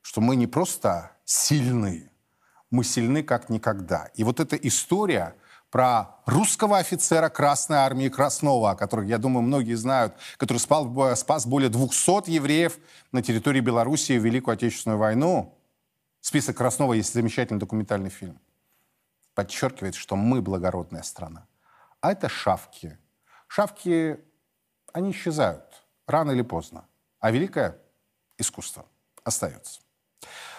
что 0.00 0.20
мы 0.20 0.36
не 0.36 0.46
просто 0.46 1.12
сильны, 1.24 2.10
мы 2.70 2.84
сильны 2.84 3.22
как 3.22 3.48
никогда. 3.48 4.10
И 4.14 4.24
вот 4.24 4.40
эта 4.40 4.56
история 4.56 5.36
про 5.70 6.16
русского 6.26 6.78
офицера 6.78 7.28
Красной 7.28 7.78
Армии 7.78 8.08
Краснова, 8.08 8.72
о 8.72 8.76
которых, 8.76 9.06
я 9.06 9.18
думаю, 9.18 9.42
многие 9.42 9.74
знают, 9.74 10.14
который 10.36 10.58
спал, 10.58 11.16
спас 11.16 11.46
более 11.46 11.70
200 11.70 12.30
евреев 12.30 12.78
на 13.12 13.22
территории 13.22 13.60
Белоруссии 13.60 14.18
в 14.18 14.24
Великую 14.24 14.54
Отечественную 14.54 14.98
войну. 14.98 15.56
Список 16.20 16.56
Краснова 16.56 16.94
есть 16.94 17.14
замечательный 17.14 17.58
документальный 17.58 18.10
фильм. 18.10 18.38
Подчеркивает, 19.34 19.94
что 19.94 20.16
мы 20.16 20.42
благородная 20.42 21.02
страна. 21.02 21.46
А 22.00 22.12
это 22.12 22.28
шавки. 22.28 22.98
Шавки, 23.46 24.18
они 24.92 25.12
исчезают 25.12 25.82
рано 26.06 26.32
или 26.32 26.42
поздно. 26.42 26.84
А 27.20 27.30
великая 27.30 27.78
искусства 28.38 28.86
остается. 29.22 29.80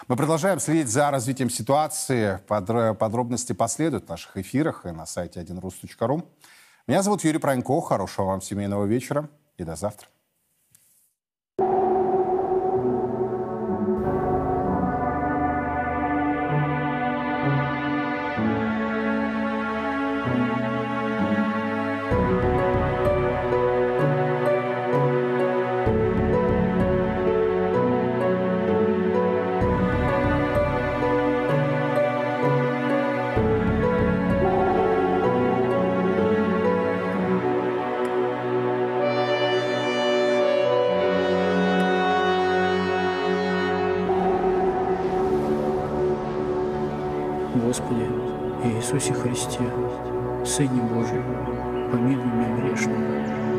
Мы 0.08 0.16
продолжаем 0.16 0.60
следить 0.60 0.88
за 0.88 1.10
развитием 1.10 1.48
ситуации. 1.48 2.40
Подробности 2.46 3.52
последуют 3.52 4.06
в 4.06 4.08
наших 4.08 4.36
эфирах 4.36 4.84
и 4.84 4.90
на 4.90 5.06
сайте 5.06 5.40
1rus.ru. 5.40 6.28
Меня 6.86 7.02
зовут 7.02 7.24
Юрий 7.24 7.38
Пронько. 7.38 7.80
Хорошего 7.80 8.26
вам 8.26 8.42
семейного 8.42 8.84
вечера 8.84 9.28
и 9.56 9.64
до 9.64 9.76
завтра. 9.76 10.08
Иисусе 48.94 49.14
Христе, 49.14 49.58
Сыне 50.44 50.82
Божий, 50.82 51.22
помилуй 51.90 52.26
меня 52.26 52.56
грешного. 52.58 53.51